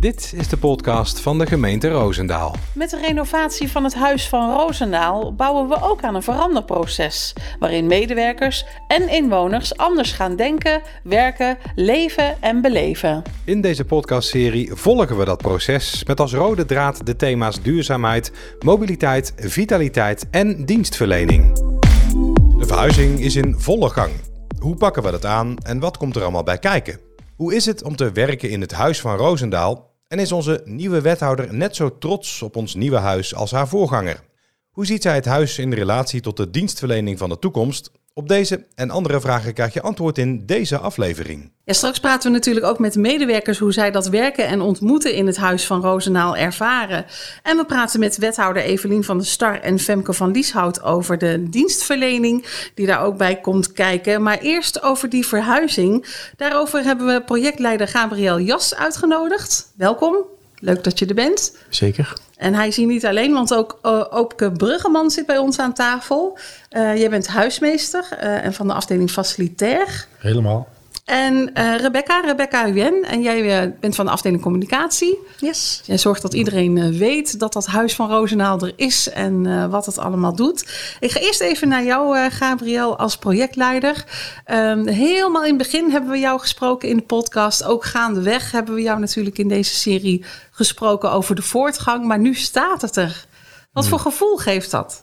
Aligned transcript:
Dit 0.00 0.32
is 0.36 0.48
de 0.48 0.56
podcast 0.56 1.20
van 1.20 1.38
de 1.38 1.46
gemeente 1.46 1.88
Roosendaal. 1.88 2.54
Met 2.74 2.90
de 2.90 3.00
renovatie 3.00 3.70
van 3.70 3.84
het 3.84 3.94
Huis 3.94 4.28
van 4.28 4.56
Roosendaal 4.56 5.34
bouwen 5.34 5.68
we 5.68 5.82
ook 5.82 6.02
aan 6.02 6.14
een 6.14 6.22
veranderproces. 6.22 7.32
Waarin 7.58 7.86
medewerkers 7.86 8.64
en 8.88 9.08
inwoners 9.08 9.76
anders 9.76 10.12
gaan 10.12 10.36
denken, 10.36 10.82
werken, 11.02 11.58
leven 11.74 12.42
en 12.42 12.62
beleven. 12.62 13.22
In 13.44 13.60
deze 13.60 13.84
podcastserie 13.84 14.74
volgen 14.74 15.18
we 15.18 15.24
dat 15.24 15.42
proces 15.42 16.04
met 16.04 16.20
als 16.20 16.32
rode 16.32 16.64
draad 16.64 17.06
de 17.06 17.16
thema's 17.16 17.62
duurzaamheid, 17.62 18.32
mobiliteit, 18.58 19.32
vitaliteit 19.36 20.26
en 20.30 20.64
dienstverlening. 20.64 21.52
De 22.58 22.66
verhuizing 22.66 23.20
is 23.20 23.36
in 23.36 23.54
volle 23.58 23.90
gang. 23.90 24.12
Hoe 24.58 24.76
pakken 24.76 25.02
we 25.02 25.10
dat 25.10 25.24
aan 25.24 25.58
en 25.58 25.78
wat 25.78 25.96
komt 25.96 26.16
er 26.16 26.22
allemaal 26.22 26.42
bij 26.42 26.58
kijken? 26.58 27.00
Hoe 27.36 27.54
is 27.54 27.66
het 27.66 27.82
om 27.82 27.96
te 27.96 28.12
werken 28.12 28.50
in 28.50 28.60
het 28.60 28.72
Huis 28.72 29.00
van 29.00 29.16
Roosendaal 29.16 29.89
en 30.10 30.18
is 30.18 30.32
onze 30.32 30.60
nieuwe 30.64 31.00
wethouder 31.00 31.54
net 31.54 31.76
zo 31.76 31.98
trots 31.98 32.42
op 32.42 32.56
ons 32.56 32.74
nieuwe 32.74 32.96
huis 32.96 33.34
als 33.34 33.50
haar 33.50 33.68
voorganger? 33.68 34.20
Hoe 34.70 34.86
ziet 34.86 35.02
zij 35.02 35.14
het 35.14 35.24
huis 35.24 35.58
in 35.58 35.72
relatie 35.72 36.20
tot 36.20 36.36
de 36.36 36.50
dienstverlening 36.50 37.18
van 37.18 37.28
de 37.28 37.38
toekomst? 37.38 37.90
Op 38.20 38.28
deze 38.28 38.66
en 38.74 38.90
andere 38.90 39.20
vragen 39.20 39.54
krijg 39.54 39.72
je 39.72 39.80
antwoord 39.80 40.18
in 40.18 40.46
deze 40.46 40.78
aflevering. 40.78 41.50
Ja, 41.64 41.72
straks 41.72 42.00
praten 42.00 42.30
we 42.30 42.36
natuurlijk 42.36 42.66
ook 42.66 42.78
met 42.78 42.92
de 42.92 43.00
medewerkers 43.00 43.58
hoe 43.58 43.72
zij 43.72 43.90
dat 43.90 44.08
werken 44.08 44.46
en 44.46 44.60
ontmoeten 44.60 45.14
in 45.14 45.26
het 45.26 45.36
Huis 45.36 45.66
van 45.66 45.80
Roosendaal 45.80 46.36
ervaren. 46.36 47.04
En 47.42 47.56
we 47.56 47.64
praten 47.64 48.00
met 48.00 48.16
wethouder 48.16 48.62
Evelien 48.62 49.04
van 49.04 49.18
der 49.18 49.26
Star 49.26 49.60
en 49.60 49.78
Femke 49.78 50.12
van 50.12 50.30
Lieshout 50.30 50.82
over 50.82 51.18
de 51.18 51.48
dienstverlening 51.50 52.46
die 52.74 52.86
daar 52.86 53.04
ook 53.04 53.16
bij 53.16 53.40
komt 53.40 53.72
kijken. 53.72 54.22
Maar 54.22 54.38
eerst 54.38 54.82
over 54.82 55.08
die 55.08 55.26
verhuizing. 55.26 56.06
Daarover 56.36 56.82
hebben 56.82 57.06
we 57.06 57.22
projectleider 57.22 57.88
Gabriel 57.88 58.40
Jas 58.40 58.74
uitgenodigd. 58.74 59.72
Welkom. 59.76 60.16
Leuk 60.58 60.84
dat 60.84 60.98
je 60.98 61.06
er 61.06 61.14
bent. 61.14 61.56
Zeker. 61.68 62.12
En 62.40 62.54
hij 62.54 62.68
is 62.68 62.76
hier 62.76 62.86
niet 62.86 63.06
alleen, 63.06 63.32
want 63.32 63.54
ook 64.10 64.40
uh, 64.42 64.52
Bruggeman 64.56 65.10
zit 65.10 65.26
bij 65.26 65.38
ons 65.38 65.58
aan 65.58 65.72
tafel. 65.72 66.38
Uh, 66.70 66.96
jij 66.96 67.10
bent 67.10 67.26
huismeester 67.26 68.08
uh, 68.12 68.44
en 68.44 68.54
van 68.54 68.66
de 68.66 68.72
afdeling 68.72 69.10
facilitair. 69.10 70.06
Helemaal. 70.18 70.68
En 71.10 71.50
uh, 71.54 71.76
Rebecca, 71.76 72.20
Rebecca 72.20 72.72
Huen, 72.72 73.02
en 73.02 73.22
jij 73.22 73.64
uh, 73.64 73.72
bent 73.80 73.94
van 73.94 74.04
de 74.04 74.10
afdeling 74.10 74.42
communicatie. 74.42 75.18
Yes. 75.38 75.80
Jij 75.84 75.98
zorgt 75.98 76.22
dat 76.22 76.34
iedereen 76.34 76.76
uh, 76.76 76.98
weet 76.98 77.38
dat 77.38 77.52
dat 77.52 77.66
Huis 77.66 77.94
van 77.94 78.08
Roosendaal 78.08 78.60
er 78.60 78.72
is 78.76 79.10
en 79.10 79.70
wat 79.70 79.86
het 79.86 79.98
allemaal 79.98 80.34
doet. 80.34 80.60
Ik 81.00 81.10
ga 81.10 81.20
eerst 81.20 81.40
even 81.40 81.68
naar 81.68 81.84
jou, 81.84 82.30
Gabriel, 82.30 82.98
als 82.98 83.16
projectleider. 83.16 84.04
Um, 84.46 84.86
helemaal 84.86 85.42
in 85.42 85.48
het 85.48 85.58
begin 85.58 85.90
hebben 85.90 86.10
we 86.10 86.18
jou 86.18 86.40
gesproken 86.40 86.88
in 86.88 86.96
de 86.96 87.02
podcast. 87.02 87.64
Ook 87.64 87.84
gaandeweg 87.84 88.50
hebben 88.50 88.74
we 88.74 88.82
jou 88.82 89.00
natuurlijk 89.00 89.38
in 89.38 89.48
deze 89.48 89.74
serie 89.74 90.24
gesproken 90.50 91.12
over 91.12 91.34
de 91.34 91.42
voortgang. 91.42 92.04
Maar 92.04 92.18
nu 92.18 92.34
staat 92.34 92.82
het 92.82 92.96
er. 92.96 93.26
Wat 93.72 93.84
hmm. 93.84 93.92
voor 93.92 94.00
gevoel 94.00 94.36
geeft 94.36 94.70
dat? 94.70 95.02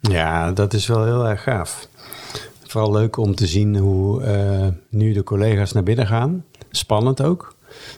Ja, 0.00 0.52
dat 0.52 0.74
is 0.74 0.86
wel 0.86 1.04
heel 1.04 1.26
erg 1.26 1.42
gaaf 1.42 1.88
vooral 2.74 2.92
leuk 2.92 3.16
om 3.16 3.34
te 3.34 3.46
zien 3.46 3.76
hoe 3.76 4.22
uh, 4.22 4.66
nu 4.88 5.12
de 5.12 5.22
collega's 5.22 5.72
naar 5.72 5.82
binnen 5.82 6.06
gaan. 6.06 6.44
Spannend 6.70 7.22
ook. 7.22 7.54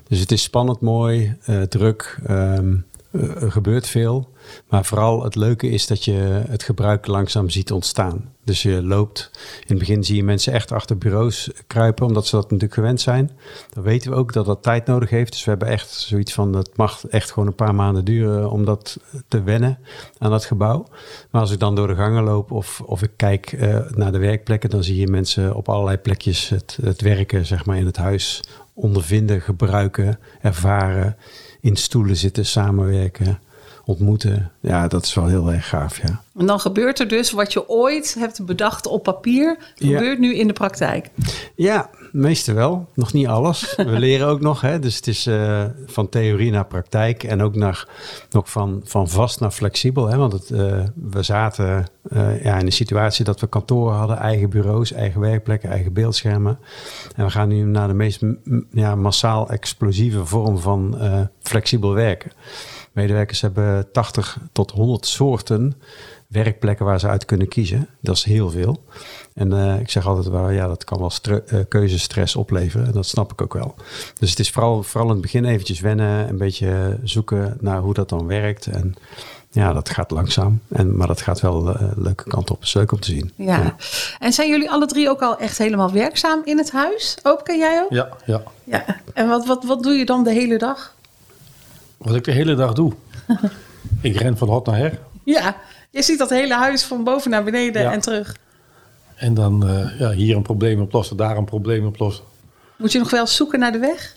Dus 0.09 0.21
het 0.21 0.33
is 0.33 0.43
spannend, 0.43 0.81
mooi, 0.81 1.37
uh, 1.49 1.63
druk. 1.63 2.19
Um, 2.31 2.85
er 3.41 3.53
gebeurt 3.53 3.87
veel. 3.87 4.35
Maar 4.69 4.85
vooral 4.85 5.25
het 5.25 5.35
leuke 5.35 5.69
is 5.69 5.87
dat 5.87 6.05
je 6.05 6.13
het 6.49 6.63
gebruik 6.63 7.07
langzaam 7.07 7.51
ziet 7.51 7.73
ontstaan. 7.73 8.35
Dus 8.45 8.63
je 8.63 8.83
loopt, 8.83 9.31
in 9.61 9.67
het 9.67 9.79
begin 9.79 10.05
zie 10.05 10.17
je 10.17 10.25
mensen 10.25 10.53
echt 10.53 10.73
achter 10.73 10.99
bureaus 10.99 11.51
kruipen, 11.67 12.07
omdat 12.07 12.27
ze 12.27 12.35
dat 12.35 12.45
natuurlijk 12.45 12.75
gewend 12.75 13.01
zijn. 13.01 13.31
Dan 13.73 13.83
weten 13.83 14.11
we 14.11 14.17
ook 14.17 14.33
dat 14.33 14.47
dat 14.47 14.63
tijd 14.63 14.87
nodig 14.87 15.11
heeft. 15.11 15.33
Dus 15.33 15.45
we 15.45 15.51
hebben 15.51 15.69
echt 15.69 15.91
zoiets 15.91 16.33
van, 16.33 16.57
het 16.57 16.77
mag 16.77 17.07
echt 17.07 17.31
gewoon 17.31 17.49
een 17.49 17.55
paar 17.55 17.75
maanden 17.75 18.05
duren 18.05 18.51
om 18.51 18.65
dat 18.65 18.97
te 19.29 19.43
wennen 19.43 19.79
aan 20.19 20.31
dat 20.31 20.45
gebouw. 20.45 20.87
Maar 21.31 21.41
als 21.41 21.51
ik 21.51 21.59
dan 21.59 21.75
door 21.75 21.87
de 21.87 21.95
gangen 21.95 22.23
loop 22.23 22.51
of, 22.51 22.81
of 22.81 23.03
ik 23.03 23.11
kijk 23.17 23.53
uh, 23.53 23.79
naar 23.91 24.13
de 24.13 24.19
werkplekken, 24.19 24.71
dan 24.71 24.85
zie 24.85 24.97
je 24.97 25.07
mensen 25.07 25.55
op 25.55 25.69
allerlei 25.69 25.97
plekjes 25.97 26.49
het, 26.49 26.79
het 26.83 27.01
werken 27.01 27.47
zeg 27.47 27.65
maar, 27.65 27.77
in 27.77 27.87
het 27.87 27.97
huis 27.97 28.43
ondervinden, 28.75 29.41
gebruiken, 29.41 30.19
ervaren, 30.41 31.17
in 31.67 31.77
stoelen 31.77 32.17
zitten, 32.17 32.47
samenwerken 32.47 33.39
ontmoeten. 33.87 34.51
Ja, 34.61 34.89
dat 34.89 35.05
is 35.05 35.15
wel 35.15 35.27
heel 35.27 35.53
erg 35.53 35.69
gaaf, 35.69 36.01
ja. 36.03 36.21
En 36.37 36.47
dan 36.47 36.61
gebeurt 36.61 37.01
er 37.01 37.09
dus 37.09 37.31
wat 37.31 37.53
je 37.53 37.69
ooit 37.69 38.17
hebt 38.19 38.47
bedacht 38.47 38.87
op 38.87 39.03
papier, 39.03 39.59
gebeurt 39.75 40.19
ja. 40.19 40.21
nu 40.21 40.35
in 40.35 40.47
de 40.47 40.53
praktijk. 40.53 41.11
Ja, 41.55 41.91
meeste 42.13 42.53
wel. 42.53 42.89
Nog 42.95 43.13
niet 43.13 43.27
alles. 43.27 43.75
We 43.77 43.99
leren 43.99 44.27
ook 44.27 44.41
nog, 44.41 44.61
hè. 44.61 44.79
Dus 44.79 44.97
het 44.97 45.07
is 45.07 45.27
uh, 45.27 45.65
van 45.87 46.09
theorie 46.09 46.51
naar 46.51 46.67
praktijk 46.67 47.25
en 47.25 47.43
ook 47.43 47.55
naar, 47.55 47.89
nog 48.31 48.51
van, 48.51 48.81
van 48.85 49.09
vast 49.09 49.41
naar 49.41 49.51
flexibel, 49.51 50.09
hè. 50.09 50.17
Want 50.17 50.33
het, 50.33 50.51
uh, 50.51 50.85
we 50.95 51.23
zaten 51.23 51.87
uh, 52.13 52.45
ja, 52.45 52.59
in 52.59 52.67
een 52.67 52.73
situatie 52.73 53.25
dat 53.25 53.41
we 53.41 53.47
kantoren 53.47 53.97
hadden, 53.97 54.17
eigen 54.17 54.51
bureaus, 54.51 54.93
eigen 54.93 55.21
werkplekken, 55.21 55.71
eigen 55.71 55.93
beeldschermen. 55.93 56.59
En 57.17 57.25
we 57.25 57.31
gaan 57.31 57.49
nu 57.49 57.63
naar 57.63 57.89
de 57.89 57.95
meest 57.95 58.23
ja, 58.71 58.95
massaal 58.95 59.51
explosieve 59.51 60.25
vorm 60.25 60.59
van 60.59 60.99
flexibel 61.43 61.93
werken. 61.93 62.33
Medewerkers 62.97 63.41
hebben 63.41 63.93
80 63.93 64.39
tot 64.53 64.71
100 64.71 65.07
soorten 65.07 65.75
werkplekken 66.27 66.85
waar 66.85 67.01
ze 67.01 67.09
uit 67.09 67.25
kunnen 67.25 67.49
kiezen. 67.49 67.89
Dat 68.01 68.17
is 68.17 68.25
heel 68.25 68.51
veel. 68.51 68.85
En 69.35 69.51
uh, 69.51 69.81
ik 69.81 69.91
zeg 69.91 70.07
altijd 70.07 70.29
wel, 70.29 70.51
ja, 70.51 70.67
dat 70.67 70.85
kan 70.85 70.99
wel 70.99 71.13
uh, 71.31 71.61
keuzestress 71.69 72.37
opleveren. 72.37 72.87
En 72.87 72.93
dat 72.93 73.07
snap 73.07 73.33
ik 73.33 73.43
ook 73.43 73.55
wel. 73.55 73.75
Dus 74.19 74.31
het 74.31 74.39
is 74.39 74.51
vooral, 74.51 74.83
vooral 74.83 75.09
in 75.09 75.13
het 75.13 75.23
begin 75.23 75.45
eventjes 75.45 75.81
wennen, 75.81 76.29
een 76.29 76.39
beetje 76.39 76.99
zoeken 77.03 77.57
naar 77.61 77.81
hoe 77.81 77.95
dat 77.95 78.09
dan 78.09 78.27
werkt. 78.27 78.67
En 78.67 78.95
ja, 79.51 79.73
dat 79.73 79.89
gaat 79.89 80.11
langzaam. 80.11 80.61
En, 80.69 80.97
maar 80.97 81.07
dat 81.07 81.21
gaat 81.21 81.41
wel 81.41 81.69
uh, 81.69 81.83
leuke 81.97 82.25
kant 82.25 82.51
op. 82.51 82.57
Het 82.59 82.67
is 82.67 82.75
leuk 82.75 82.93
om 82.93 83.01
te 83.01 83.11
zien. 83.11 83.33
Ja. 83.37 83.57
ja. 83.57 83.77
En 84.19 84.33
zijn 84.33 84.49
jullie 84.49 84.71
alle 84.71 84.87
drie 84.87 85.09
ook 85.09 85.23
al 85.23 85.39
echt 85.39 85.59
helemaal 85.59 85.93
werkzaam 85.93 86.41
in 86.45 86.59
het 86.59 86.73
huis? 86.73 87.19
Open 87.23 87.59
jij 87.59 87.83
ook? 87.83 87.91
Ja, 87.91 88.09
ja. 88.25 88.43
ja. 88.65 88.85
En 89.15 89.29
wat, 89.29 89.47
wat, 89.47 89.65
wat 89.65 89.83
doe 89.83 89.93
je 89.93 90.05
dan 90.05 90.25
de 90.25 90.33
hele 90.33 90.59
dag? 90.59 90.95
Wat 92.07 92.15
ik 92.15 92.25
de 92.25 92.33
hele 92.33 92.55
dag 92.55 92.73
doe. 92.73 92.93
ik 94.01 94.17
ren 94.17 94.39
van 94.39 94.49
hot 94.49 94.67
naar 94.67 94.77
her. 94.77 94.99
Ja, 95.25 95.57
je 95.91 96.03
ziet 96.03 96.19
dat 96.19 96.31
hele 96.31 96.55
huis 96.55 96.83
van 96.83 97.05
boven 97.05 97.31
naar 97.31 97.45
beneden 97.45 97.83
ja. 97.83 97.93
en 97.93 98.01
terug. 98.01 98.37
En 99.15 99.35
dan 99.35 99.69
uh, 99.69 100.01
ja, 100.01 100.11
hier 100.11 100.37
een 100.37 100.43
probleem 100.43 100.81
oplossen, 100.81 101.17
daar 101.17 101.37
een 101.37 101.45
probleem 101.45 101.87
oplossen. 101.87 102.25
Moet 102.77 102.93
je 102.93 102.99
nog 102.99 103.11
wel 103.11 103.27
zoeken 103.27 103.59
naar 103.59 103.73
de 103.73 103.79
weg? 103.79 104.17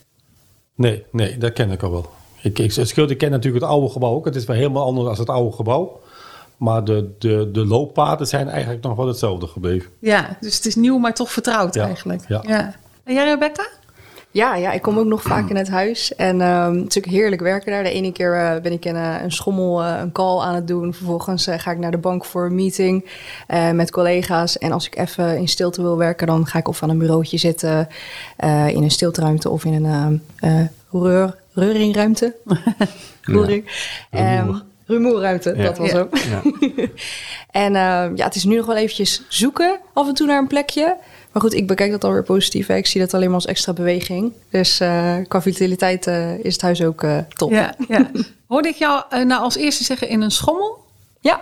Nee, 0.75 1.05
nee, 1.11 1.37
dat 1.37 1.53
ken 1.53 1.71
ik 1.71 1.83
al 1.83 1.91
wel. 1.91 2.09
Ik, 2.41 2.59
ik, 2.59 2.73
het 2.73 2.87
scheelt, 2.87 3.09
ik 3.09 3.17
ken 3.17 3.31
natuurlijk 3.31 3.63
het 3.63 3.71
oude 3.73 3.89
gebouw 3.89 4.13
ook. 4.13 4.25
Het 4.25 4.35
is 4.35 4.45
wel 4.45 4.55
helemaal 4.55 4.85
anders 4.85 5.07
dan 5.07 5.17
het 5.17 5.29
oude 5.29 5.55
gebouw. 5.55 6.01
Maar 6.57 6.83
de, 6.83 7.15
de, 7.19 7.49
de 7.51 7.65
looppaden 7.65 8.27
zijn 8.27 8.49
eigenlijk 8.49 8.83
nog 8.83 8.95
wel 8.95 9.07
hetzelfde 9.07 9.47
gebleven. 9.47 9.91
Ja, 9.99 10.37
dus 10.39 10.55
het 10.55 10.65
is 10.65 10.75
nieuw, 10.75 10.97
maar 10.97 11.13
toch 11.13 11.31
vertrouwd 11.31 11.73
ja, 11.73 11.85
eigenlijk. 11.85 12.27
Ja. 12.27 12.43
ja. 12.47 12.75
En 13.03 13.13
jij, 13.13 13.25
Rebecca? 13.25 13.67
Ja, 14.31 14.55
ja, 14.55 14.71
ik 14.71 14.81
kom 14.81 14.97
ook 14.97 15.05
nog 15.05 15.21
vaak 15.21 15.49
in 15.49 15.55
het 15.55 15.69
huis. 15.69 16.15
En 16.15 16.41
um, 16.41 16.67
het 16.67 16.75
is 16.75 16.83
natuurlijk 16.83 17.13
heerlijk 17.13 17.41
werken 17.41 17.71
daar. 17.71 17.83
De 17.83 17.91
ene 17.91 18.11
keer 18.11 18.35
uh, 18.35 18.61
ben 18.61 18.71
ik 18.71 18.85
in 18.85 18.95
uh, 18.95 19.15
een 19.21 19.31
schommel 19.31 19.83
uh, 19.83 19.97
een 19.99 20.11
call 20.11 20.39
aan 20.39 20.55
het 20.55 20.67
doen. 20.67 20.93
Vervolgens 20.93 21.47
ga 21.51 21.71
ik 21.71 21.77
naar 21.77 21.91
de 21.91 21.97
bank 21.97 22.25
voor 22.25 22.45
een 22.45 22.55
meeting 22.55 23.05
met 23.73 23.91
collega's. 23.91 24.57
En 24.57 24.71
als 24.71 24.85
ik 24.85 24.97
even 24.97 25.37
in 25.37 25.47
stilte 25.47 25.81
wil 25.81 25.97
werken, 25.97 26.27
dan 26.27 26.45
ga 26.45 26.59
ik 26.59 26.67
of 26.67 26.83
aan 26.83 26.89
een 26.89 26.97
bureautje 26.97 27.37
zitten... 27.37 27.87
in 28.67 28.83
een 28.83 28.91
stilteruimte 28.91 29.49
of 29.49 29.65
in 29.65 29.85
een 29.85 30.21
reur, 30.91 31.35
reuringruimte. 31.53 32.35
Roering. 33.21 33.63
Ja. 34.11 34.39
Um, 34.39 34.61
rumoerruimte, 34.85 35.53
ja. 35.55 35.63
dat 35.63 35.77
was 35.77 35.93
ook. 35.93 36.17
Ja. 36.17 36.41
en 37.65 37.73
ja, 38.15 38.25
het 38.25 38.35
is 38.35 38.43
nu 38.43 38.55
nog 38.55 38.65
wel 38.65 38.75
eventjes 38.75 39.25
zoeken 39.27 39.79
af 39.93 40.07
en 40.07 40.13
toe 40.13 40.27
naar 40.27 40.37
een 40.37 40.47
plekje... 40.47 40.97
Maar 41.31 41.41
goed, 41.41 41.53
ik 41.53 41.67
bekijk 41.67 41.91
dat 41.91 42.03
alweer 42.03 42.23
positief. 42.23 42.67
Hè. 42.67 42.75
Ik 42.75 42.85
zie 42.85 43.01
dat 43.01 43.13
alleen 43.13 43.25
maar 43.25 43.35
als 43.35 43.45
extra 43.45 43.73
beweging. 43.73 44.33
Dus 44.49 44.81
uh, 44.81 45.15
qua 45.27 45.41
vitaliteit 45.41 46.07
uh, 46.07 46.43
is 46.43 46.53
het 46.53 46.61
huis 46.61 46.83
ook 46.83 47.03
uh, 47.03 47.17
top. 47.27 47.51
Ja, 47.51 47.73
ja. 47.87 48.11
Hoorde 48.47 48.69
ik 48.69 48.75
jou 48.75 49.25
nou 49.25 49.41
als 49.41 49.55
eerste 49.55 49.83
zeggen 49.83 50.07
in 50.07 50.21
een 50.21 50.31
schommel? 50.31 50.77
Ja. 51.19 51.41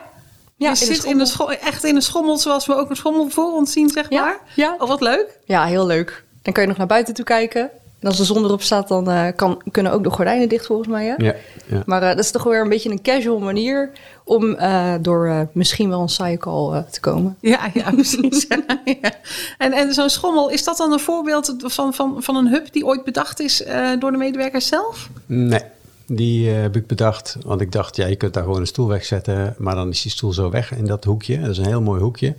Ja, 0.55 0.69
je 0.69 0.75
zit 0.75 1.03
in 1.03 1.19
een 1.19 1.25
schommel, 1.25 1.57
echt 1.57 1.83
in 1.83 1.95
een 1.95 2.01
schommel 2.01 2.37
zoals 2.37 2.65
we 2.65 2.75
ook 2.75 2.89
een 2.89 2.95
schommel 2.95 3.29
voor 3.29 3.51
ons 3.51 3.71
zien, 3.71 3.89
zeg 3.89 4.09
maar. 4.09 4.19
Ja, 4.19 4.39
ja. 4.55 4.75
Oh, 4.79 4.87
wat 4.87 5.01
leuk. 5.01 5.39
Ja, 5.45 5.65
heel 5.65 5.85
leuk. 5.85 6.23
Dan 6.41 6.53
kan 6.53 6.63
je 6.63 6.69
nog 6.69 6.77
naar 6.77 6.87
buiten 6.87 7.13
toe 7.13 7.25
kijken. 7.25 7.69
En 7.99 8.07
als 8.07 8.17
de 8.17 8.23
zon 8.23 8.43
erop 8.43 8.61
staat, 8.61 8.87
dan 8.87 9.09
uh, 9.09 9.27
kan, 9.35 9.61
kunnen 9.71 9.91
ook 9.91 10.03
de 10.03 10.09
gordijnen 10.09 10.49
dicht 10.49 10.65
volgens 10.65 10.87
mij. 10.87 11.05
Hè? 11.05 11.13
Ja, 11.17 11.35
ja. 11.65 11.83
Maar 11.85 12.01
uh, 12.01 12.07
dat 12.07 12.19
is 12.19 12.31
toch 12.31 12.43
weer 12.43 12.61
een 12.61 12.69
beetje 12.69 12.89
een 12.89 13.01
casual 13.01 13.39
manier 13.39 13.91
om 14.23 14.43
uh, 14.43 14.93
door 15.01 15.47
misschien 15.51 15.89
wel 15.89 16.01
een 16.01 16.09
saaie 16.09 16.37
call 16.37 16.83
te 16.91 16.99
komen. 16.99 17.37
Ja, 17.39 17.69
ja 17.73 17.91
precies. 18.01 18.47
ja. 18.85 19.11
En, 19.57 19.73
en 19.73 19.93
zo'n 19.93 20.09
schommel, 20.09 20.49
is 20.49 20.63
dat 20.63 20.77
dan 20.77 20.91
een 20.91 20.99
voorbeeld 20.99 21.53
van, 21.57 21.93
van, 21.93 22.15
van 22.19 22.35
een 22.35 22.47
hub 22.47 22.73
die 22.73 22.85
ooit 22.85 23.03
bedacht 23.03 23.39
is 23.39 23.63
door 23.99 24.11
de 24.11 24.17
medewerkers 24.17 24.67
zelf? 24.67 25.09
Nee. 25.25 25.61
Die 26.09 26.49
heb 26.49 26.75
ik 26.75 26.87
bedacht, 26.87 27.37
want 27.45 27.61
ik 27.61 27.71
dacht, 27.71 27.95
ja, 27.95 28.05
je 28.05 28.15
kunt 28.15 28.33
daar 28.33 28.43
gewoon 28.43 28.59
een 28.59 28.67
stoel 28.67 28.87
wegzetten, 28.87 29.55
maar 29.57 29.75
dan 29.75 29.89
is 29.89 30.01
die 30.01 30.11
stoel 30.11 30.33
zo 30.33 30.49
weg 30.49 30.75
in 30.75 30.85
dat 30.85 31.03
hoekje. 31.03 31.39
Dat 31.39 31.49
is 31.49 31.57
een 31.57 31.65
heel 31.65 31.81
mooi 31.81 32.01
hoekje. 32.01 32.35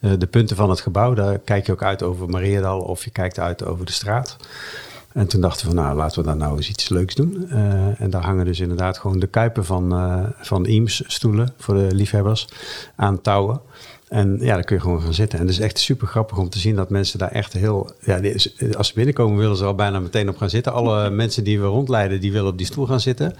de 0.00 0.26
punten 0.26 0.56
van 0.56 0.70
het 0.70 0.80
gebouw, 0.80 1.14
daar 1.14 1.38
kijk 1.38 1.66
je 1.66 1.72
ook 1.72 1.82
uit 1.82 2.02
over 2.02 2.28
Mariadal 2.28 2.80
of 2.80 3.04
je 3.04 3.10
kijkt 3.10 3.38
uit 3.38 3.64
over 3.64 3.86
de 3.86 3.92
straat. 3.92 4.36
En 5.18 5.26
toen 5.26 5.40
dachten 5.40 5.68
we, 5.68 5.74
nou, 5.74 5.96
laten 5.96 6.18
we 6.18 6.26
daar 6.26 6.36
nou 6.36 6.56
eens 6.56 6.68
iets 6.68 6.88
leuks 6.88 7.14
doen. 7.14 7.46
Uh, 7.50 8.00
en 8.00 8.10
daar 8.10 8.24
hangen 8.24 8.44
dus 8.44 8.60
inderdaad 8.60 8.98
gewoon 8.98 9.18
de 9.18 9.26
kuipen 9.26 9.64
van, 9.64 9.92
uh, 9.92 10.24
van 10.40 10.64
Eames 10.64 11.02
stoelen 11.06 11.52
voor 11.56 11.74
de 11.74 11.94
liefhebbers 11.94 12.48
aan 12.96 13.20
touwen. 13.20 13.60
En 14.08 14.38
ja, 14.40 14.54
dan 14.54 14.64
kun 14.64 14.76
je 14.76 14.82
gewoon 14.82 15.02
gaan 15.02 15.14
zitten. 15.14 15.38
En 15.38 15.46
het 15.46 15.54
is 15.54 15.60
echt 15.60 15.78
super 15.78 16.06
grappig 16.06 16.38
om 16.38 16.48
te 16.48 16.58
zien 16.58 16.76
dat 16.76 16.90
mensen 16.90 17.18
daar 17.18 17.30
echt 17.30 17.52
heel... 17.52 17.90
Ja, 18.00 18.20
als 18.76 18.88
ze 18.88 18.94
binnenkomen 18.94 19.38
willen 19.38 19.56
ze 19.56 19.64
al 19.64 19.74
bijna 19.74 20.00
meteen 20.00 20.28
op 20.28 20.36
gaan 20.36 20.50
zitten. 20.50 20.72
Alle 20.72 21.10
mensen 21.10 21.44
die 21.44 21.60
we 21.60 21.66
rondleiden, 21.66 22.20
die 22.20 22.32
willen 22.32 22.50
op 22.50 22.58
die 22.58 22.66
stoel 22.66 22.86
gaan 22.86 23.00
zitten. 23.00 23.34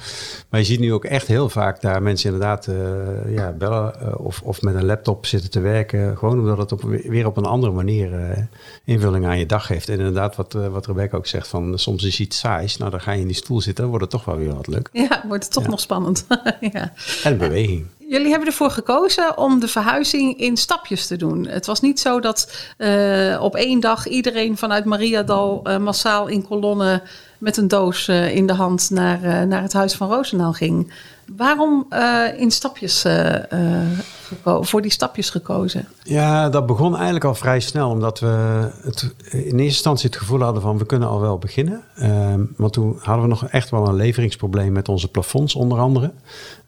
Maar 0.49 0.61
je 0.61 0.67
ziet 0.67 0.81
nu 0.81 0.93
ook 0.93 1.05
echt 1.05 1.26
heel 1.26 1.49
vaak 1.49 1.81
daar 1.81 2.03
mensen 2.03 2.32
inderdaad 2.32 2.67
uh, 2.67 3.35
ja, 3.35 3.53
bellen 3.53 3.94
uh, 4.03 4.26
of, 4.26 4.43
of 4.43 4.62
met 4.62 4.75
een 4.75 4.85
laptop 4.85 5.26
zitten 5.26 5.50
te 5.50 5.61
werken. 5.61 6.19
Gewoon 6.19 6.38
omdat 6.38 6.59
het 6.59 6.73
op, 6.73 6.82
weer 6.82 7.26
op 7.26 7.37
een 7.37 7.44
andere 7.44 7.73
manier 7.73 8.12
uh, 8.12 8.37
invulling 8.85 9.26
aan 9.26 9.38
je 9.38 9.47
dag 9.47 9.67
geeft. 9.67 9.88
En 9.88 9.99
inderdaad, 9.99 10.37
wat, 10.37 10.53
wat 10.53 10.87
Rebecca 10.87 11.17
ook 11.17 11.26
zegt, 11.26 11.49
van 11.49 11.79
soms 11.79 12.05
is 12.05 12.21
iets 12.21 12.38
saais. 12.38 12.76
Nou, 12.76 12.91
dan 12.91 13.00
ga 13.00 13.12
je 13.12 13.21
in 13.21 13.26
die 13.26 13.37
stoel 13.37 13.61
zitten, 13.61 13.82
dan 13.82 13.93
wordt 13.99 14.12
het 14.12 14.14
toch 14.14 14.25
wel 14.25 14.37
weer 14.37 14.55
wat 14.55 14.67
leuk. 14.67 14.88
Ja, 14.93 15.25
wordt 15.29 15.44
het 15.44 15.53
toch 15.53 15.64
ja. 15.64 15.71
nog 15.71 15.81
spannend. 15.81 16.26
ja. 16.73 16.93
En 17.25 17.38
beweging. 17.38 17.87
Jullie 18.09 18.29
hebben 18.29 18.49
ervoor 18.49 18.71
gekozen 18.71 19.39
om 19.39 19.61
de 19.61 19.69
verhuizing 19.69 20.39
in 20.39 20.57
stapjes 20.57 21.07
te 21.07 21.17
doen. 21.17 21.47
Het 21.47 21.67
was 21.67 21.81
niet 21.81 22.01
zo 22.01 22.21
dat 22.21 22.53
uh, 22.79 23.43
op 23.43 23.55
één 23.55 23.81
dag 23.81 24.07
iedereen 24.07 24.57
vanuit 24.57 24.85
Mariadal 24.85 25.61
uh, 25.65 25.77
massaal 25.77 26.27
in 26.27 26.47
kolonnen 26.47 27.03
met 27.39 27.57
een 27.57 27.69
doos 27.69 28.09
uh, 28.09 28.35
in 28.35 28.47
de 28.47 28.53
hand 28.53 28.91
naar, 28.91 29.47
naar 29.47 29.63
het 29.63 29.73
huis 29.73 29.95
van 29.95 30.09
Roosendaal 30.09 30.53
ging. 30.53 30.93
Waarom 31.37 31.87
in 32.37 32.51
stapjes, 32.51 33.05
voor 34.45 34.83
die 34.83 34.91
stapjes 34.91 35.31
gekozen? 35.31 35.89
Ja, 36.03 36.49
dat 36.49 36.67
begon 36.67 36.95
eigenlijk 36.95 37.25
al 37.25 37.35
vrij 37.35 37.61
snel. 37.61 37.91
Omdat 37.91 38.21
we 38.21 38.69
het, 38.83 39.15
in 39.31 39.41
eerste 39.41 39.55
instantie 39.63 40.09
het 40.09 40.19
gevoel 40.19 40.41
hadden 40.41 40.63
van 40.63 40.79
we 40.79 40.87
kunnen 40.87 41.09
al 41.09 41.21
wel 41.21 41.39
beginnen. 41.39 41.83
want 42.57 42.73
toen 42.73 42.99
hadden 43.01 43.23
we 43.23 43.29
nog 43.29 43.47
echt 43.47 43.71
wel 43.71 43.89
een 43.89 43.95
leveringsprobleem 43.95 44.73
met 44.73 44.89
onze 44.89 45.09
plafonds 45.09 45.55
onder 45.55 45.79
andere. 45.79 46.13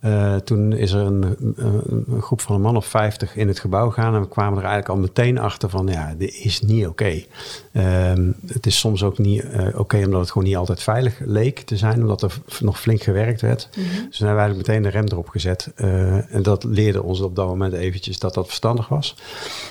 Uh, 0.05 0.37
toen 0.37 0.73
is 0.73 0.93
er 0.93 1.01
een, 1.01 1.37
een, 1.57 2.05
een, 2.09 2.23
groep 2.23 2.41
van 2.41 2.55
een 2.55 2.61
man 2.61 2.77
of 2.77 2.87
50 2.87 3.37
in 3.37 3.49
het 3.49 3.59
gebouw 3.59 3.91
gegaan. 3.91 4.15
En 4.15 4.21
we 4.21 4.29
kwamen 4.29 4.59
er 4.59 4.65
eigenlijk 4.65 4.89
al 4.89 4.97
meteen 4.97 5.39
achter 5.39 5.71
van, 5.71 5.87
ja, 5.87 6.15
dit 6.19 6.35
is 6.35 6.61
niet 6.61 6.87
oké. 6.87 7.27
Okay. 7.73 8.13
Um, 8.13 8.35
het 8.47 8.67
is 8.67 8.79
soms 8.79 9.03
ook 9.03 9.19
niet 9.19 9.45
uh, 9.45 9.67
oké 9.67 9.79
okay 9.79 10.05
omdat 10.05 10.21
het 10.21 10.31
gewoon 10.31 10.49
niet 10.49 10.56
altijd 10.56 10.83
veilig 10.83 11.19
leek 11.19 11.61
te 11.61 11.77
zijn. 11.77 12.01
Omdat 12.01 12.23
er 12.23 12.39
nog 12.61 12.81
flink 12.81 13.03
gewerkt 13.03 13.41
werd. 13.41 13.69
Mm 13.77 13.83
-hmm. 13.83 13.91
Dus 13.91 14.17
toen 14.19 14.27
hebben 14.27 14.35
we 14.35 14.41
eigenlijk 14.41 14.69
meteen 14.69 14.83
de 14.83 14.89
rem 14.89 15.06
erop 15.06 15.29
gezet. 15.29 15.73
Uh, 15.77 16.35
en 16.35 16.43
dat 16.43 16.65
leerde 16.65 17.03
ons 17.03 17.21
op 17.21 17.37
dat 17.37 17.50
moment 17.50 17.73
eventjes 17.73 18.19
dat 18.19 18.35
dat 18.35 18.47
verstandig 18.47 18.88
was. 18.88 19.17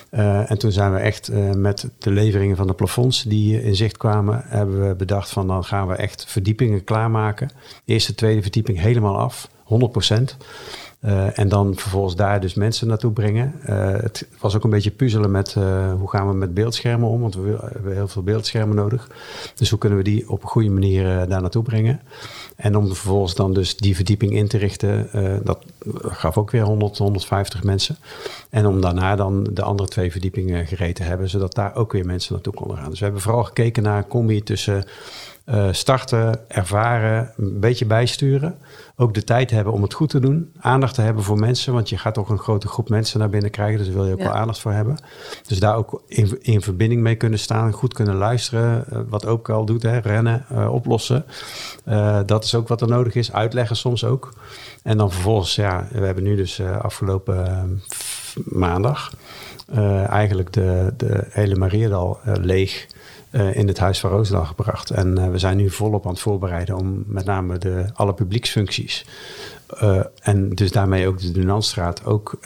en 0.09 0.57
toen 0.57 0.71
zijn 0.71 0.93
we 0.93 0.99
echt 0.99 1.31
met 1.55 1.89
de 1.97 2.11
leveringen 2.11 2.55
van 2.55 2.67
de 2.67 2.73
plafonds 2.73 3.23
die 3.23 3.63
in 3.63 3.75
zicht 3.75 3.97
kwamen, 3.97 4.41
hebben 4.45 4.87
we 4.87 4.95
bedacht 4.95 5.29
van 5.29 5.47
dan 5.47 5.63
gaan 5.63 5.87
we 5.87 5.95
echt 5.95 6.25
verdiepingen 6.25 6.83
klaarmaken. 6.83 7.49
Eerste, 7.85 8.15
tweede 8.15 8.41
verdieping 8.41 8.79
helemaal 8.79 9.17
af. 9.17 9.49
100 9.63 9.91
procent. 9.91 10.37
En 11.33 11.49
dan 11.49 11.75
vervolgens 11.75 12.15
daar 12.15 12.39
dus 12.39 12.53
mensen 12.53 12.87
naartoe 12.87 13.11
brengen. 13.11 13.53
Het 14.01 14.27
was 14.39 14.55
ook 14.55 14.63
een 14.63 14.69
beetje 14.69 14.91
puzzelen 14.91 15.31
met 15.31 15.53
hoe 15.97 16.09
gaan 16.09 16.27
we 16.27 16.33
met 16.33 16.53
beeldschermen 16.53 17.09
om, 17.09 17.21
want 17.21 17.35
we 17.35 17.57
hebben 17.73 17.93
heel 17.93 18.07
veel 18.07 18.23
beeldschermen 18.23 18.75
nodig. 18.75 19.09
Dus 19.55 19.69
hoe 19.69 19.79
kunnen 19.79 19.97
we 19.97 20.03
die 20.03 20.29
op 20.29 20.41
een 20.43 20.49
goede 20.49 20.69
manier 20.69 21.03
daar 21.03 21.41
naartoe 21.41 21.63
brengen? 21.63 22.01
En 22.59 22.75
om 22.75 22.87
vervolgens 22.87 23.35
dan 23.35 23.53
dus 23.53 23.77
die 23.77 23.95
verdieping 23.95 24.33
in 24.33 24.47
te 24.47 24.57
richten, 24.57 25.09
dat 25.43 25.59
gaf 26.01 26.37
ook 26.37 26.51
weer 26.51 26.63
100, 26.63 26.97
150 26.97 27.63
mensen. 27.63 27.97
En 28.49 28.65
om 28.65 28.81
daarna 28.81 29.15
dan 29.15 29.47
de 29.51 29.61
andere 29.61 29.89
twee 29.89 30.11
verdiepingen 30.11 30.67
gereed 30.67 30.95
te 30.95 31.03
hebben, 31.03 31.29
zodat 31.29 31.55
daar 31.55 31.75
ook 31.75 31.91
weer 31.91 32.05
mensen 32.05 32.33
naartoe 32.33 32.53
konden 32.53 32.77
gaan. 32.77 32.89
Dus 32.89 32.99
we 32.99 33.05
hebben 33.05 33.21
vooral 33.21 33.43
gekeken 33.43 33.83
naar 33.83 33.97
een 33.97 34.07
combi 34.07 34.43
tussen 34.43 34.85
uh, 35.51 35.67
starten, 35.71 36.49
ervaren, 36.49 37.31
een 37.37 37.59
beetje 37.59 37.85
bijsturen. 37.85 38.55
Ook 38.95 39.13
de 39.13 39.23
tijd 39.23 39.51
hebben 39.51 39.73
om 39.73 39.81
het 39.81 39.93
goed 39.93 40.09
te 40.09 40.19
doen. 40.19 40.51
Aandacht 40.59 40.93
te 40.93 41.01
hebben 41.01 41.23
voor 41.23 41.39
mensen, 41.39 41.73
want 41.73 41.89
je 41.89 41.97
gaat 41.97 42.17
ook 42.17 42.29
een 42.29 42.39
grote 42.39 42.67
groep 42.67 42.89
mensen 42.89 43.19
naar 43.19 43.29
binnen 43.29 43.51
krijgen. 43.51 43.77
Dus 43.77 43.87
daar 43.87 43.95
wil 43.95 44.05
je 44.05 44.11
ook 44.11 44.19
ja. 44.19 44.25
wel 44.25 44.33
aandacht 44.33 44.59
voor 44.59 44.71
hebben. 44.71 45.03
Dus 45.47 45.59
daar 45.59 45.75
ook 45.75 46.01
in, 46.07 46.37
in 46.41 46.61
verbinding 46.61 47.01
mee 47.01 47.15
kunnen 47.15 47.39
staan, 47.39 47.71
goed 47.71 47.93
kunnen 47.93 48.15
luisteren. 48.15 48.85
Uh, 48.93 48.99
wat 49.07 49.25
ook 49.25 49.49
al 49.49 49.65
doet, 49.65 49.81
hè, 49.81 49.97
rennen, 49.97 50.45
uh, 50.51 50.73
oplossen. 50.73 51.25
dat 52.25 52.43
is 52.43 52.55
ook 52.55 52.67
wat 52.67 52.81
er 52.81 52.87
nodig 52.87 53.15
is. 53.15 53.33
Uitleggen 53.33 53.75
soms 53.75 54.05
ook. 54.05 54.33
En 54.83 54.97
dan 54.97 55.11
vervolgens, 55.11 55.55
ja, 55.55 55.87
we 55.91 56.05
hebben 56.05 56.23
nu 56.23 56.35
dus 56.35 56.61
afgelopen 56.81 57.81
maandag 58.43 59.13
eigenlijk 60.07 60.53
de, 60.53 60.93
de 60.97 61.27
hele 61.29 61.55
Mariadal 61.55 62.19
leeg 62.23 62.87
uh, 63.31 63.55
in 63.55 63.67
het 63.67 63.79
Huis 63.79 63.99
van 63.99 64.09
Roosendaal 64.09 64.45
gebracht. 64.45 64.89
En 64.89 65.19
uh, 65.19 65.29
we 65.29 65.37
zijn 65.37 65.57
nu 65.57 65.69
volop 65.69 66.05
aan 66.05 66.11
het 66.11 66.21
voorbereiden 66.21 66.77
om 66.77 67.03
met 67.07 67.25
name 67.25 67.57
de, 67.57 67.85
alle 67.93 68.13
publieksfuncties 68.13 69.05
uh, 69.83 69.99
en 70.21 70.49
dus 70.49 70.71
daarmee 70.71 71.07
ook 71.07 71.19
de 71.19 71.31
Dunantstraat 71.31 72.05
ook 72.05 72.39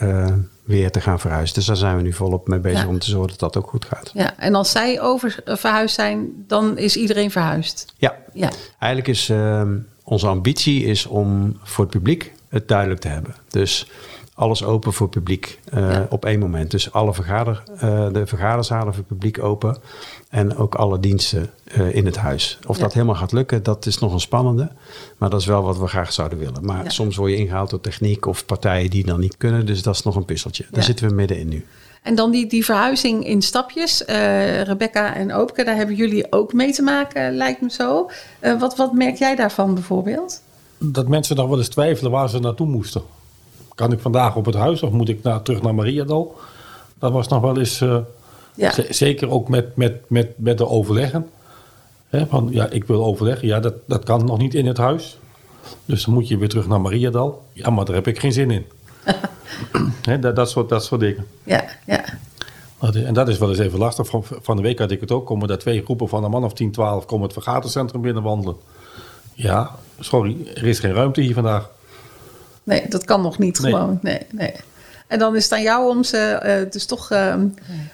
weer 0.64 0.92
te 0.92 1.02
gaan 1.02 1.20
verhuizen. 1.20 1.56
Dus 1.56 1.66
daar 1.66 1.76
zijn 1.76 1.96
we 1.96 2.02
nu 2.02 2.14
volop 2.14 2.48
mee 2.48 2.60
bezig 2.60 2.82
ja. 2.82 2.88
om 2.88 3.00
te 3.00 3.10
zorgen 3.10 3.30
dat 3.30 3.40
dat 3.40 3.64
ook 3.64 3.70
goed 3.70 3.86
gaat. 3.86 4.12
Ja, 4.14 4.38
en 4.38 4.56
als 4.56 4.72
zij 4.72 5.02
over 5.02 5.40
verhuisd 5.46 5.96
zijn, 5.96 6.44
dan 6.48 6.78
is 6.78 6.96
iedereen 6.96 7.32
verhuisd? 7.32 7.94
Ja, 7.98 8.16
ja. 8.34 8.50
eigenlijk 8.80 9.08
is 9.08 9.30
ehm, 9.30 9.78
onze 10.04 10.28
ambitie 10.28 10.84
is 10.84 11.06
om 11.06 11.58
voor 11.64 11.84
het 11.84 11.94
publiek 11.94 12.32
het 12.50 12.68
duidelijk 12.68 13.00
te 13.00 13.08
hebben. 13.08 13.36
Dus 13.48 13.88
alles 14.36 14.64
open 14.64 14.94
voor 14.94 15.10
publiek 15.10 15.60
uh, 15.74 15.92
ja. 15.92 16.08
op 16.10 16.26
één 16.26 16.40
moment. 16.40 16.72
Dus 16.72 16.92
alle 16.92 17.14
vergader, 17.14 17.64
uh, 17.74 17.80
de 18.12 18.28
vergaderzalen 18.28 18.94
voor 18.94 19.04
publiek 19.04 19.44
open. 19.44 19.78
En 20.34 20.58
ook 20.58 20.76
alle 20.76 21.00
diensten 21.00 21.50
uh, 21.78 21.96
in 21.96 22.06
het 22.06 22.18
huis. 22.18 22.60
Of 22.68 22.76
ja. 22.76 22.84
dat 22.84 22.94
helemaal 22.94 23.16
gaat 23.16 23.32
lukken, 23.32 23.64
dat 23.64 23.86
is 23.86 24.00
nog 24.00 24.14
een 24.14 24.20
spannende. 24.20 24.72
Maar 25.18 25.30
dat 25.30 25.40
is 25.40 25.46
wel 25.46 25.64
wat 25.64 25.78
we 25.78 25.88
graag 25.88 26.14
zouden 26.14 26.38
willen. 26.38 26.66
Maar 26.66 26.84
ja. 26.84 26.90
soms 26.90 27.16
word 27.16 27.32
je 27.32 27.38
ingehaald 27.38 27.70
door 27.70 27.82
techniek 27.82 28.26
of 28.26 28.46
partijen 28.46 28.90
die 28.90 29.06
dan 29.06 29.20
niet 29.20 29.38
kunnen. 29.38 29.66
Dus 29.66 29.82
dat 29.82 29.96
is 29.96 30.04
nog 30.04 30.16
een 30.16 30.26
puzzeltje. 30.26 30.66
Daar 30.72 30.84
zitten 30.84 31.08
we 31.08 31.14
middenin 31.14 31.48
nu. 31.48 31.66
En 32.02 32.16
dan 32.16 32.32
die, 32.32 32.48
die 32.48 32.66
verhuizing 32.66 33.28
in 33.28 33.42
stapjes. 33.42 34.04
Rebecca 34.64 35.16
en 35.16 35.34
Oopke, 35.34 35.64
daar 35.64 35.76
hebben 35.76 35.96
jullie 35.96 36.32
ook 36.32 36.54
mee 36.54 36.74
te 36.74 36.82
maken, 36.82 37.36
lijkt 37.36 37.62
me 37.62 37.72
zo. 37.72 38.10
wat, 38.60 38.76
wat 38.76 38.94
merk 38.94 39.16
jij 39.16 39.36
daarvan 39.36 39.74
bijvoorbeeld? 39.74 40.42
Dat 40.78 41.08
mensen 41.08 41.36
nog 41.36 41.48
wel 41.50 41.58
eens 41.58 41.70
twijfelen 41.70 42.12
waar 42.12 42.30
ze 42.30 42.40
naartoe 42.40 42.68
moesten 42.68 43.02
kan 43.76 43.92
ik 43.92 44.00
vandaag 44.00 44.36
op 44.36 44.46
het 44.46 44.56
huis 44.56 44.82
of 44.84 44.92
moet 44.92 45.10
ik 45.10 45.24
naar, 45.24 45.42
terug 45.42 45.62
naar 45.62 45.76
Mariadal? 45.76 46.36
Dat 47.00 47.12
was 47.12 47.28
nog 47.28 47.42
wel 47.42 47.58
eens, 47.58 47.82
uh, 47.82 47.98
ja. 48.56 48.74
zeker 48.90 49.30
ook 49.30 49.50
met, 49.50 49.76
met, 49.76 50.10
met, 50.10 50.32
met 50.36 50.58
de 50.58 50.68
overleggen. 50.68 51.30
Hè, 52.10 52.28
van 52.28 52.48
ja, 52.52 52.70
ik 52.70 52.84
wil 52.84 53.06
overleggen. 53.06 53.48
Ja, 53.48 53.60
dat, 53.60 53.74
dat 53.86 54.04
kan 54.04 54.26
nog 54.26 54.38
niet 54.38 54.54
in 54.54 54.66
het 54.66 54.78
huis. 54.78 55.20
Dus 55.86 56.06
dan 56.06 56.14
moet 56.14 56.28
je 56.28 56.38
weer 56.38 56.50
terug 56.50 56.68
naar 56.68 56.82
Mariadal. 56.82 57.44
Ja, 57.54 57.70
maar 57.70 57.86
daar 57.86 57.96
heb 57.96 58.08
ik 58.08 58.20
geen 58.20 58.34
zin 58.34 58.52
in. 58.52 58.66
Hè, 60.10 60.20
dat, 60.20 60.36
dat, 60.36 60.50
soort, 60.50 60.70
dat 60.70 60.84
soort 60.84 61.02
dingen. 61.02 61.26
Ja, 61.44 61.66
ja. 61.86 62.04
En 62.92 63.14
dat 63.14 63.28
is 63.28 63.38
wel 63.38 63.50
eens 63.50 63.60
even 63.60 63.80
lastig. 63.80 64.08
Van, 64.08 64.24
van 64.42 64.56
de 64.56 64.62
week 64.62 64.80
had 64.80 64.92
ik 64.92 65.00
het 65.00 65.12
ook. 65.12 65.26
Komen 65.26 65.48
daar 65.48 65.58
twee 65.58 65.84
groepen 65.84 66.10
van 66.10 66.24
een 66.24 66.32
man 66.32 66.44
of 66.44 66.54
10, 66.54 66.72
12 66.72 67.06
komen 67.06 67.24
het 67.24 67.34
vergadercentrum 67.34 68.02
binnenwandelen. 68.02 68.56
Ja, 69.34 69.72
sorry, 70.00 70.38
er 70.56 70.66
is 70.66 70.80
geen 70.80 70.94
ruimte 70.94 71.22
hier 71.22 71.34
vandaag. 71.34 71.70
Nee, 72.64 72.88
dat 72.90 73.06
kan 73.06 73.22
nog 73.22 73.38
niet 73.38 73.62
nee. 73.62 73.72
gewoon. 73.72 74.00
Nee, 74.02 74.20
nee. 74.32 74.54
En 75.08 75.20
dan 75.20 75.36
is 75.36 75.44
het 75.44 75.54
aan 75.54 75.62
jou 75.62 75.90
om 75.90 76.04
ze 76.04 76.42
uh, 76.66 76.72
dus 76.72 76.86
toch 76.86 77.12
uh, 77.12 77.36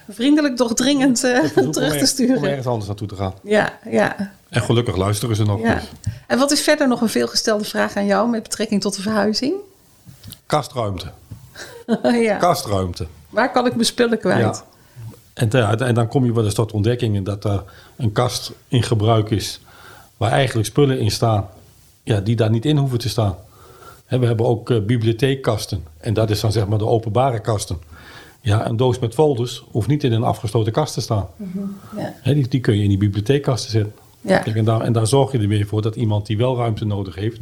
vriendelijk, 0.08 0.56
doch 0.56 0.74
dringend 0.74 1.24
uh, 1.24 1.44
terug 1.70 1.98
te 1.98 2.06
sturen. 2.06 2.36
Om 2.36 2.44
ergens 2.44 2.66
anders 2.66 2.86
naartoe 2.86 3.08
te 3.08 3.16
gaan. 3.16 3.34
Ja, 3.42 3.78
ja. 3.90 4.32
En 4.48 4.62
gelukkig 4.62 4.96
luisteren 4.96 5.36
ze 5.36 5.44
nog. 5.44 5.60
Ja. 5.60 5.74
Dus. 5.74 5.90
En 6.26 6.38
wat 6.38 6.50
is 6.50 6.60
verder 6.60 6.88
nog 6.88 7.00
een 7.00 7.08
veelgestelde 7.08 7.64
vraag 7.64 7.96
aan 7.96 8.06
jou 8.06 8.30
met 8.30 8.42
betrekking 8.42 8.80
tot 8.80 8.96
de 8.96 9.02
verhuizing? 9.02 9.54
Kastruimte. 10.46 11.10
ja. 12.28 12.36
Kastruimte. 12.36 13.06
Waar 13.28 13.52
kan 13.52 13.66
ik 13.66 13.72
mijn 13.72 13.86
spullen 13.86 14.18
kwijt? 14.18 14.40
Ja. 14.40 14.64
En, 15.34 15.48
te, 15.48 15.58
en, 15.58 15.94
dan 15.94 16.08
kom 16.08 16.24
je 16.24 16.34
wel 16.34 16.44
eens 16.44 16.54
tot 16.54 16.72
ontdekkingen 16.72 17.24
dat 17.24 17.44
er 17.44 17.62
een 17.96 18.12
kast 18.12 18.52
in 18.68 18.82
gebruik 18.82 19.30
is 19.30 19.60
waar 20.16 20.30
eigenlijk 20.30 20.68
spullen 20.68 20.98
in 20.98 21.10
staan 21.10 21.48
ja, 22.02 22.20
die 22.20 22.36
daar 22.36 22.50
niet 22.50 22.64
in 22.64 22.76
hoeven 22.76 22.98
te 22.98 23.08
staan. 23.08 23.36
We 24.18 24.26
hebben 24.26 24.46
ook 24.46 24.70
uh, 24.70 24.80
bibliotheekkasten. 24.80 25.84
En 25.98 26.14
dat 26.14 26.30
is 26.30 26.40
dan 26.40 26.52
zeg 26.52 26.66
maar 26.66 26.78
de 26.78 26.86
openbare 26.86 27.40
kasten. 27.40 27.78
Ja, 28.40 28.66
een 28.66 28.76
doos 28.76 28.98
met 28.98 29.14
folders 29.14 29.64
hoeft 29.70 29.88
niet 29.88 30.04
in 30.04 30.12
een 30.12 30.22
afgesloten 30.22 30.72
kast 30.72 30.94
te 30.94 31.00
staan. 31.00 31.28
Mm 31.36 31.50
-hmm. 31.52 31.76
ja. 32.24 32.32
die, 32.32 32.48
die, 32.48 32.60
kun 32.60 32.76
je 32.76 32.82
in 32.82 32.88
die 32.88 32.98
bibliotheekkasten 32.98 33.70
zetten. 33.70 33.92
Ja. 34.20 34.38
Kijk, 34.38 34.56
en, 34.56 34.64
daar, 34.64 34.80
en 34.80 34.92
daar 34.92 35.06
zorg 35.06 35.32
je 35.32 35.38
er 35.38 35.48
weer 35.48 35.66
voor 35.66 35.82
dat 35.82 35.96
iemand 35.96 36.26
die 36.26 36.36
wel 36.36 36.56
ruimte 36.56 36.84
nodig 36.84 37.14
heeft, 37.14 37.40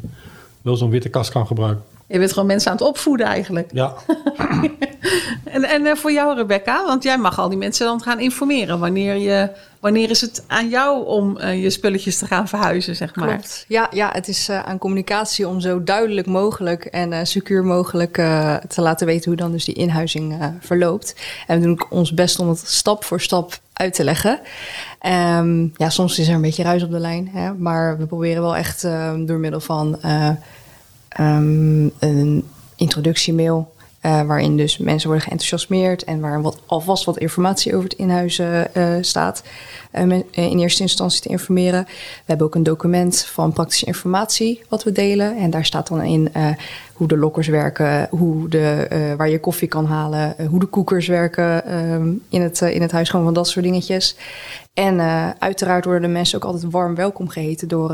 wel 0.63 0.77
zo'n 0.77 0.91
witte 0.91 1.09
kast 1.09 1.31
kan 1.31 1.47
gebruiken. 1.47 1.85
Je 2.07 2.19
bent 2.19 2.33
gewoon 2.33 2.49
mensen 2.49 2.71
aan 2.71 2.77
het 2.77 2.87
opvoeden 2.87 3.27
eigenlijk. 3.27 3.71
Ja. 3.73 3.95
En, 5.53 5.65
en 5.65 5.83
uh, 5.83 5.95
voor 5.95 6.13
jou, 6.13 6.37
Rebecca, 6.37 6.85
want 6.85 7.03
jij 7.03 7.19
mag 7.19 7.39
al 7.39 7.49
die 7.49 7.59
mensen 7.59 7.87
dan 7.87 8.03
gaan 8.03 8.21
informeren. 8.21 8.79
Wanneer, 8.79 9.17
je, 9.17 9.51
wanneer 9.81 10.11
is 10.11 10.21
het 10.21 10.45
aan 10.47 10.69
jou 10.69 11.07
om 11.07 11.39
uh, 11.39 11.63
je 11.63 11.71
spulletjes 11.71 12.19
te 12.19 12.27
gaan 12.27 12.49
verhuizen, 12.49 12.97
zeg 12.97 13.15
maar? 13.15 13.41
Ja, 13.69 13.89
ja 13.91 14.11
het 14.13 14.29
is 14.29 14.49
uh, 14.49 14.63
aan 14.63 14.79
communicatie 14.79 15.49
om 15.49 15.61
zo 15.61 15.85
duidelijk 15.85 16.27
mogelijk 16.27 16.85
en 16.85 17.27
secuur 17.27 17.65
mogelijk 17.65 18.15
te 18.69 18.81
laten 18.81 19.07
weten 19.07 19.25
hoe 19.25 19.41
dan 19.41 19.53
dus 19.53 19.65
die 19.65 19.75
inhuizing 19.75 20.37
verloopt. 20.61 21.15
En 21.47 21.61
we 21.61 21.65
doen 21.65 21.81
ons 21.91 22.15
best 22.15 22.39
om 22.39 22.49
het 22.49 22.63
stap 22.67 23.05
voor 23.05 23.21
stap 23.21 23.59
uit 23.73 23.95
te 23.95 24.05
leggen. 24.05 24.41
Um, 25.39 25.73
ja, 25.77 25.91
soms 25.91 26.19
is 26.19 26.29
er 26.29 26.35
een 26.35 26.41
beetje 26.41 26.63
ruis 26.63 26.83
op 26.83 26.91
de 26.91 26.99
lijn, 26.99 27.29
hè, 27.33 27.55
maar 27.55 27.99
we 27.99 28.07
proberen 28.07 28.43
wel 28.43 28.57
echt 28.57 28.83
door 29.27 29.39
middel 29.39 29.61
van 29.61 29.99
um, 31.21 31.93
een 31.99 32.49
introductiemail 32.77 33.77
uh, 34.03 34.23
waarin 34.23 34.57
dus 34.57 34.79
mensen 34.79 35.09
worden 35.09 35.27
geenthousiasmeerd 35.27 36.05
en 36.05 36.21
waar 36.21 36.43
wat, 36.43 36.59
alvast 36.67 37.05
wat 37.05 37.19
informatie 37.19 37.75
over 37.75 37.89
het 37.89 37.99
inhuizen 37.99 38.69
uh, 38.77 38.95
staat. 39.01 39.43
Uh, 39.95 40.19
in 40.31 40.59
eerste 40.59 40.83
instantie 40.83 41.21
te 41.21 41.29
informeren. 41.29 41.85
We 41.85 42.23
hebben 42.25 42.47
ook 42.47 42.55
een 42.55 42.63
document 42.63 43.25
van 43.25 43.53
praktische 43.53 43.87
informatie 43.87 44.63
wat 44.69 44.85
we 44.85 44.93
delen. 44.93 45.37
En 45.37 45.51
daar 45.51 45.65
staat 45.65 45.89
dan 45.89 46.03
in 46.03 46.33
hoe 46.93 47.09
de 47.09 47.17
lokkers 47.17 47.47
werken, 47.47 48.09
hoe 48.11 48.49
de, 48.49 49.15
waar 49.17 49.29
je 49.29 49.41
koffie 49.41 49.69
kan 49.69 49.87
halen, 49.87 50.37
hoe 50.49 50.61
de 50.61 50.67
koekers 50.67 51.07
werken 51.07 51.65
ehm, 51.65 52.13
in, 52.29 52.43
het, 52.43 52.61
in 52.61 52.83
het 52.83 52.93
huis. 52.93 53.09
Gewoon 53.11 53.25
van 53.25 53.35
dat 53.35 53.49
soort 53.49 53.65
dingetjes. 53.65 54.17
En 54.75 55.01
uiteraard 55.39 55.85
worden 55.85 56.03
de 56.03 56.09
mensen 56.09 56.39
ook 56.39 56.45
altijd 56.45 56.73
warm 56.73 56.95
welkom 56.95 57.29
geheten 57.29 57.69
door 57.69 57.89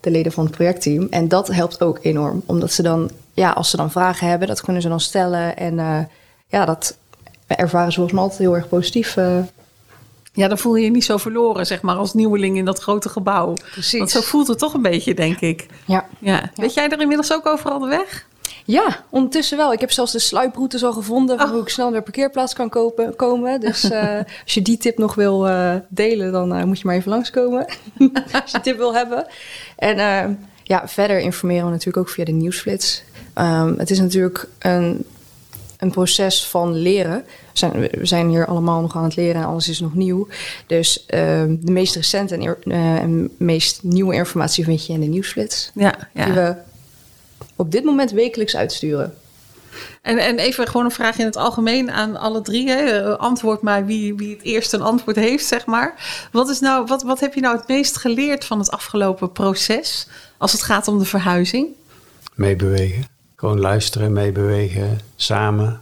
de 0.00 0.10
leden 0.10 0.32
van 0.32 0.44
het 0.44 0.54
projectteam. 0.54 1.06
En 1.10 1.28
dat 1.28 1.48
helpt 1.48 1.82
ook 1.82 1.98
enorm, 2.02 2.42
omdat 2.46 2.72
ze 2.72 2.82
dan 2.82 3.10
ja, 3.38 3.50
als 3.50 3.70
ze 3.70 3.76
dan 3.76 3.90
vragen 3.90 4.28
hebben, 4.28 4.48
dat 4.48 4.60
kunnen 4.60 4.82
ze 4.82 4.88
dan 4.88 5.00
stellen. 5.00 5.56
En 5.56 5.78
uh, 5.78 5.98
ja, 6.46 6.64
dat 6.64 6.96
ervaren 7.46 7.92
ze 7.92 7.94
volgens 7.94 8.14
mij 8.14 8.22
altijd 8.22 8.40
heel 8.40 8.54
erg 8.54 8.68
positief. 8.68 9.16
Uh. 9.16 9.38
Ja, 10.32 10.48
dan 10.48 10.58
voel 10.58 10.76
je 10.76 10.84
je 10.84 10.90
niet 10.90 11.04
zo 11.04 11.16
verloren, 11.16 11.66
zeg 11.66 11.82
maar, 11.82 11.96
als 11.96 12.14
nieuweling 12.14 12.56
in 12.56 12.64
dat 12.64 12.80
grote 12.80 13.08
gebouw. 13.08 13.54
Precies. 13.72 13.98
Want 13.98 14.10
zo 14.10 14.20
voelt 14.20 14.48
het 14.48 14.58
toch 14.58 14.74
een 14.74 14.82
beetje, 14.82 15.14
denk 15.14 15.40
ik. 15.40 15.66
Ja. 15.84 16.06
ja. 16.18 16.50
Weet 16.54 16.74
jij 16.74 16.88
er 16.88 17.00
inmiddels 17.00 17.32
ook 17.32 17.46
overal 17.46 17.78
de 17.78 17.86
weg? 17.86 18.26
Ja, 18.64 19.04
ondertussen 19.10 19.56
wel. 19.56 19.72
Ik 19.72 19.80
heb 19.80 19.90
zelfs 19.90 20.12
de 20.12 20.18
sluiproutes 20.18 20.84
al 20.84 20.92
gevonden 20.92 21.38
van 21.38 21.46
oh. 21.46 21.52
hoe 21.52 21.62
ik 21.62 21.68
snel 21.68 21.90
naar 21.90 22.02
parkeerplaats 22.02 22.54
kan 22.54 22.68
kopen, 22.68 23.16
komen. 23.16 23.60
Dus 23.60 23.84
uh, 23.84 24.16
als 24.44 24.54
je 24.54 24.62
die 24.62 24.76
tip 24.76 24.98
nog 24.98 25.14
wil 25.14 25.48
uh, 25.48 25.74
delen, 25.88 26.32
dan 26.32 26.56
uh, 26.56 26.64
moet 26.64 26.78
je 26.78 26.86
maar 26.86 26.96
even 26.96 27.10
langskomen. 27.10 27.66
als 28.42 28.50
je 28.50 28.60
tip 28.60 28.76
wil 28.76 28.94
hebben. 28.94 29.26
En 29.76 29.96
ja, 30.68 30.88
verder 30.88 31.18
informeren 31.18 31.64
we 31.64 31.70
natuurlijk 31.70 31.96
ook 31.96 32.08
via 32.08 32.24
de 32.24 32.32
nieuwsflits. 32.32 33.02
Um, 33.38 33.74
het 33.78 33.90
is 33.90 34.00
natuurlijk 34.00 34.48
een, 34.58 35.04
een 35.78 35.90
proces 35.90 36.46
van 36.46 36.74
leren. 36.74 37.24
We 37.24 37.58
zijn, 37.58 37.72
we 37.80 38.06
zijn, 38.06 38.28
hier 38.28 38.46
allemaal 38.46 38.80
nog 38.80 38.96
aan 38.96 39.04
het 39.04 39.16
leren 39.16 39.42
en 39.42 39.48
alles 39.48 39.68
is 39.68 39.80
nog 39.80 39.94
nieuw. 39.94 40.28
Dus 40.66 41.04
um, 41.14 41.58
de 41.64 41.72
meest 41.72 41.94
recente 41.94 42.34
en, 42.34 42.42
uh, 42.42 42.96
en, 42.96 43.30
meest 43.36 43.82
nieuwe 43.82 44.14
informatie 44.14 44.64
vind 44.64 44.86
je 44.86 44.92
in 44.92 45.00
de 45.00 45.06
nieuwsflits. 45.06 45.70
Ja, 45.74 45.94
ja. 46.14 46.24
Die 46.24 46.34
we 46.34 46.56
op 47.56 47.72
dit 47.72 47.84
moment 47.84 48.10
wekelijks 48.10 48.56
uitsturen. 48.56 49.14
En, 50.02 50.18
en 50.18 50.38
even 50.38 50.66
gewoon 50.66 50.84
een 50.84 50.90
vraag 50.90 51.18
in 51.18 51.24
het 51.24 51.36
algemeen 51.36 51.90
aan 51.90 52.16
alle 52.16 52.42
drie. 52.42 52.68
Hè. 52.68 53.16
Antwoord 53.18 53.62
maar 53.62 53.86
wie, 53.86 54.14
wie 54.14 54.34
het 54.34 54.42
eerst 54.42 54.72
een 54.72 54.82
antwoord 54.82 55.16
heeft, 55.16 55.46
zeg 55.46 55.66
maar. 55.66 55.94
Wat, 56.32 56.48
is 56.48 56.60
nou, 56.60 56.86
wat, 56.86 57.02
wat 57.02 57.20
heb 57.20 57.34
je 57.34 57.40
nou 57.40 57.56
het 57.56 57.68
meest 57.68 57.96
geleerd 57.96 58.44
van 58.44 58.58
het 58.58 58.70
afgelopen 58.70 59.32
proces 59.32 60.08
als 60.38 60.52
het 60.52 60.62
gaat 60.62 60.88
om 60.88 60.98
de 60.98 61.04
verhuizing? 61.04 61.66
Meebewegen. 62.34 63.17
Gewoon 63.38 63.60
luisteren, 63.60 64.12
meebewegen, 64.12 65.00
samen. 65.16 65.80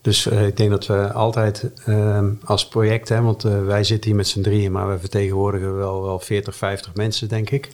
Dus 0.00 0.26
uh, 0.26 0.46
ik 0.46 0.56
denk 0.56 0.70
dat 0.70 0.86
we 0.86 1.12
altijd 1.12 1.70
uh, 1.86 2.26
als 2.44 2.68
project, 2.68 3.08
hè, 3.08 3.22
want 3.22 3.44
uh, 3.44 3.64
wij 3.64 3.84
zitten 3.84 4.06
hier 4.06 4.16
met 4.18 4.28
z'n 4.28 4.40
drieën, 4.40 4.72
maar 4.72 4.90
we 4.90 4.98
vertegenwoordigen 4.98 5.76
wel, 5.76 6.02
wel 6.02 6.18
40, 6.18 6.56
50 6.56 6.94
mensen, 6.94 7.28
denk 7.28 7.50
ik. 7.50 7.68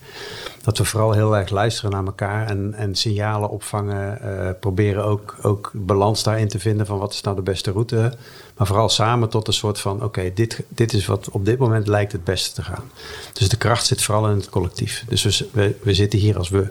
Dat 0.62 0.78
we 0.78 0.84
vooral 0.84 1.12
heel 1.12 1.36
erg 1.36 1.50
luisteren 1.50 1.90
naar 1.90 2.04
elkaar 2.04 2.46
en, 2.46 2.74
en 2.74 2.94
signalen 2.94 3.50
opvangen. 3.50 4.18
Uh, 4.24 4.50
proberen 4.60 5.04
ook, 5.04 5.36
ook 5.42 5.70
balans 5.74 6.22
daarin 6.22 6.48
te 6.48 6.58
vinden 6.58 6.86
van 6.86 6.98
wat 6.98 7.12
is 7.12 7.20
nou 7.20 7.36
de 7.36 7.42
beste 7.42 7.70
route. 7.70 8.12
Maar 8.56 8.66
vooral 8.66 8.88
samen 8.88 9.28
tot 9.28 9.46
een 9.46 9.52
soort 9.52 9.78
van: 9.78 10.04
oké, 10.04 10.32
dit, 10.34 10.62
dit 10.68 10.92
is 10.92 11.06
wat 11.06 11.30
op 11.30 11.44
dit 11.44 11.58
moment 11.58 11.86
lijkt 11.86 12.12
het 12.12 12.24
beste 12.24 12.54
te 12.54 12.62
gaan. 12.62 12.90
Dus 13.32 13.48
de 13.48 13.56
kracht 13.56 13.86
zit 13.86 14.02
vooral 14.02 14.28
in 14.28 14.36
het 14.36 14.48
collectief. 14.48 15.04
Dus 15.08 15.44
we, 15.52 15.74
we 15.82 15.94
zitten 15.94 16.18
hier 16.18 16.38
als 16.38 16.48
we. 16.48 16.68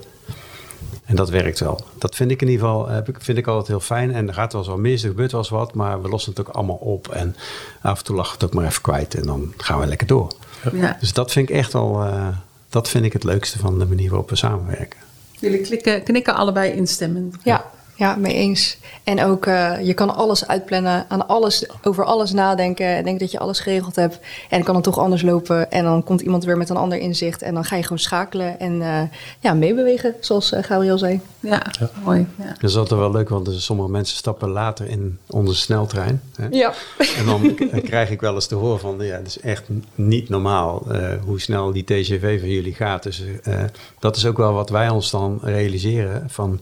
En 1.06 1.16
dat 1.16 1.30
werkt 1.30 1.60
wel. 1.60 1.86
Dat 1.98 2.16
vind 2.16 2.32
ik 2.32 2.42
in 2.42 2.48
ieder 2.48 2.66
geval 2.66 3.04
vind 3.20 3.38
ik 3.38 3.48
altijd 3.48 3.68
heel 3.68 3.80
fijn. 3.80 4.14
En 4.14 4.28
er 4.28 4.34
gaat 4.34 4.52
wel 4.52 4.62
eens 4.62 4.70
wat 4.70 4.80
mis, 4.80 5.04
er 5.04 5.10
gebeurt 5.10 5.32
wel 5.32 5.42
eens 5.42 5.50
wat, 5.50 5.74
maar 5.74 6.02
we 6.02 6.10
lossen 6.10 6.32
het 6.32 6.48
ook 6.48 6.56
allemaal 6.56 6.76
op. 6.76 7.08
En 7.08 7.36
af 7.82 7.98
en 7.98 8.06
toe 8.06 8.16
lag 8.16 8.32
het 8.32 8.44
ook 8.44 8.54
maar 8.54 8.66
even 8.66 8.82
kwijt 8.82 9.16
en 9.16 9.24
dan 9.24 9.54
gaan 9.58 9.80
we 9.80 9.86
lekker 9.86 10.08
door. 10.08 10.32
Ja. 10.74 10.98
Dus 11.00 11.14
dat 11.14 11.32
vind 11.32 11.50
ik 11.50 11.56
echt 11.56 11.76
al, 11.76 12.04
uh, 12.04 12.28
dat 12.70 12.90
vind 12.90 13.06
ik 13.06 13.14
het 13.14 13.24
leukste 13.24 13.60
van 13.60 13.80
de 13.80 13.86
manier 13.86 14.10
waarop 14.10 14.30
we 14.30 14.36
samenwerken. 14.36 15.00
Jullie 15.40 15.62
klikken, 15.62 16.04
knikken 16.04 16.36
allebei 16.36 16.72
instemmend. 16.72 17.36
Ja, 17.44 17.66
ja, 17.96 18.16
mee 18.16 18.34
eens. 18.34 18.78
En 19.04 19.24
ook, 19.24 19.46
uh, 19.46 19.86
je 19.86 19.94
kan 19.94 20.16
alles 20.16 20.48
uitplannen, 20.48 21.06
aan 21.08 21.28
alles, 21.28 21.70
over 21.84 22.04
alles 22.04 22.32
nadenken. 22.32 22.86
En 22.86 23.04
denk 23.04 23.20
dat 23.20 23.32
je 23.32 23.40
alles 23.40 23.60
geregeld 23.60 23.96
hebt. 23.96 24.16
En 24.16 24.48
dan 24.50 24.64
kan 24.64 24.76
het 24.76 24.84
toch 24.84 24.98
anders 24.98 25.22
lopen. 25.22 25.72
En 25.72 25.84
dan 25.84 26.04
komt 26.04 26.22
iemand 26.22 26.44
weer 26.44 26.58
met 26.58 26.70
een 26.70 26.78
ander 26.78 26.98
inzicht. 26.98 27.42
En 27.42 27.54
dan 27.54 27.64
ga 27.64 27.76
je 27.76 27.82
gewoon 27.82 28.00
schakelen 28.00 28.60
en 28.60 28.74
uh, 28.82 29.02
ja, 29.40 29.54
meebewegen, 29.54 30.16
zoals 30.20 30.52
uh, 30.52 30.64
Gabriel 30.64 30.98
zei. 30.98 31.20
Ja, 31.40 31.66
ja. 31.80 31.90
mooi. 32.04 32.28
Ja. 32.38 32.46
Dat 32.46 32.70
is 32.70 32.78
altijd 32.78 33.00
wel 33.00 33.12
leuk, 33.12 33.30
want 33.30 33.50
sommige 33.54 33.90
mensen 33.90 34.18
stappen 34.18 34.50
later 34.50 34.90
in 34.90 35.20
onze 35.28 35.56
sneltrein. 35.56 36.22
Hè? 36.36 36.48
Ja. 36.52 36.74
En 37.18 37.26
dan 37.26 37.56
krijg 37.84 38.10
ik 38.10 38.22
wel 38.22 38.34
eens 38.34 38.48
te 38.48 38.56
horen 38.56 38.80
van, 38.80 38.98
ja, 39.00 39.16
het 39.16 39.28
is 39.28 39.40
echt 39.40 39.64
niet 39.96 40.30
normaal 40.30 40.88
hoe 41.26 41.42
snel 41.42 41.72
die 41.72 41.84
TGV 41.84 42.40
van 42.40 42.50
jullie 42.50 42.74
gaat. 42.74 43.04
Dus 43.04 43.24
dat 44.00 44.16
is 44.16 44.26
ook 44.26 44.38
wel 44.38 44.54
wat 44.54 44.70
wij 44.70 44.90
ons 44.90 45.12
dan 45.12 45.40
realiseren 45.44 46.24
van 46.30 46.60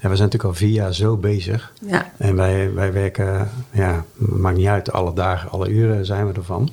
ja, 0.00 0.08
we 0.08 0.16
zijn 0.16 0.28
natuurlijk 0.28 0.44
al 0.44 0.54
vier 0.54 0.72
jaar 0.72 0.94
zo 0.94 1.16
bezig. 1.16 1.72
Ja. 1.86 2.12
En 2.16 2.36
wij, 2.36 2.74
wij 2.74 2.92
werken, 2.92 3.50
ja, 3.70 4.04
maakt 4.16 4.56
niet 4.56 4.66
uit, 4.66 4.92
alle 4.92 5.14
dagen, 5.14 5.50
alle 5.50 5.68
uren 5.68 6.06
zijn 6.06 6.26
we 6.26 6.32
ervan. 6.32 6.70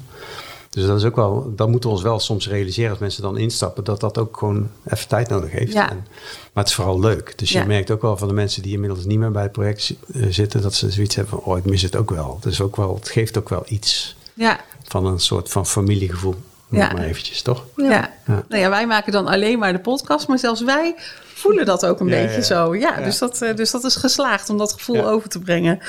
Dus 0.70 0.86
dat 0.86 0.98
is 0.98 1.06
ook 1.06 1.15
wel, 1.15 1.53
dat 1.56 1.70
moeten 1.70 1.89
we 1.89 1.96
ons 1.96 2.03
wel 2.03 2.20
soms 2.20 2.48
realiseren 2.48 2.89
als 2.89 3.00
mensen 3.00 3.22
dan 3.22 3.38
instappen, 3.38 3.84
dat 3.84 4.00
dat 4.00 4.18
ook 4.18 4.38
gewoon 4.38 4.70
even 4.86 5.08
tijd 5.08 5.30
nodig 5.30 5.51
heeft. 5.51 5.74
Ja. 5.74 5.89
En, 5.89 6.08
maar 6.53 6.63
het 6.63 6.68
is 6.68 6.74
vooral 6.74 7.00
leuk. 7.00 7.38
Dus 7.38 7.51
je 7.51 7.65
merkt 7.65 7.92
ook 7.92 8.01
wel 8.01 8.18
van 8.18 8.27
de 8.27 8.34
mensen 8.34 8.62
die 8.62 8.74
inmiddels 8.74 9.06
niet 9.06 9.20
meer 9.20 9.32
bij 9.32 9.44
het 9.44 9.51
project 9.51 9.94
eh, 10.13 10.25
zitten, 10.30 10.62
dat 10.62 10.74
ze 10.74 10.92
zoiets 10.92 11.15
hebben 11.15 11.39
van, 11.39 11.53
oh, 11.53 11.58
ik 11.58 11.65
mis 11.65 11.82
het 11.82 11.96
ook 11.96 12.10
wel. 12.10 12.38
Dus 12.42 12.62
ook 12.62 12.75
wel, 12.75 12.96
het 12.96 13.10
geeft 13.10 13.38
ook 13.38 13.50
wel 13.50 13.63
iets 13.68 14.15
Ja, 14.34 14.60
van 14.84 15.06
een 15.06 15.20
soort 15.20 15.50
van 15.50 15.65
familiegevoel. 15.65 16.36
Noem 16.74 16.82
Ja. 16.82 16.92
maar 16.94 17.03
eventjes, 17.03 17.42
toch? 17.42 17.63
ja. 17.75 17.89
Ja. 17.92 18.12
Nou 18.50 18.62
ja, 18.62 18.70
wij 18.70 18.88
maken 18.88 19.12
dan 19.12 19.27
alleen 19.27 19.60
maar 19.60 19.74
de 19.74 19.80
podcast, 19.80 20.27
maar 20.27 20.39
zelfs 20.39 20.62
wij 20.62 20.96
voelen 21.34 21.65
dat 21.65 21.86
ook 21.86 22.00
een 22.00 22.08
Ja, 22.08 22.22
beetje 22.22 22.36
ja. 22.36 22.42
zo. 22.42 22.75
Ja, 22.75 22.98
Ja. 23.00 23.06
Dus, 23.06 23.18
dat, 23.18 23.42
eh, 23.42 23.56
dus 23.56 23.72
dat 23.72 23.84
is 23.84 23.96
geslaagd 23.96 24.50
om 24.50 24.58
dat 24.58 24.74
gevoel 24.74 24.96
Ja. 24.96 25.01
over 25.03 25.30
te 25.30 25.39
brengen. 25.39 25.80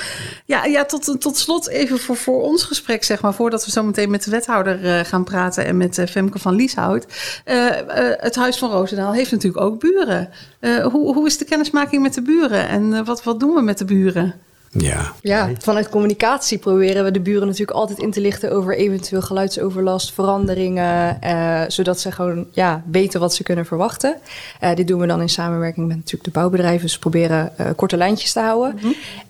Ja, 0.45 0.65
ja 0.65 0.85
tot, 0.85 1.21
tot 1.21 1.37
slot 1.37 1.67
even 1.67 1.99
voor, 1.99 2.15
voor 2.15 2.41
ons 2.41 2.63
gesprek, 2.63 3.03
zeg 3.03 3.21
maar, 3.21 3.33
voordat 3.33 3.65
we 3.65 3.71
zo 3.71 3.83
meteen 3.83 4.09
met 4.09 4.23
de 4.23 4.31
wethouder 4.31 4.85
eh, 4.85 5.05
gaan 5.05 5.23
praten 5.23 5.65
en 5.65 5.77
met 5.77 5.97
eh, 5.97 6.07
Femke 6.07 6.39
van 6.39 6.55
Lieshout. 6.55 7.05
Eh, 7.45 7.79
eh, 7.79 8.17
het 8.19 8.35
Huis 8.35 8.57
van 8.57 8.71
Roosendaal 8.71 9.13
heeft 9.13 9.31
natuurlijk 9.31 9.63
ook 9.63 9.79
buren. 9.79 10.29
Eh, 10.59 10.85
hoe, 10.85 11.13
hoe 11.13 11.25
is 11.27 11.37
de 11.37 11.45
kennismaking 11.45 12.01
met 12.01 12.13
de 12.13 12.21
buren 12.21 12.67
en 12.67 13.05
wat, 13.05 13.23
wat 13.23 13.39
doen 13.39 13.53
we 13.53 13.61
met 13.61 13.77
de 13.77 13.85
buren? 13.85 14.33
Ja. 14.71 15.13
Ja, 15.21 15.49
vanuit 15.59 15.89
communicatie 15.89 16.57
proberen 16.57 17.03
we 17.03 17.11
de 17.11 17.19
buren 17.19 17.47
natuurlijk 17.47 17.77
altijd 17.77 17.99
in 17.99 18.11
te 18.11 18.21
lichten 18.21 18.51
over 18.51 18.77
eventueel 18.77 19.21
geluidsoverlast, 19.21 20.13
veranderingen, 20.13 21.21
eh, 21.21 21.61
zodat 21.67 21.99
ze 21.99 22.11
gewoon 22.11 22.45
ja, 22.51 22.83
weten 22.91 23.19
wat 23.19 23.33
ze 23.33 23.43
kunnen 23.43 23.65
verwachten. 23.65 24.17
Eh, 24.59 24.75
dit 24.75 24.87
doen 24.87 24.99
we 24.99 25.07
dan 25.07 25.21
in 25.21 25.29
samenwerking 25.29 25.87
met 25.87 25.95
natuurlijk 25.95 26.23
de 26.23 26.39
bouwbedrijven, 26.39 26.81
dus 26.81 26.93
we 26.93 26.99
proberen 26.99 27.57
eh, 27.57 27.67
korte 27.75 27.97
lijntjes 27.97 28.33
te 28.33 28.39
houden. 28.39 28.79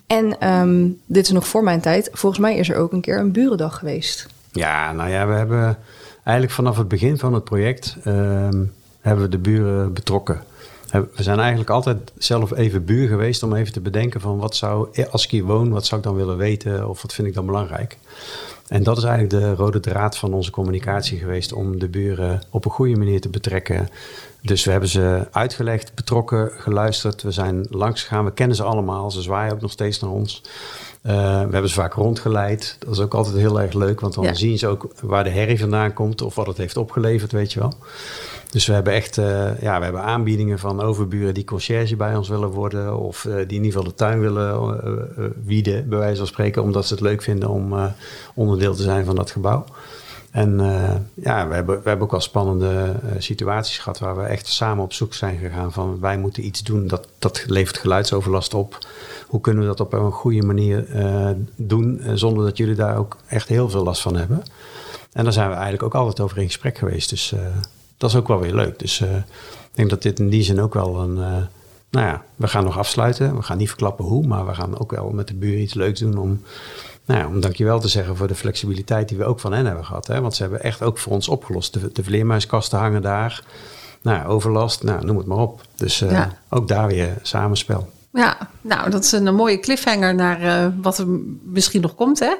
En 0.06 0.40
ehm, 0.40 0.88
dit 1.06 1.24
is 1.24 1.32
nog 1.32 1.46
voor 1.46 1.62
mijn 1.62 1.80
tijd. 1.80 2.08
Volgens 2.12 2.40
mij 2.40 2.56
is 2.56 2.68
er 2.68 2.76
ook 2.76 2.92
een 2.92 3.00
keer 3.00 3.18
een 3.18 3.32
burendag 3.32 3.78
geweest. 3.78 4.26
Ja, 4.52 4.92
nou 4.92 5.10
ja, 5.10 5.26
we 5.26 5.34
hebben 5.34 5.78
eigenlijk 6.22 6.56
vanaf 6.56 6.76
het 6.76 6.88
begin 6.88 7.18
van 7.18 7.34
het 7.34 7.44
project 7.44 7.96
ehm, 8.04 8.64
hebben 9.00 9.24
we 9.24 9.30
de 9.30 9.38
buren 9.38 9.92
betrokken. 9.92 10.42
We 11.00 11.22
zijn 11.22 11.38
eigenlijk 11.38 11.70
altijd 11.70 12.12
zelf 12.18 12.52
even 12.56 12.84
buur 12.84 13.08
geweest 13.08 13.42
om 13.42 13.54
even 13.54 13.72
te 13.72 13.80
bedenken 13.80 14.20
van 14.20 14.38
wat 14.38 14.56
zou, 14.56 14.88
eh, 14.92 15.04
als 15.10 15.24
ik 15.24 15.30
hier 15.30 15.44
woon, 15.44 15.70
wat 15.70 15.86
zou 15.86 16.00
ik 16.00 16.06
dan 16.06 16.16
willen 16.16 16.36
weten 16.36 16.88
of 16.88 17.02
wat 17.02 17.12
vind 17.12 17.28
ik 17.28 17.34
dan 17.34 17.46
belangrijk. 17.46 17.98
En 18.68 18.82
dat 18.82 18.96
is 18.96 19.04
eigenlijk 19.04 19.42
de 19.44 19.54
rode 19.54 19.80
draad 19.80 20.16
van 20.16 20.32
onze 20.34 20.50
communicatie 20.50 21.18
geweest 21.18 21.52
om 21.52 21.78
de 21.78 21.88
buren 21.88 22.40
op 22.50 22.64
een 22.64 22.70
goede 22.70 22.96
manier 22.96 23.20
te 23.20 23.28
betrekken. 23.28 23.88
Dus 24.42 24.64
we 24.64 24.70
hebben 24.70 24.88
ze 24.88 25.26
uitgelegd, 25.32 25.94
betrokken, 25.94 26.50
geluisterd. 26.56 27.22
We 27.22 27.30
zijn 27.30 27.66
langs 27.70 28.02
gegaan, 28.02 28.24
we 28.24 28.32
kennen 28.32 28.56
ze 28.56 28.62
allemaal. 28.62 29.10
Ze 29.10 29.22
zwaaien 29.22 29.52
ook 29.52 29.60
nog 29.60 29.70
steeds 29.70 30.00
naar 30.00 30.10
ons. 30.10 30.42
Eh, 31.02 31.12
we 31.14 31.52
hebben 31.52 31.68
ze 31.68 31.74
vaak 31.74 31.92
rondgeleid. 31.94 32.76
Dat 32.78 32.92
is 32.94 33.00
ook 33.00 33.14
altijd 33.14 33.36
heel 33.36 33.60
erg 33.60 33.72
leuk, 33.72 34.00
want 34.00 34.14
dan 34.14 34.24
Ja. 34.24 34.34
zien 34.34 34.58
ze 34.58 34.66
ook 34.66 34.88
waar 35.02 35.24
de 35.24 35.30
herrie 35.30 35.58
vandaan 35.58 35.92
komt 35.92 36.22
of 36.22 36.34
wat 36.34 36.46
het 36.46 36.56
heeft 36.56 36.76
opgeleverd, 36.76 37.32
weet 37.32 37.52
je 37.52 37.60
wel. 37.60 37.72
Dus 38.50 38.66
we 38.66 38.72
hebben 38.72 38.92
echt 38.92 39.16
uh, 39.16 39.60
ja, 39.60 39.78
we 39.78 39.84
hebben 39.84 40.02
aanbiedingen 40.02 40.58
van 40.58 40.80
overburen 40.80 41.34
die 41.34 41.44
conciërge 41.44 41.96
bij 41.96 42.16
ons 42.16 42.28
willen 42.28 42.48
worden. 42.48 42.98
Of 42.98 43.24
uh, 43.24 43.34
die 43.34 43.42
in 43.42 43.50
ieder 43.50 43.66
geval 43.66 43.84
de 43.84 43.94
tuin 43.94 44.20
willen 44.20 44.80
uh, 45.18 45.24
wieden, 45.44 45.88
bij 45.88 45.98
wijze 45.98 46.16
van 46.16 46.26
spreken. 46.26 46.62
Omdat 46.62 46.86
ze 46.86 46.94
het 46.94 47.02
leuk 47.02 47.22
vinden 47.22 47.48
om 47.48 47.74
onderdeel 48.34 48.74
te 48.74 48.82
zijn 48.82 49.04
van 49.04 49.14
dat 49.14 49.30
gebouw. 49.30 49.64
En 50.30 50.60
ja, 51.14 51.48
we 51.48 51.54
hebben, 51.54 51.82
we 51.82 51.88
hebben 51.88 52.06
ook 52.06 52.10
wel 52.10 52.20
spannende 52.20 52.94
situaties 53.18 53.78
gehad 53.78 53.98
waar 53.98 54.16
we 54.16 54.22
echt 54.22 54.46
samen 54.46 54.84
op 54.84 54.92
zoek 54.92 55.14
zijn 55.14 55.38
gegaan 55.38 55.72
van 55.72 56.00
wij 56.00 56.18
moeten 56.18 56.46
iets 56.46 56.62
doen 56.62 56.86
dat, 56.86 57.08
dat 57.18 57.44
levert 57.46 57.78
geluidsoverlast 57.78 58.54
op. 58.54 58.78
Hoe 59.26 59.40
kunnen 59.40 59.62
we 59.62 59.68
dat 59.68 59.80
op 59.80 59.92
een 59.92 60.12
goede 60.12 60.46
manier 60.46 60.86
doen 61.56 62.00
zonder 62.14 62.44
dat 62.44 62.56
jullie 62.56 62.74
daar 62.74 62.98
ook 62.98 63.16
echt 63.26 63.48
heel 63.48 63.70
veel 63.70 63.82
last 63.82 64.02
van 64.02 64.16
hebben. 64.16 64.42
En 65.12 65.24
daar 65.24 65.32
zijn 65.32 65.48
we 65.48 65.54
eigenlijk 65.54 65.82
ook 65.82 65.94
altijd 65.94 66.20
over 66.20 66.38
in 66.38 66.46
gesprek 66.46 66.78
geweest. 66.78 67.10
Dus 67.10 67.34
dat 67.96 68.10
is 68.10 68.16
ook 68.16 68.28
wel 68.28 68.40
weer 68.40 68.54
leuk. 68.54 68.78
Dus 68.78 69.00
uh, 69.00 69.16
ik 69.16 69.74
denk 69.74 69.90
dat 69.90 70.02
dit 70.02 70.18
in 70.18 70.28
die 70.28 70.42
zin 70.42 70.60
ook 70.60 70.74
wel 70.74 71.00
een. 71.00 71.16
Uh, 71.16 71.36
nou 71.90 72.06
ja, 72.06 72.24
we 72.36 72.48
gaan 72.48 72.64
nog 72.64 72.78
afsluiten. 72.78 73.36
We 73.36 73.42
gaan 73.42 73.58
niet 73.58 73.68
verklappen 73.68 74.04
hoe, 74.04 74.26
maar 74.26 74.46
we 74.46 74.54
gaan 74.54 74.78
ook 74.78 74.90
wel 74.90 75.10
met 75.10 75.28
de 75.28 75.34
buren 75.34 75.60
iets 75.60 75.74
leuks 75.74 76.00
doen 76.00 76.18
om. 76.18 76.42
Nou 77.04 77.20
ja, 77.20 77.26
om 77.26 77.40
dankjewel 77.40 77.80
te 77.80 77.88
zeggen 77.88 78.16
voor 78.16 78.28
de 78.28 78.34
flexibiliteit 78.34 79.08
die 79.08 79.18
we 79.18 79.24
ook 79.24 79.40
van 79.40 79.52
hen 79.52 79.66
hebben 79.66 79.84
gehad. 79.84 80.06
Hè? 80.06 80.20
Want 80.20 80.34
ze 80.34 80.42
hebben 80.42 80.62
echt 80.62 80.82
ook 80.82 80.98
voor 80.98 81.12
ons 81.12 81.28
opgelost. 81.28 81.72
De, 81.72 81.92
de 81.92 82.04
vleermuiskasten 82.04 82.78
hangen 82.78 83.02
daar. 83.02 83.42
Nou, 84.02 84.26
overlast, 84.26 84.82
nou, 84.82 85.04
noem 85.04 85.16
het 85.16 85.26
maar 85.26 85.38
op. 85.38 85.60
Dus 85.74 86.02
uh, 86.02 86.10
ja. 86.10 86.38
ook 86.48 86.68
daar 86.68 86.86
weer 86.86 87.18
samenspel. 87.22 87.88
Ja, 88.16 88.48
nou, 88.60 88.90
dat 88.90 89.04
is 89.04 89.12
een 89.12 89.34
mooie 89.34 89.60
cliffhanger 89.60 90.14
naar 90.14 90.42
uh, 90.42 90.66
wat 90.82 90.98
er 90.98 91.06
misschien 91.42 91.80
nog 91.80 91.94
komt 91.94 92.18
hè? 92.18 92.34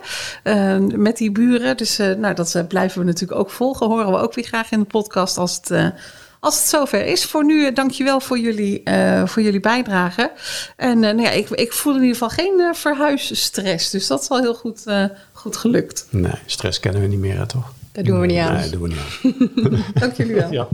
Uh, 0.45 0.97
met 0.97 1.17
die 1.17 1.33
buren. 1.33 1.77
Dus 1.77 2.01
uh, 2.01 2.15
nou, 2.15 2.35
dat 2.35 2.65
blijven 2.69 3.01
we 3.01 3.07
natuurlijk 3.07 3.41
ook 3.41 3.51
volgen. 3.51 3.87
Horen 3.87 4.11
we 4.13 4.19
ook 4.19 4.35
weer 4.35 4.45
graag 4.45 4.71
in 4.71 4.79
de 4.79 4.85
podcast 4.85 5.39
als 5.39 5.55
het, 5.55 5.93
als 6.41 6.59
het 6.59 6.69
zover 6.69 7.07
is. 7.07 7.25
Voor 7.25 7.45
nu, 7.45 7.73
dankjewel 7.73 8.21
voor 8.21 8.39
jullie, 8.39 8.83
voor 9.25 9.43
jullie 9.43 9.61
bijdrage. 9.61 10.33
En 10.77 10.99
nou 10.99 11.21
ja, 11.21 11.31
ik, 11.31 11.51
ik 11.51 11.73
voel 11.73 11.95
in 11.95 12.01
ieder 12.01 12.17
geval 12.17 12.29
geen 12.29 12.75
verhuisstress. 12.75 13.91
Dus 13.91 14.07
dat 14.07 14.23
is 14.23 14.29
al 14.29 14.41
heel 14.41 14.55
goed, 14.55 14.85
goed 15.33 15.57
gelukt. 15.57 16.07
Nee, 16.11 16.39
stress 16.47 16.81
kennen 16.81 17.03
we 17.03 17.09
niet 17.09 17.19
meer, 17.19 17.39
hè, 17.39 17.47
toch? 17.47 17.73
Dat 17.93 18.05
doen 18.05 18.21
we 18.21 18.27
niet 18.27 18.39
aan. 18.39 18.53
Nee, 18.53 18.63
dat 18.63 18.73
doen 18.73 18.83
we 18.83 18.89
niet 18.89 18.99
aan. 18.99 19.85
Dank 20.01 20.17
jullie 20.17 20.35
wel. 20.35 20.53
Ja. 20.53 20.69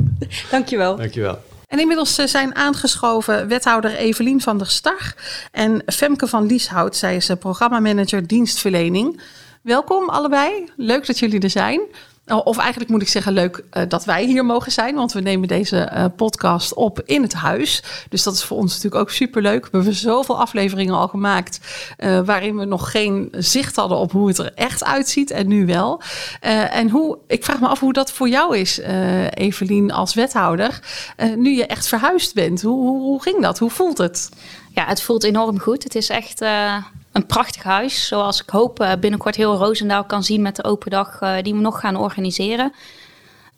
Dankjewel. 0.51 0.97
Dankjewel. 0.97 1.39
En 1.73 1.79
inmiddels 1.79 2.19
eh, 2.19 2.27
zijn 2.27 2.55
aangeschoven 2.55 3.49
wethouder 3.49 3.95
Evelien 3.95 4.41
van 4.41 4.59
der 4.59 4.67
Star 4.67 5.15
en 5.51 5.83
Femke 5.87 6.27
van 6.27 6.47
Lieshout. 6.47 6.97
Zij 6.97 7.17
is 7.17 7.31
programmamanager 7.39 8.27
dienstverlening. 8.27 9.21
Welkom 9.63 10.09
allebei. 10.09 10.71
Leuk 10.77 11.07
dat 11.07 11.19
jullie 11.19 11.41
er 11.41 11.51
zijn. 11.51 11.81
Oh, 12.27 12.47
of 12.47 12.59
eigenlijk 12.59 12.91
moet 12.91 13.03
ik 13.03 13.09
zeggen, 13.09 13.33
leuk 13.33 13.65
uh, 13.73 13.83
dat 13.89 14.05
wij 14.05 14.25
hier 14.25 14.45
mogen 14.45 14.73
zijn. 14.73 14.95
Want 14.95 15.13
we 15.13 15.21
nemen 15.21 15.49
deze 15.49 15.91
uh, 15.95 16.05
podcast 16.17 16.75
op 16.75 17.01
in 17.05 17.23
het 17.23 17.33
huis. 17.33 17.83
Dus 18.09 18.23
dat 18.23 18.35
is 18.35 18.45
voor 18.45 18.57
ons 18.57 18.75
natuurlijk 18.75 19.03
ook 19.03 19.11
superleuk. 19.11 19.65
We 19.65 19.77
hebben 19.77 19.95
zoveel 19.95 20.39
afleveringen 20.39 20.95
al 20.95 21.09
gemaakt. 21.09 21.61
Uh, 21.99 22.21
waarin 22.21 22.57
we 22.57 22.65
nog 22.65 22.91
geen 22.91 23.29
zicht 23.33 23.77
hadden 23.77 23.99
op 23.99 24.13
hoe 24.13 24.29
het 24.29 24.39
er 24.39 24.53
echt 24.55 24.85
uitziet. 24.85 25.31
En 25.31 25.49
nu 25.49 25.67
wel. 25.67 26.03
en 26.71 26.91
hoe, 26.91 27.19
ik 27.27 27.45
vraag 27.45 27.61
me 27.61 27.67
af 27.67 27.81
hoe 27.81 27.93
dat 27.93 28.13
voor 28.13 28.29
jou 28.29 28.57
is, 28.57 28.81
Evelien, 29.31 29.93
als 29.93 30.15
wethouder. 30.15 30.81
nu 31.37 31.57
je 31.57 31.67
echt 31.67 31.89
verhuisd 31.89 32.35
bent. 32.35 32.63
Hoe, 32.63 32.81
hoe, 32.81 33.01
hoe, 33.01 33.23
ging 33.23 33.43
dat? 33.43 33.59
Hoe 33.59 33.71
voelt 33.71 33.99
het? 33.99 34.29
Ja, 34.75 34.87
het 34.87 35.03
voelt 35.03 35.25
enorm 35.25 35.59
goed. 35.59 35.83
Het 35.83 35.95
is 35.95 36.09
echt 36.09 36.45
een 37.13 37.27
prachtig 37.27 37.63
huis. 37.63 38.07
Zoals 38.07 38.43
ik 38.43 38.51
hoop 38.51 38.81
uh, 38.81 38.93
binnenkort 39.01 39.37
heel 39.37 39.57
Roosendaal 39.57 40.05
kan 40.05 40.25
zien 40.25 40.43
met 40.43 40.57
de 40.57 40.65
open 40.65 40.91
dag 40.91 41.21
uh, 41.21 41.35
die 41.43 41.55
we 41.55 41.61
nog 41.61 41.81
gaan 41.81 41.97
organiseren. 41.97 42.73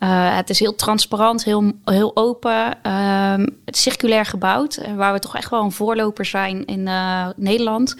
Uh, 0.00 0.36
het 0.36 0.50
is 0.50 0.58
heel 0.58 0.74
transparant, 0.74 1.44
heel, 1.44 1.72
heel 1.84 2.16
open. 2.16 2.78
is 3.64 3.82
circulair 3.82 4.24
gebouwd, 4.24 4.80
waar 4.96 5.12
we 5.12 5.18
toch 5.18 5.36
echt 5.36 5.50
wel 5.50 5.62
een 5.62 5.72
voorloper 5.72 6.24
zijn 6.24 6.64
in 6.64 6.88
Nederland. 7.36 7.96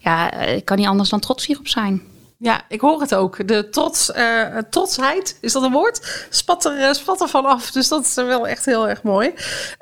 Ja, 0.00 0.32
ik 0.32 0.64
kan 0.64 0.76
niet 0.76 0.86
anders 0.86 1.08
dan 1.08 1.20
trots 1.20 1.46
hierop 1.46 1.68
zijn. 1.68 2.02
Ja, 2.38 2.62
ik 2.68 2.80
hoor 2.80 3.00
het 3.00 3.14
ook. 3.14 3.48
De 3.48 3.68
trots, 3.68 4.12
trotsheid, 4.70 5.38
is 5.40 5.52
dat 5.52 5.62
een 5.62 5.72
woord? 5.72 6.26
Spat 6.30 6.64
er, 6.64 6.94
spat 6.94 7.20
er 7.20 7.28
vanaf. 7.28 7.70
Dus 7.70 7.88
dat 7.88 8.04
is 8.04 8.14
wel 8.14 8.48
echt 8.48 8.64
heel 8.64 8.88
erg 8.88 9.02
mooi. 9.02 9.32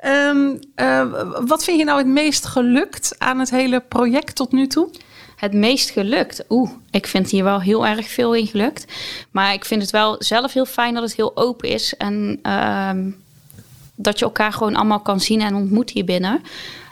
Uh, 0.05 1.01
wat 1.45 1.63
vind 1.63 1.79
je 1.79 1.85
nou 1.85 1.97
het 1.97 2.07
meest 2.07 2.45
gelukt 2.45 3.15
aan 3.17 3.39
het 3.39 3.49
hele 3.49 3.79
project 3.79 4.35
tot 4.35 4.51
nu 4.51 4.67
toe? 4.67 4.89
Het 5.37 5.53
meest 5.53 5.89
gelukt? 5.89 6.43
Oeh, 6.49 6.71
ik 6.91 7.07
vind 7.07 7.29
hier 7.29 7.43
wel 7.43 7.61
heel 7.61 7.87
erg 7.87 8.07
veel 8.07 8.35
in 8.35 8.47
gelukt. 8.47 8.85
Maar 9.31 9.53
ik 9.53 9.65
vind 9.65 9.81
het 9.81 9.91
wel 9.91 10.15
zelf 10.19 10.53
heel 10.53 10.65
fijn 10.65 10.93
dat 10.93 11.03
het 11.03 11.15
heel 11.15 11.37
open 11.37 11.69
is. 11.69 11.95
En 11.97 12.39
uh, 12.43 12.91
dat 13.95 14.19
je 14.19 14.25
elkaar 14.25 14.53
gewoon 14.53 14.75
allemaal 14.75 14.99
kan 14.99 15.19
zien 15.19 15.41
en 15.41 15.55
ontmoet 15.55 15.89
hier 15.89 16.05
binnen. 16.05 16.41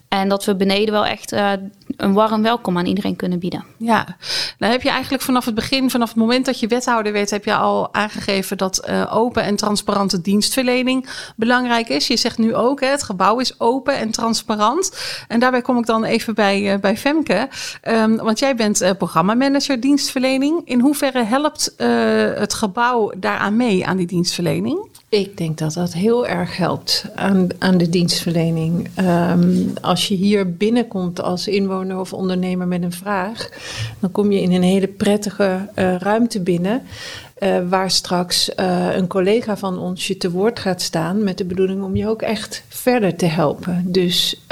En 0.07 0.29
dat 0.29 0.45
we 0.45 0.55
beneden 0.55 0.91
wel 0.91 1.05
echt 1.05 1.33
uh, 1.33 1.51
een 1.97 2.13
warm 2.13 2.41
welkom 2.41 2.77
aan 2.77 2.85
iedereen 2.85 3.15
kunnen 3.15 3.39
bieden. 3.39 3.65
Ja, 3.77 4.17
nou 4.57 4.71
heb 4.71 4.81
je 4.81 4.89
eigenlijk 4.89 5.23
vanaf 5.23 5.45
het 5.45 5.55
begin, 5.55 5.89
vanaf 5.89 6.07
het 6.07 6.17
moment 6.17 6.45
dat 6.45 6.59
je 6.59 6.67
wethouder 6.67 7.11
werd, 7.11 7.29
heb 7.29 7.45
je 7.45 7.55
al 7.55 7.93
aangegeven 7.93 8.57
dat 8.57 8.87
uh, 8.89 9.15
open 9.15 9.43
en 9.43 9.55
transparante 9.55 10.21
dienstverlening 10.21 11.09
belangrijk 11.35 11.89
is. 11.89 12.07
Je 12.07 12.17
zegt 12.17 12.37
nu 12.37 12.55
ook, 12.55 12.81
hè, 12.81 12.87
het 12.87 13.03
gebouw 13.03 13.39
is 13.39 13.59
open 13.59 13.97
en 13.97 14.11
transparant. 14.11 14.97
En 15.27 15.39
daarbij 15.39 15.61
kom 15.61 15.77
ik 15.77 15.85
dan 15.85 16.03
even 16.03 16.35
bij, 16.35 16.73
uh, 16.73 16.79
bij 16.79 16.97
Femke. 16.97 17.49
Um, 17.83 18.15
want 18.15 18.39
jij 18.39 18.55
bent 18.55 18.81
uh, 18.81 18.89
programmamanager 18.97 19.79
dienstverlening. 19.79 20.61
In 20.65 20.79
hoeverre 20.79 21.23
helpt 21.23 21.73
het 22.35 22.53
gebouw 22.53 23.11
daaraan 23.17 23.55
mee 23.55 23.85
aan 23.85 23.97
die 23.97 24.07
dienstverlening? 24.07 24.94
Ik 25.15 25.37
denk 25.37 25.57
dat 25.57 25.73
dat 25.73 25.93
heel 25.93 26.27
erg 26.27 26.57
helpt 26.57 27.05
aan, 27.15 27.47
aan 27.59 27.77
de 27.77 27.89
dienstverlening. 27.89 28.87
Um, 28.99 29.73
als 29.81 30.07
je 30.07 30.15
hier 30.15 30.53
binnenkomt 30.53 31.21
als 31.21 31.47
inwoner 31.47 31.99
of 31.99 32.13
ondernemer 32.13 32.67
met 32.67 32.83
een 32.83 32.91
vraag, 32.91 33.49
dan 33.99 34.11
kom 34.11 34.31
je 34.31 34.41
in 34.41 34.51
een 34.51 34.63
hele 34.63 34.87
prettige 34.87 35.69
uh, 35.75 35.95
ruimte 35.95 36.39
binnen. 36.39 36.81
Uh, 37.39 37.57
waar 37.69 37.91
straks 37.91 38.49
uh, 38.59 38.95
een 38.95 39.07
collega 39.07 39.57
van 39.57 39.77
ons 39.77 40.07
je 40.07 40.17
te 40.17 40.31
woord 40.31 40.59
gaat 40.59 40.81
staan 40.81 41.23
met 41.23 41.37
de 41.37 41.45
bedoeling 41.45 41.83
om 41.83 41.95
je 41.95 42.07
ook 42.07 42.21
echt 42.21 42.63
verder 42.67 43.15
te 43.15 43.25
helpen. 43.25 43.83
Dus 43.85 44.45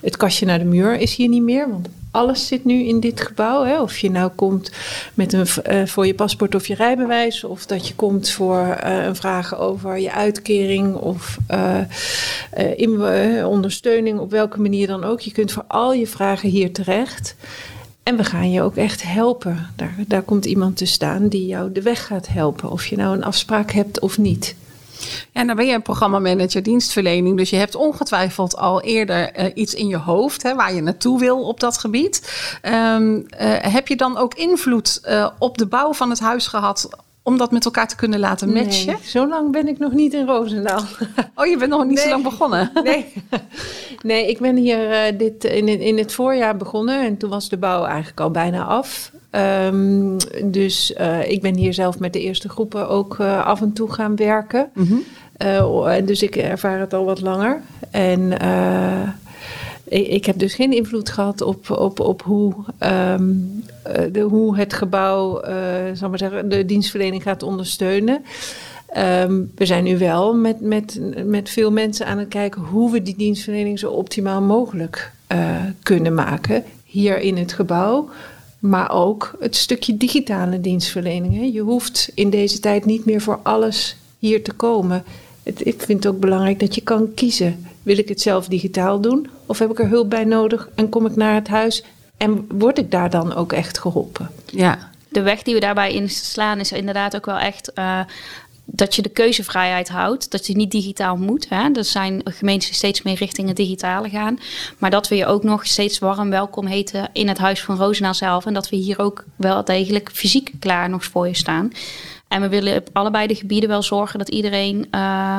het 0.00 0.16
kastje 0.16 0.46
naar 0.46 0.58
de 0.58 0.64
muur 0.64 1.00
is 1.00 1.14
hier 1.14 1.28
niet 1.28 1.42
meer, 1.42 1.70
want 1.70 1.88
alles 2.10 2.46
zit 2.46 2.64
nu 2.64 2.84
in 2.84 3.00
dit 3.00 3.20
gebouw. 3.20 3.64
Hè? 3.64 3.80
Of 3.80 3.98
je 3.98 4.10
nou 4.10 4.30
komt 4.34 4.70
met 5.14 5.32
een, 5.32 5.46
uh, 5.70 5.86
voor 5.86 6.06
je 6.06 6.14
paspoort 6.14 6.54
of 6.54 6.66
je 6.66 6.74
rijbewijs, 6.74 7.44
of 7.44 7.66
dat 7.66 7.88
je 7.88 7.94
komt 7.94 8.30
voor 8.30 8.78
uh, 8.84 9.04
een 9.04 9.16
vraag 9.16 9.58
over 9.58 9.98
je 9.98 10.12
uitkering 10.12 10.94
of 10.94 11.38
in, 12.76 13.04
ondersteuning, 13.44 14.18
op 14.18 14.30
welke 14.30 14.60
manier 14.60 14.86
dan 14.86 15.04
ook. 15.04 15.20
Je 15.20 15.32
kunt 15.32 15.52
voor 15.52 15.64
al 15.66 15.92
je 15.92 16.06
vragen 16.06 16.48
hier 16.48 16.72
terecht. 16.72 17.36
En 18.02 18.16
we 18.16 18.24
gaan 18.24 18.50
je 18.50 18.62
ook 18.62 18.76
echt 18.76 19.02
helpen. 19.02 19.66
Daar, 19.76 19.94
daar 20.06 20.22
komt 20.22 20.44
iemand 20.44 20.76
te 20.76 20.86
staan 20.86 21.28
die 21.28 21.46
jou 21.46 21.72
de 21.72 21.82
weg 21.82 22.06
gaat 22.06 22.28
helpen. 22.28 22.70
Of 22.70 22.86
je 22.86 22.96
nou 22.96 23.16
een 23.16 23.24
afspraak 23.24 23.70
hebt 23.70 24.00
of 24.00 24.18
niet. 24.18 24.56
Ja, 25.32 25.42
nou 25.42 25.56
ben 25.56 25.66
je 25.66 25.74
een 25.74 25.82
programmamanager 25.82 26.62
dienstverlening, 26.62 27.36
dus 27.36 27.50
je 27.50 27.56
hebt 27.56 27.74
ongetwijfeld 27.74 28.56
al 28.56 28.82
eerder 28.82 29.38
uh, 29.38 29.44
iets 29.54 29.74
in 29.74 29.88
je 29.88 29.96
hoofd 29.96 30.42
hè, 30.42 30.54
waar 30.54 30.74
je 30.74 30.82
naartoe 30.82 31.18
wil 31.18 31.42
op 31.42 31.60
dat 31.60 31.78
gebied. 31.78 32.32
Um, 32.62 33.14
uh, 33.14 33.24
heb 33.60 33.88
je 33.88 33.96
dan 33.96 34.16
ook 34.16 34.34
invloed 34.34 35.00
uh, 35.08 35.28
op 35.38 35.58
de 35.58 35.66
bouw 35.66 35.92
van 35.92 36.10
het 36.10 36.20
huis 36.20 36.46
gehad 36.46 36.88
om 37.22 37.38
dat 37.38 37.52
met 37.52 37.64
elkaar 37.64 37.88
te 37.88 37.96
kunnen 37.96 38.18
laten 38.18 38.52
matchen? 38.52 38.86
Nee, 38.86 38.96
zo 39.02 39.28
lang 39.28 39.52
ben 39.52 39.68
ik 39.68 39.78
nog 39.78 39.92
niet 39.92 40.14
in 40.14 40.26
Roosendaal. 40.26 40.82
Oh, 41.34 41.46
je 41.46 41.56
bent 41.56 41.70
nog 41.70 41.84
niet 41.84 41.94
nee. 41.94 42.04
zo 42.04 42.10
lang 42.10 42.22
begonnen? 42.22 42.70
Nee, 42.82 43.12
nee 44.02 44.28
ik 44.28 44.38
ben 44.38 44.56
hier 44.56 45.12
uh, 45.12 45.18
dit, 45.18 45.44
in, 45.44 45.68
in 45.68 45.98
het 45.98 46.12
voorjaar 46.12 46.56
begonnen 46.56 47.00
en 47.00 47.16
toen 47.16 47.30
was 47.30 47.48
de 47.48 47.56
bouw 47.56 47.84
eigenlijk 47.84 48.20
al 48.20 48.30
bijna 48.30 48.64
af. 48.64 49.12
Um, 49.30 50.16
dus 50.44 50.94
uh, 51.00 51.30
ik 51.30 51.40
ben 51.40 51.54
hier 51.54 51.74
zelf 51.74 51.98
met 51.98 52.12
de 52.12 52.20
eerste 52.20 52.48
groepen 52.48 52.88
ook 52.88 53.18
uh, 53.20 53.46
af 53.46 53.60
en 53.60 53.72
toe 53.72 53.92
gaan 53.92 54.16
werken. 54.16 54.70
Mm 54.74 54.86
-hmm. 54.86 55.02
uh, 55.42 56.06
dus 56.06 56.22
ik 56.22 56.36
ervaar 56.36 56.80
het 56.80 56.94
al 56.94 57.04
wat 57.04 57.20
langer. 57.20 57.60
En 57.90 58.32
ik, 59.84 60.06
ik, 60.06 60.24
heb 60.24 60.38
dus 60.38 60.54
geen 60.54 60.72
invloed 60.72 61.10
gehad 61.10 61.40
op, 61.40 61.70
op, 61.70 62.00
op 62.00 62.22
hoe, 62.22 62.54
um, 62.78 63.62
de, 64.12 64.20
hoe 64.20 64.56
het 64.56 64.72
gebouw, 64.72 65.42
zal 65.92 66.08
maar 66.08 66.18
zeggen, 66.18 66.48
de 66.48 66.64
dienstverlening 66.64 67.22
gaat 67.22 67.42
ondersteunen. 67.42 68.24
Um, 68.96 69.52
we 69.54 69.66
zijn 69.66 69.84
nu 69.84 69.98
wel 69.98 70.34
met, 70.34 70.60
met, 70.60 71.00
met 71.24 71.50
veel 71.50 71.72
mensen 71.72 72.06
aan 72.06 72.18
het 72.18 72.28
kijken 72.28 72.62
hoe 72.62 72.90
we 72.92 73.02
die 73.02 73.16
dienstverlening 73.16 73.78
zo 73.78 73.90
optimaal 73.90 74.40
mogelijk 74.40 75.12
kunnen 75.82 76.14
maken. 76.14 76.64
Hier 76.84 77.18
in 77.18 77.36
het 77.36 77.52
gebouw. 77.52 78.08
Maar 78.58 78.90
ook 78.90 79.36
het 79.40 79.56
stukje 79.56 79.96
digitale 79.96 80.60
dienstverlening. 80.60 81.34
Hè. 81.34 81.42
Je 81.42 81.60
hoeft 81.60 82.10
in 82.14 82.30
deze 82.30 82.60
tijd 82.60 82.84
niet 82.84 83.04
meer 83.04 83.20
voor 83.20 83.40
alles 83.42 83.96
hier 84.18 84.44
te 84.44 84.52
komen. 84.52 85.04
Het, 85.42 85.66
ik 85.66 85.82
vind 85.82 86.04
het 86.04 86.12
ook 86.12 86.20
belangrijk 86.20 86.60
dat 86.60 86.74
je 86.74 86.80
kan 86.80 87.14
kiezen. 87.14 87.66
Wil 87.82 87.98
ik 87.98 88.08
het 88.08 88.20
zelf 88.20 88.46
digitaal 88.46 89.00
doen? 89.00 89.28
Of 89.46 89.58
heb 89.58 89.70
ik 89.70 89.78
er 89.78 89.88
hulp 89.88 90.10
bij 90.10 90.24
nodig 90.24 90.68
en 90.74 90.88
kom 90.88 91.06
ik 91.06 91.16
naar 91.16 91.34
het 91.34 91.48
huis 91.48 91.84
en 92.16 92.46
word 92.48 92.78
ik 92.78 92.90
daar 92.90 93.10
dan 93.10 93.34
ook 93.34 93.52
echt 93.52 93.78
geholpen? 93.78 94.30
Ja. 94.46 94.90
De 95.08 95.22
weg 95.22 95.42
die 95.42 95.54
we 95.54 95.60
daarbij 95.60 95.92
inslaan 95.92 96.58
is 96.58 96.72
inderdaad 96.72 97.16
ook 97.16 97.26
wel 97.26 97.38
echt 97.38 97.70
uh, 97.74 98.00
dat 98.70 98.94
je 98.94 99.02
de 99.02 99.08
keuzevrijheid 99.08 99.88
houdt. 99.88 100.30
Dat 100.30 100.46
je 100.46 100.56
niet 100.56 100.70
digitaal 100.70 101.16
moet. 101.16 101.48
Hè? 101.48 101.70
Er 101.72 101.84
zijn 101.84 102.20
gemeenten 102.24 102.68
die 102.68 102.76
steeds 102.76 103.02
meer 103.02 103.14
richting 103.14 103.48
het 103.48 103.56
digitale 103.56 104.08
gaan. 104.08 104.38
Maar 104.78 104.90
dat 104.90 105.08
we 105.08 105.16
je 105.16 105.26
ook 105.26 105.42
nog 105.42 105.66
steeds 105.66 105.98
warm 105.98 106.30
welkom 106.30 106.66
heten 106.66 107.08
in 107.12 107.28
het 107.28 107.38
Huis 107.38 107.62
van 107.62 107.76
Roosendaal 107.76 108.14
zelf. 108.14 108.46
En 108.46 108.54
dat 108.54 108.68
we 108.68 108.76
hier 108.76 108.98
ook 108.98 109.24
wel 109.36 109.64
degelijk 109.64 110.10
fysiek 110.12 110.52
klaar 110.58 110.88
nog 110.88 111.04
voor 111.04 111.28
je 111.28 111.36
staan. 111.36 111.72
En 112.28 112.40
we 112.40 112.48
willen 112.48 112.76
op 112.76 112.88
allebei 112.92 113.26
de 113.26 113.34
gebieden 113.34 113.68
wel 113.68 113.82
zorgen 113.82 114.18
dat 114.18 114.28
iedereen 114.28 114.88
uh, 114.94 115.38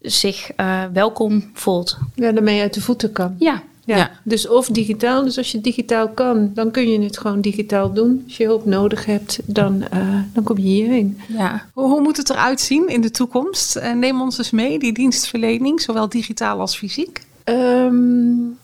zich 0.00 0.50
uh, 0.56 0.84
welkom 0.92 1.50
voelt. 1.54 1.98
Ja, 2.14 2.32
daarmee 2.32 2.60
uit 2.60 2.74
de 2.74 2.80
voeten 2.80 3.12
kan. 3.12 3.36
Ja. 3.38 3.62
Ja. 3.88 3.96
Ja. 3.96 4.10
dus 4.22 4.48
of 4.48 4.66
digitaal. 4.66 5.24
Dus 5.24 5.38
als 5.38 5.52
je 5.52 5.60
digitaal 5.60 6.08
kan, 6.08 6.50
dan 6.54 6.70
kun 6.70 6.90
je 6.90 7.00
het 7.00 7.18
gewoon 7.18 7.40
digitaal 7.40 7.92
doen. 7.92 8.22
Als 8.26 8.36
je 8.36 8.44
hulp 8.44 8.64
nodig 8.64 9.04
hebt, 9.04 9.38
dan, 9.44 9.84
uh, 9.94 10.20
dan 10.32 10.44
kom 10.44 10.56
je 10.56 10.62
hierheen. 10.62 11.20
Ja. 11.28 11.66
Hoe, 11.72 11.88
hoe 11.88 12.00
moet 12.00 12.16
het 12.16 12.30
eruit 12.30 12.60
zien 12.60 12.88
in 12.88 13.00
de 13.00 13.10
toekomst? 13.10 13.76
Uh, 13.76 13.92
neem 13.92 14.20
ons 14.20 14.38
eens 14.38 14.50
mee, 14.50 14.78
die 14.78 14.92
dienstverlening, 14.92 15.80
zowel 15.80 16.08
digitaal 16.08 16.60
als 16.60 16.76
fysiek. 16.76 17.26
Um, 17.44 18.58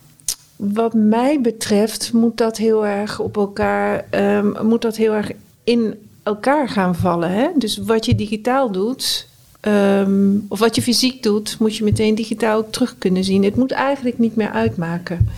wat 0.57 0.95
mij 0.95 1.41
betreft 1.41 2.13
moet 2.13 2.37
dat 2.37 2.57
heel 2.57 2.87
erg 2.87 3.21
op 3.21 3.37
elkaar, 3.37 4.05
um, 4.11 4.67
moet 4.67 4.83
dat 4.83 4.97
heel 4.97 5.13
erg 5.13 5.31
in 5.65 5.95
elkaar 6.23 6.69
gaan 6.69 6.95
vallen. 6.95 7.31
Hè? 7.31 7.49
Dus 7.55 7.79
wat 7.79 8.07
je 8.07 8.15
digitaal 8.15 8.71
doet, 8.71 9.29
um, 9.66 10.44
of 10.48 10.59
wat 10.59 10.74
je 10.74 10.83
fysiek 10.83 11.22
doet, 11.22 11.57
moet 11.59 11.77
je 11.77 11.85
meteen 11.85 12.14
digitaal 12.14 12.70
terug 12.70 12.94
kunnen 12.98 13.24
zien. 13.24 13.44
Het 13.44 13.57
moet 13.57 13.72
eigenlijk 13.72 14.18
niet 14.18 14.37
meer 14.37 14.50
uitmaken. 14.50 15.29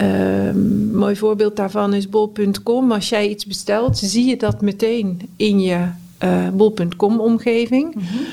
Um, 0.00 0.90
mooi 0.94 1.16
voorbeeld 1.16 1.56
daarvan 1.56 1.94
is 1.94 2.08
bol.com. 2.08 2.92
Als 2.92 3.08
jij 3.08 3.28
iets 3.28 3.46
bestelt, 3.46 3.98
zie 3.98 4.26
je 4.26 4.36
dat 4.36 4.60
meteen 4.60 5.20
in 5.36 5.60
je 5.60 5.86
uh, 6.24 6.48
bol.com 6.48 7.20
omgeving. 7.20 7.94
-hmm. 7.94 8.26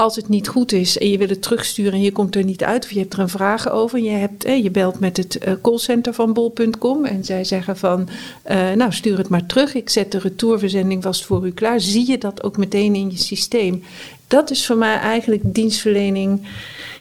Als 0.00 0.16
het 0.16 0.28
niet 0.28 0.48
goed 0.48 0.72
is 0.72 0.98
en 0.98 1.10
je 1.10 1.18
wil 1.18 1.28
het 1.28 1.42
terugsturen 1.42 1.92
en 1.92 2.00
je 2.00 2.12
komt 2.12 2.36
er 2.36 2.44
niet 2.44 2.64
uit 2.64 2.84
of 2.84 2.90
je 2.90 2.98
hebt 2.98 3.12
er 3.12 3.18
een 3.18 3.28
vraag 3.28 3.70
over. 3.70 3.98
Je, 3.98 4.10
hebt, 4.10 4.44
eh, 4.44 4.62
je 4.62 4.70
belt 4.70 5.00
met 5.00 5.16
het 5.16 5.38
uh, 5.46 5.54
callcenter 5.62 6.14
van 6.14 6.32
bol.com 6.32 7.04
en 7.04 7.24
zij 7.24 7.44
zeggen 7.44 7.76
van 7.76 8.08
uh, 8.50 8.72
nou 8.72 8.92
stuur 8.92 9.18
het 9.18 9.28
maar 9.28 9.46
terug. 9.46 9.74
Ik 9.74 9.90
zet 9.90 10.12
de 10.12 10.18
retourverzending 10.18 11.02
vast 11.02 11.24
voor 11.24 11.46
u 11.46 11.50
klaar. 11.50 11.80
Zie 11.80 12.10
je 12.10 12.18
dat 12.18 12.42
ook 12.42 12.56
meteen 12.56 12.94
in 12.94 13.10
je 13.10 13.16
systeem. 13.16 13.82
Dat 14.26 14.50
is 14.50 14.66
voor 14.66 14.76
mij 14.76 14.96
eigenlijk 14.96 15.42
dienstverlening 15.44 16.46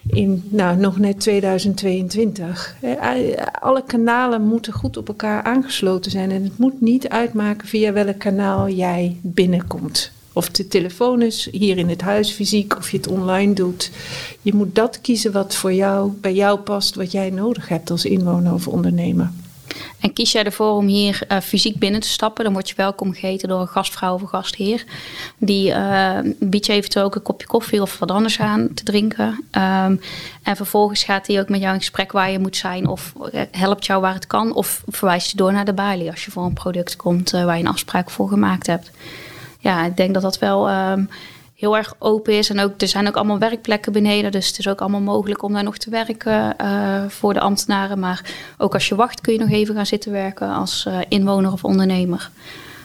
in 0.08 0.44
nou, 0.50 0.78
nog 0.78 0.98
net 0.98 1.20
2022. 1.20 2.76
Alle 3.62 3.84
kanalen 3.86 4.42
moeten 4.42 4.74
goed 4.74 4.98
op 4.98 5.08
elkaar 5.08 5.44
aangesloten 5.44 6.12
zijn. 6.12 6.32
En 6.32 6.44
het 6.44 6.58
moet 6.58 6.82
niet 6.82 7.10
uitmaken 7.10 7.68
via 7.68 7.94
welk 7.94 8.20
kanaal 8.20 8.70
jij 8.70 9.18
binnenkomt. 9.22 10.12
Of 10.40 10.50
de 10.50 10.68
telefoon 10.68 11.22
is 11.22 11.48
hier 11.52 11.78
in 11.78 11.90
het 11.90 12.02
huis 12.02 12.32
fysiek, 12.32 12.78
of 12.78 12.92
je 12.92 12.98
het 12.98 13.08
online 13.08 13.54
doet. 13.54 13.92
Je 14.42 14.54
moet 14.54 14.76
dat 14.76 15.02
kiezen 15.02 15.32
wat 15.32 15.56
voor 15.56 15.74
jou, 15.74 16.12
bij 16.12 16.34
jou 16.34 16.60
past, 16.60 16.96
wat 16.96 17.12
jij 17.12 17.30
nodig 17.30 17.68
hebt 17.68 17.92
als 17.92 18.06
inwoner 18.06 18.54
of 18.54 18.68
ondernemer. 18.68 19.32
En 20.00 20.14
kies 20.14 20.32
jij 20.32 20.44
ervoor 20.44 20.72
om 20.72 20.88
hier 20.88 21.22
uh, 21.32 21.40
fysiek 21.40 21.78
binnen 21.78 22.02
te 22.02 22.08
stappen, 22.08 22.44
dan 22.44 22.54
word 22.54 22.70
je 22.70 22.76
welkom 22.76 23.14
geheten 23.14 23.50
door 23.50 23.60
een 23.60 23.68
gastvrouw 23.68 24.14
of 24.14 24.22
gastheer. 24.22 24.86
Die 25.38 25.70
uh, 25.70 26.18
biedt 26.40 26.66
je 26.66 26.74
eventueel 26.74 27.06
ook 27.06 27.16
een 27.16 27.22
kopje 27.22 27.48
koffie 27.48 27.82
of 27.82 28.00
wat 28.00 28.12
anders 28.12 28.40
aan 28.40 28.74
te 28.74 28.84
drinken. 28.84 29.28
Um, 29.28 30.02
en 30.44 30.56
vervolgens 30.56 31.04
gaat 31.04 31.28
hij 31.28 31.40
ook 31.40 31.50
met 31.50 31.62
jou 31.62 31.74
in 31.74 31.80
gesprek 31.80 32.12
waar 32.12 32.32
je 32.32 32.40
moet 32.40 32.58
zijn, 32.58 32.88
of 32.88 33.14
helpt 33.52 33.86
jou 33.86 34.02
waar 34.02 34.14
het 34.14 34.28
kan, 34.28 34.54
of 34.54 34.84
verwijst 34.88 35.32
je 35.32 35.38
door 35.38 35.54
naar 35.54 35.66
de 35.66 35.74
balie 35.74 36.12
als 36.12 36.26
je 36.26 36.32
voor 36.32 36.46
een 36.46 36.54
product 36.54 36.96
komt 36.96 37.32
waar 37.32 37.58
je 37.58 37.64
een 37.64 37.70
afspraak 37.70 38.10
voor 38.10 38.28
gemaakt 38.28 38.68
hebt. 38.68 38.92
Ja, 39.60 39.86
ik 39.86 39.98
denk 39.98 40.14
dat 40.14 40.24
dat 40.24 40.40
wel 40.40 40.70
um, 40.70 41.10
heel 41.56 41.78
erg 41.78 41.94
open 41.98 42.38
is. 42.38 42.50
En 42.50 42.60
ook, 42.60 42.82
er 42.82 42.88
zijn 42.88 43.08
ook 43.08 43.16
allemaal 43.16 43.40
werkplekken 43.40 43.92
beneden. 43.92 44.32
Dus 44.32 44.48
het 44.48 44.60
is 44.60 44.68
ook 44.68 44.80
allemaal 44.80 45.02
mogelijk 45.02 45.44
om 45.44 45.54
daar 45.54 45.64
nog 45.64 45.78
te 45.78 45.90
werken 45.90 46.56
uh, 46.62 47.04
voor 47.08 47.34
de 47.34 47.40
ambtenaren. 47.40 48.00
Maar 48.00 48.26
ook 48.58 48.74
als 48.74 48.88
je 48.88 48.96
wacht 48.96 49.22
kun 49.22 49.34
je 49.34 49.40
nog 49.40 49.50
even 49.50 49.76
gaan 49.76 49.86
zitten 49.86 50.12
werken 50.12 50.50
als 50.50 50.86
uh, 50.88 50.98
inwoner 51.08 51.52
of 51.52 51.64
ondernemer. 51.64 52.30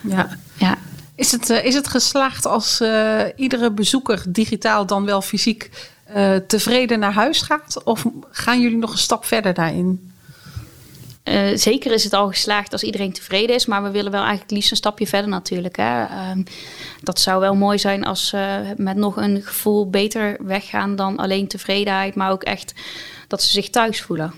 Ja. 0.01 0.29
ja. 0.57 0.77
Is, 1.15 1.31
het, 1.31 1.49
uh, 1.49 1.65
is 1.65 1.75
het 1.75 1.87
geslaagd 1.87 2.45
als 2.45 2.83
iedere 3.35 3.71
bezoeker 3.71 4.23
digitaal 4.27 4.85
dan 4.85 5.05
wel 5.05 5.21
fysiek 5.21 5.69
tevreden 6.47 6.99
naar 6.99 7.13
huis 7.13 7.41
gaat? 7.41 7.83
Of 7.83 8.05
gaan 8.31 8.61
jullie 8.61 8.77
nog 8.77 8.91
een 8.91 8.97
stap 8.97 9.25
verder 9.25 9.53
daarin? 9.53 10.13
Uh, 11.25 11.57
zeker 11.57 11.91
is 11.91 12.03
het 12.03 12.13
al 12.13 12.27
geslaagd 12.27 12.71
als 12.71 12.83
iedereen 12.83 13.11
tevreden 13.11 13.55
is, 13.55 13.65
maar 13.65 13.83
we 13.83 13.91
willen 13.91 14.11
wel 14.11 14.21
eigenlijk 14.21 14.51
liefst 14.51 14.71
een 14.71 14.77
stapje 14.77 15.07
verder 15.07 15.29
natuurlijk. 15.29 15.75
Hè. 15.75 16.01
Uh, 16.01 16.45
dat 17.01 17.19
zou 17.19 17.39
wel 17.39 17.55
mooi 17.55 17.79
zijn 17.79 18.05
als 18.05 18.27
ze 18.27 18.61
uh, 18.63 18.69
met 18.77 18.97
nog 18.97 19.17
een 19.17 19.41
gevoel 19.41 19.89
beter 19.89 20.37
weggaan 20.39 20.95
dan 20.95 21.17
alleen 21.17 21.47
tevredenheid, 21.47 22.15
maar 22.15 22.31
ook 22.31 22.43
echt 22.43 22.73
dat 23.27 23.43
ze 23.43 23.49
zich 23.49 23.69
thuis 23.69 24.01
voelen. 24.01 24.33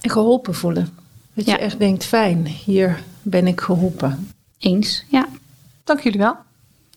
En 0.00 0.10
geholpen 0.10 0.54
voelen. 0.54 0.96
Dat 1.34 1.46
ja. 1.46 1.52
je 1.52 1.58
echt 1.58 1.78
denkt, 1.78 2.04
fijn, 2.04 2.46
hier 2.46 3.02
ben 3.22 3.46
ik 3.46 3.60
geholpen. 3.60 4.32
Eens, 4.58 5.04
ja. 5.08 5.28
Dank 5.84 6.00
jullie 6.00 6.18
wel. 6.18 6.36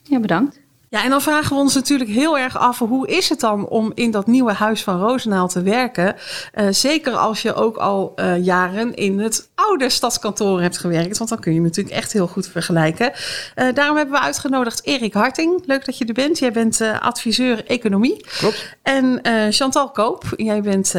Ja, 0.04 0.20
bedankt. 0.20 0.60
Ja, 0.96 1.04
en 1.04 1.10
dan 1.10 1.22
vragen 1.22 1.56
we 1.56 1.62
ons 1.62 1.74
natuurlijk 1.74 2.10
heel 2.10 2.38
erg 2.38 2.58
af, 2.58 2.80
hoe 2.80 3.08
is 3.08 3.30
het 3.30 3.40
dan 3.40 3.68
om 3.68 3.92
in 3.96 4.12
dat 4.12 4.28
nieuwe 4.28 4.54
huis 4.54 4.84
van 4.84 5.00
Roosendaal 5.00 5.48
te 5.48 5.62
werken? 5.62 6.16
Uh, 6.56 6.68
zeker 6.70 7.14
als 7.14 7.42
je 7.42 7.54
ook 7.54 7.78
al 7.78 8.14
uh, 8.16 8.44
jaren 8.46 8.94
in 8.94 9.20
het 9.20 9.50
oude 9.56 9.90
stadskantoor 9.90 10.62
hebt 10.62 10.78
gewerkt, 10.78 11.18
want 11.18 11.30
dan 11.30 11.40
kun 11.40 11.54
je 11.54 11.62
natuurlijk 11.62 11.96
echt 11.96 12.14
heel 12.14 12.28
goed 12.28 12.48
vergelijken. 12.48 13.12
Uh, 13.56 13.74
daarom 13.74 13.98
hebben 13.98 14.16
we 14.16 14.22
uitgenodigd 14.22 14.86
Erik 14.86 15.14
Harting. 15.14 15.64
Leuk 15.66 15.86
dat 15.86 15.98
je 15.98 16.06
er 16.06 16.14
bent. 16.14 16.40
Jij 16.40 16.52
bent 16.52 16.82
adviseur 17.00 17.66
economie. 17.66 18.26
Klopt. 18.38 18.76
En 18.82 19.20
Chantal 19.50 19.90
Koop, 19.90 20.24
jij 20.36 20.62
bent 20.62 20.94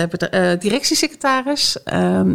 directiesecretaris. 0.59 1.77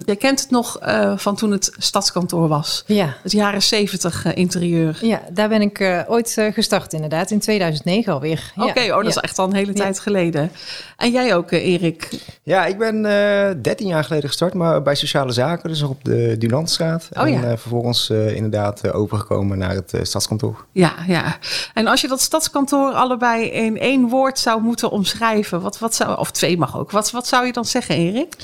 jij 0.05 0.15
kent 0.15 0.39
het 0.41 0.49
nog 0.49 0.79
van 1.15 1.35
toen 1.35 1.51
het 1.51 1.71
stadskantoor 1.77 2.47
was. 2.47 2.83
Ja. 2.87 3.15
Het 3.23 3.31
jaren 3.31 3.61
zeventig 3.61 4.33
interieur. 4.33 4.97
Ja, 5.01 5.21
daar 5.31 5.49
ben 5.49 5.61
ik 5.61 6.03
ooit 6.07 6.37
gestart 6.53 6.93
inderdaad, 6.93 7.31
in 7.31 7.41
2009 7.51 8.13
alweer. 8.13 8.51
Oké, 8.55 8.69
okay, 8.69 8.85
ja. 8.85 8.97
oh, 8.97 9.03
dat 9.03 9.09
is 9.09 9.17
echt 9.17 9.39
al 9.39 9.45
een 9.45 9.53
hele 9.53 9.73
tijd 9.73 9.95
ja. 9.95 10.01
geleden. 10.01 10.51
En 10.97 11.11
jij 11.11 11.35
ook, 11.35 11.51
Erik? 11.51 12.09
Ja, 12.43 12.65
ik 12.65 12.77
ben 12.77 12.95
uh, 12.95 13.61
13 13.61 13.87
jaar 13.87 14.03
geleden 14.03 14.29
gestart, 14.29 14.53
maar 14.53 14.81
bij 14.81 14.95
Sociale 14.95 15.31
Zaken, 15.31 15.69
dus 15.69 15.81
op 15.81 16.03
de 16.03 16.35
Dunantstraat. 16.37 17.09
Oh, 17.13 17.21
en 17.21 17.31
ja. 17.31 17.37
uh, 17.39 17.47
vervolgens 17.47 18.09
uh, 18.09 18.35
inderdaad 18.35 18.93
overgekomen 18.93 19.57
naar 19.57 19.73
het 19.73 19.93
stadskantoor. 20.01 20.65
Ja, 20.71 20.93
ja. 21.07 21.37
En 21.73 21.87
als 21.87 22.01
je 22.01 22.07
dat 22.07 22.21
stadskantoor 22.21 22.91
allebei 22.91 23.45
in 23.45 23.79
één 23.79 24.07
woord 24.07 24.39
zou 24.39 24.61
moeten 24.61 24.89
omschrijven, 24.89 25.61
wat, 25.61 25.79
wat 25.79 25.95
zou, 25.95 26.17
of 26.17 26.31
twee 26.31 26.57
mag 26.57 26.77
ook, 26.77 26.91
wat, 26.91 27.11
wat 27.11 27.27
zou 27.27 27.45
je 27.45 27.53
dan 27.53 27.65
zeggen, 27.65 27.95
Erik? 27.95 28.35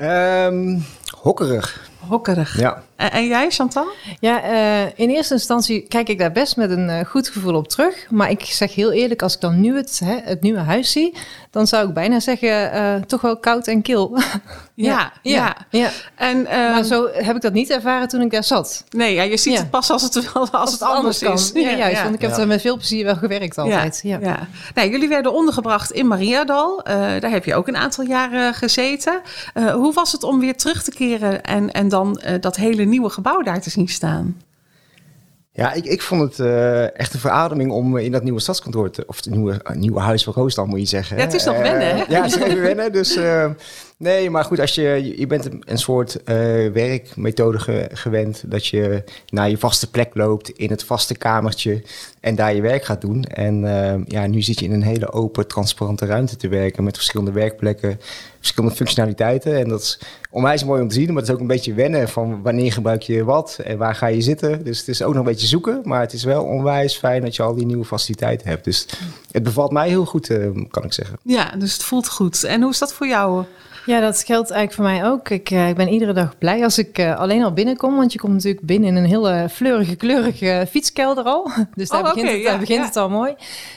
Um, 0.00 0.84
hokkerig. 1.20 1.90
Hokkerig. 1.98 2.58
Ja. 2.58 2.82
En, 2.96 3.12
en 3.12 3.26
jij, 3.26 3.50
Chantal? 3.50 3.86
Ja, 4.20 4.44
uh, 4.44 4.90
in 4.94 5.10
eerste 5.10 5.34
instantie 5.34 5.80
kijk 5.88 6.08
ik 6.08 6.18
daar 6.18 6.32
best 6.32 6.56
met 6.56 6.70
een 6.70 6.88
uh, 6.88 7.00
goed 7.00 7.28
gevoel 7.28 7.54
op 7.54 7.68
terug. 7.68 8.06
Maar 8.10 8.30
ik 8.30 8.44
zeg 8.44 8.74
heel 8.74 8.92
eerlijk, 8.92 9.22
als 9.22 9.34
ik 9.34 9.40
dan 9.40 9.60
nu 9.60 9.76
het, 9.76 10.00
hè, 10.04 10.18
het 10.22 10.42
nieuwe 10.42 10.58
huis 10.58 10.92
zie, 10.92 11.14
dan 11.50 11.66
zou 11.66 11.88
ik 11.88 11.94
bijna 11.94 12.20
zeggen, 12.20 12.74
uh, 12.74 12.94
toch 12.94 13.20
wel 13.20 13.36
koud 13.36 13.66
en 13.66 13.82
kil. 13.82 14.16
ja, 14.74 14.74
ja, 14.74 15.12
ja, 15.22 15.56
ja. 15.70 15.90
En, 16.14 16.36
um, 16.36 16.44
maar 16.44 16.84
zo 16.84 17.08
heb 17.12 17.36
ik 17.36 17.42
dat 17.42 17.52
niet 17.52 17.70
ervaren 17.70 18.08
toen 18.08 18.20
ik 18.20 18.30
daar 18.30 18.44
zat. 18.44 18.84
Nee, 18.90 19.14
ja, 19.14 19.22
je 19.22 19.36
ziet 19.36 19.52
ja. 19.52 19.58
het 19.58 19.70
pas 19.70 19.90
als 19.90 20.02
het, 20.02 20.30
als, 20.34 20.52
als 20.52 20.72
het 20.72 20.82
anders, 20.82 21.24
anders 21.24 21.52
is. 21.52 21.62
Ja, 21.62 21.70
ja, 21.70 21.76
juist, 21.76 22.02
want 22.02 22.14
ik 22.14 22.20
heb 22.20 22.36
er 22.36 22.46
met 22.46 22.60
veel 22.60 22.76
plezier 22.76 23.04
wel 23.04 23.16
gewerkt 23.16 23.58
altijd. 23.58 24.00
Ja, 24.02 24.18
ja. 24.20 24.48
Nou, 24.74 24.90
jullie 24.90 25.08
werden 25.08 25.32
ondergebracht 25.32 25.90
in 25.90 26.06
Mariadal. 26.06 26.80
daar 26.84 27.30
heb 27.30 27.44
je 27.44 27.54
ook 27.54 27.68
een 27.68 27.76
aantal 27.76 28.04
jaren 28.04 28.54
gezeten. 28.54 29.20
hoe 29.54 29.92
was 29.92 30.12
het 30.12 30.22
om 30.22 30.40
weer 30.40 30.56
terug 30.56 30.82
te 30.82 30.90
keren 30.90 31.42
en, 31.42 31.72
en 31.72 31.88
dan 31.88 32.20
dat 32.40 32.56
hele 32.56 32.85
nieuwe 32.88 33.10
gebouw 33.10 33.42
daar 33.42 33.60
te 33.60 33.70
zien 33.70 33.88
staan? 33.88 34.40
Ja, 35.52 35.72
ik, 35.72 35.84
ik 35.84 36.02
vond 36.02 36.20
het 36.20 36.38
uh, 36.38 36.98
echt 36.98 37.14
een 37.14 37.20
verademing 37.20 37.70
om 37.70 37.96
in 37.96 38.12
dat 38.12 38.22
nieuwe 38.22 38.40
stadskantoor 38.40 38.90
te... 38.90 39.04
of 39.06 39.16
het 39.16 39.30
nieuwe, 39.30 39.60
uh, 39.70 39.76
nieuwe 39.76 40.00
huis 40.00 40.24
van 40.24 40.32
Roosdal, 40.32 40.66
moet 40.66 40.80
je 40.80 40.86
zeggen. 40.86 41.16
Ja, 41.16 41.22
het 41.22 41.34
is 41.34 41.44
nog 41.44 41.54
uh, 41.54 41.60
wennen, 41.60 41.96
hè? 41.96 42.04
Ja, 42.08 42.22
het 42.22 42.34
is 42.34 42.40
even 42.40 42.60
wennen. 42.60 42.92
Dus 42.92 43.18
nee, 43.96 44.30
maar 44.30 44.44
goed, 44.44 44.60
als 44.60 44.74
je, 44.74 45.14
je 45.18 45.26
bent 45.26 45.48
een 45.60 45.78
soort 45.78 46.22
werkmethode 46.72 47.58
ge, 47.58 47.88
gewend... 47.92 48.42
dat 48.46 48.66
je 48.66 49.04
naar 49.28 49.50
je 49.50 49.58
vaste 49.58 49.90
plek 49.90 50.14
loopt, 50.14 50.48
in 50.48 50.70
het 50.70 50.84
vaste 50.84 51.14
kamertje... 51.14 51.82
en 52.20 52.34
daar 52.34 52.54
je 52.54 52.60
werk 52.60 52.84
gaat 52.84 53.00
doen. 53.00 53.24
En 53.24 53.60
ja, 54.08 54.26
nu 54.26 54.42
zit 54.42 54.58
je 54.58 54.64
in 54.64 54.72
een 54.72 54.82
hele 54.82 55.12
open, 55.12 55.48
transparante 55.48 56.06
ruimte 56.06 56.36
te 56.36 56.48
werken... 56.48 56.84
met 56.84 56.96
verschillende 56.96 57.32
werkplekken, 57.32 58.00
verschillende 58.38 58.76
functionaliteiten. 58.76 59.58
En 59.58 59.68
dat 59.68 59.80
is 59.80 60.00
onwijs 60.30 60.64
mooi 60.64 60.82
om 60.82 60.88
te 60.88 60.94
zien, 60.94 61.06
maar 61.06 61.16
het 61.16 61.28
is 61.28 61.34
ook 61.34 61.40
een 61.40 61.46
beetje 61.46 61.74
wennen... 61.74 62.08
van 62.08 62.42
wanneer 62.42 62.72
gebruik 62.72 63.02
je 63.02 63.24
wat 63.24 63.58
en 63.64 63.78
waar 63.78 63.94
ga 63.94 64.06
je 64.06 64.20
zitten. 64.20 64.64
Dus 64.64 64.78
het 64.78 64.88
is 64.88 65.02
ook 65.02 65.14
nog 65.14 65.24
een 65.24 65.30
beetje 65.30 65.46
zoeken, 65.46 65.80
maar 65.84 66.00
het 66.00 66.12
is 66.12 66.24
wel 66.24 66.44
onwijs 66.44 66.96
fijn 66.96 67.22
dat 67.22 67.36
je 67.36 67.42
al 67.42 67.54
die 67.54 67.66
nieuwe 67.66 67.84
faciliteiten 67.84 68.48
hebt. 68.48 68.64
Dus 68.64 68.86
het 69.30 69.42
bevalt 69.42 69.72
mij 69.72 69.88
heel 69.88 70.04
goed, 70.04 70.30
uh, 70.30 70.64
kan 70.70 70.84
ik 70.84 70.92
zeggen. 70.92 71.18
Ja, 71.22 71.54
dus 71.58 71.72
het 71.72 71.82
voelt 71.82 72.08
goed. 72.08 72.44
En 72.44 72.62
hoe 72.62 72.70
is 72.70 72.78
dat 72.78 72.92
voor 72.92 73.06
jou, 73.06 73.44
Ja, 73.86 74.00
dat 74.00 74.22
geldt 74.24 74.50
eigenlijk 74.50 74.72
voor 74.72 74.84
mij 74.84 75.10
ook. 75.10 75.28
Ik, 75.28 75.50
uh, 75.50 75.68
ik 75.68 75.76
ben 75.76 75.88
iedere 75.88 76.12
dag 76.12 76.38
blij 76.38 76.64
als 76.64 76.78
ik 76.78 76.98
uh, 76.98 77.18
alleen 77.18 77.42
al 77.42 77.52
binnenkom. 77.52 77.96
Want 77.96 78.12
je 78.12 78.18
komt 78.18 78.32
natuurlijk 78.32 78.66
binnen 78.66 78.88
in 78.88 78.96
een 78.96 79.04
hele 79.04 79.48
fleurige, 79.50 79.96
kleurige 79.96 80.66
fietskelder 80.70 81.24
al. 81.24 81.50
Dus 81.74 81.88
daar 81.88 82.00
Oh, 82.00 82.08
begint, 82.14 82.30
het, 82.30 82.40
ja, 82.40 82.50
daar 82.50 82.58
begint 82.58 82.80
ja. 82.80 82.86
het 82.86 82.96
al 82.96 83.08
mooi. 83.08 83.34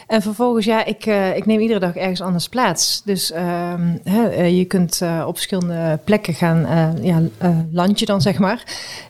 En 0.07 0.21
vervolgens, 0.21 0.65
ja, 0.65 0.85
ik, 0.85 1.05
uh, 1.05 1.35
ik 1.35 1.45
neem 1.45 1.59
iedere 1.59 1.79
dag 1.79 1.95
ergens 1.95 2.21
anders 2.21 2.49
plaats. 2.49 3.01
Dus 3.05 3.31
ehm, 3.31 3.97
hè, 4.03 4.43
je 4.43 4.65
kunt 4.65 5.01
op 5.25 5.35
verschillende 5.35 5.99
plekken 6.03 6.33
gaan, 6.33 6.67
ja, 7.01 7.21
land 7.71 7.99
je 7.99 8.05
dan 8.05 8.21
zeg 8.21 8.39
maar. 8.39 8.63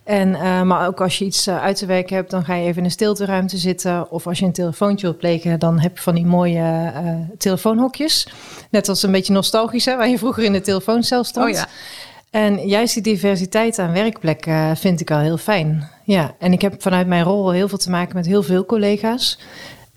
En, 0.04 0.32
maar 0.68 0.88
ook 0.88 1.02
als 1.02 1.18
je 1.18 1.26
iets 1.26 1.50
uit 1.50 1.78
te 1.78 1.86
werken 1.86 2.16
hebt, 2.16 2.32
dan 2.32 2.46
ga 2.46 2.56
je 2.56 2.66
even 2.66 2.78
in 2.78 2.84
een 2.84 2.92
stilteruimte 2.92 3.58
zitten. 3.58 4.12
Of 4.12 4.28
als 4.28 4.40
je 4.40 4.46
een 4.46 4.52
telefoontje 4.52 5.06
wilt 5.06 5.20
plegen, 5.20 5.60
dan 5.60 5.80
heb 5.80 5.96
je 5.98 6.04
van 6.04 6.16
die 6.16 6.26
mooie 6.26 6.92
telefoonhokjes. 7.38 8.28
Net 8.70 8.90
als 8.90 9.04
een 9.04 9.12
beetje 9.12 9.34
nostalgisch, 9.34 9.86
hè, 9.86 9.98
waar 9.98 10.10
je 10.10 10.18
vroeger 10.18 10.44
in 10.44 10.54
de 10.54 10.62
telefooncel 10.89 11.23
stond. 11.23 11.45
Oh 11.45 11.52
ja. 11.52 11.67
En 12.30 12.67
juist 12.67 12.93
die 12.93 13.04
diversiteit 13.04 13.80
aan 13.80 13.91
werkplekken 13.91 14.78
vind 14.78 15.02
ik 15.02 15.12
al 15.12 15.19
heel 15.19 15.38
fijn. 15.38 15.89
Ja, 16.04 16.36
en 16.39 16.54
ik 16.54 16.62
heb 16.62 16.82
vanuit 16.82 17.08
mijn 17.08 17.23
rol 17.23 17.52
heel 17.52 17.67
veel 17.67 17.78
te 17.78 17.89
maken 17.89 18.15
met 18.15 18.25
heel 18.25 18.43
veel 18.43 18.65
collega's. 18.65 19.39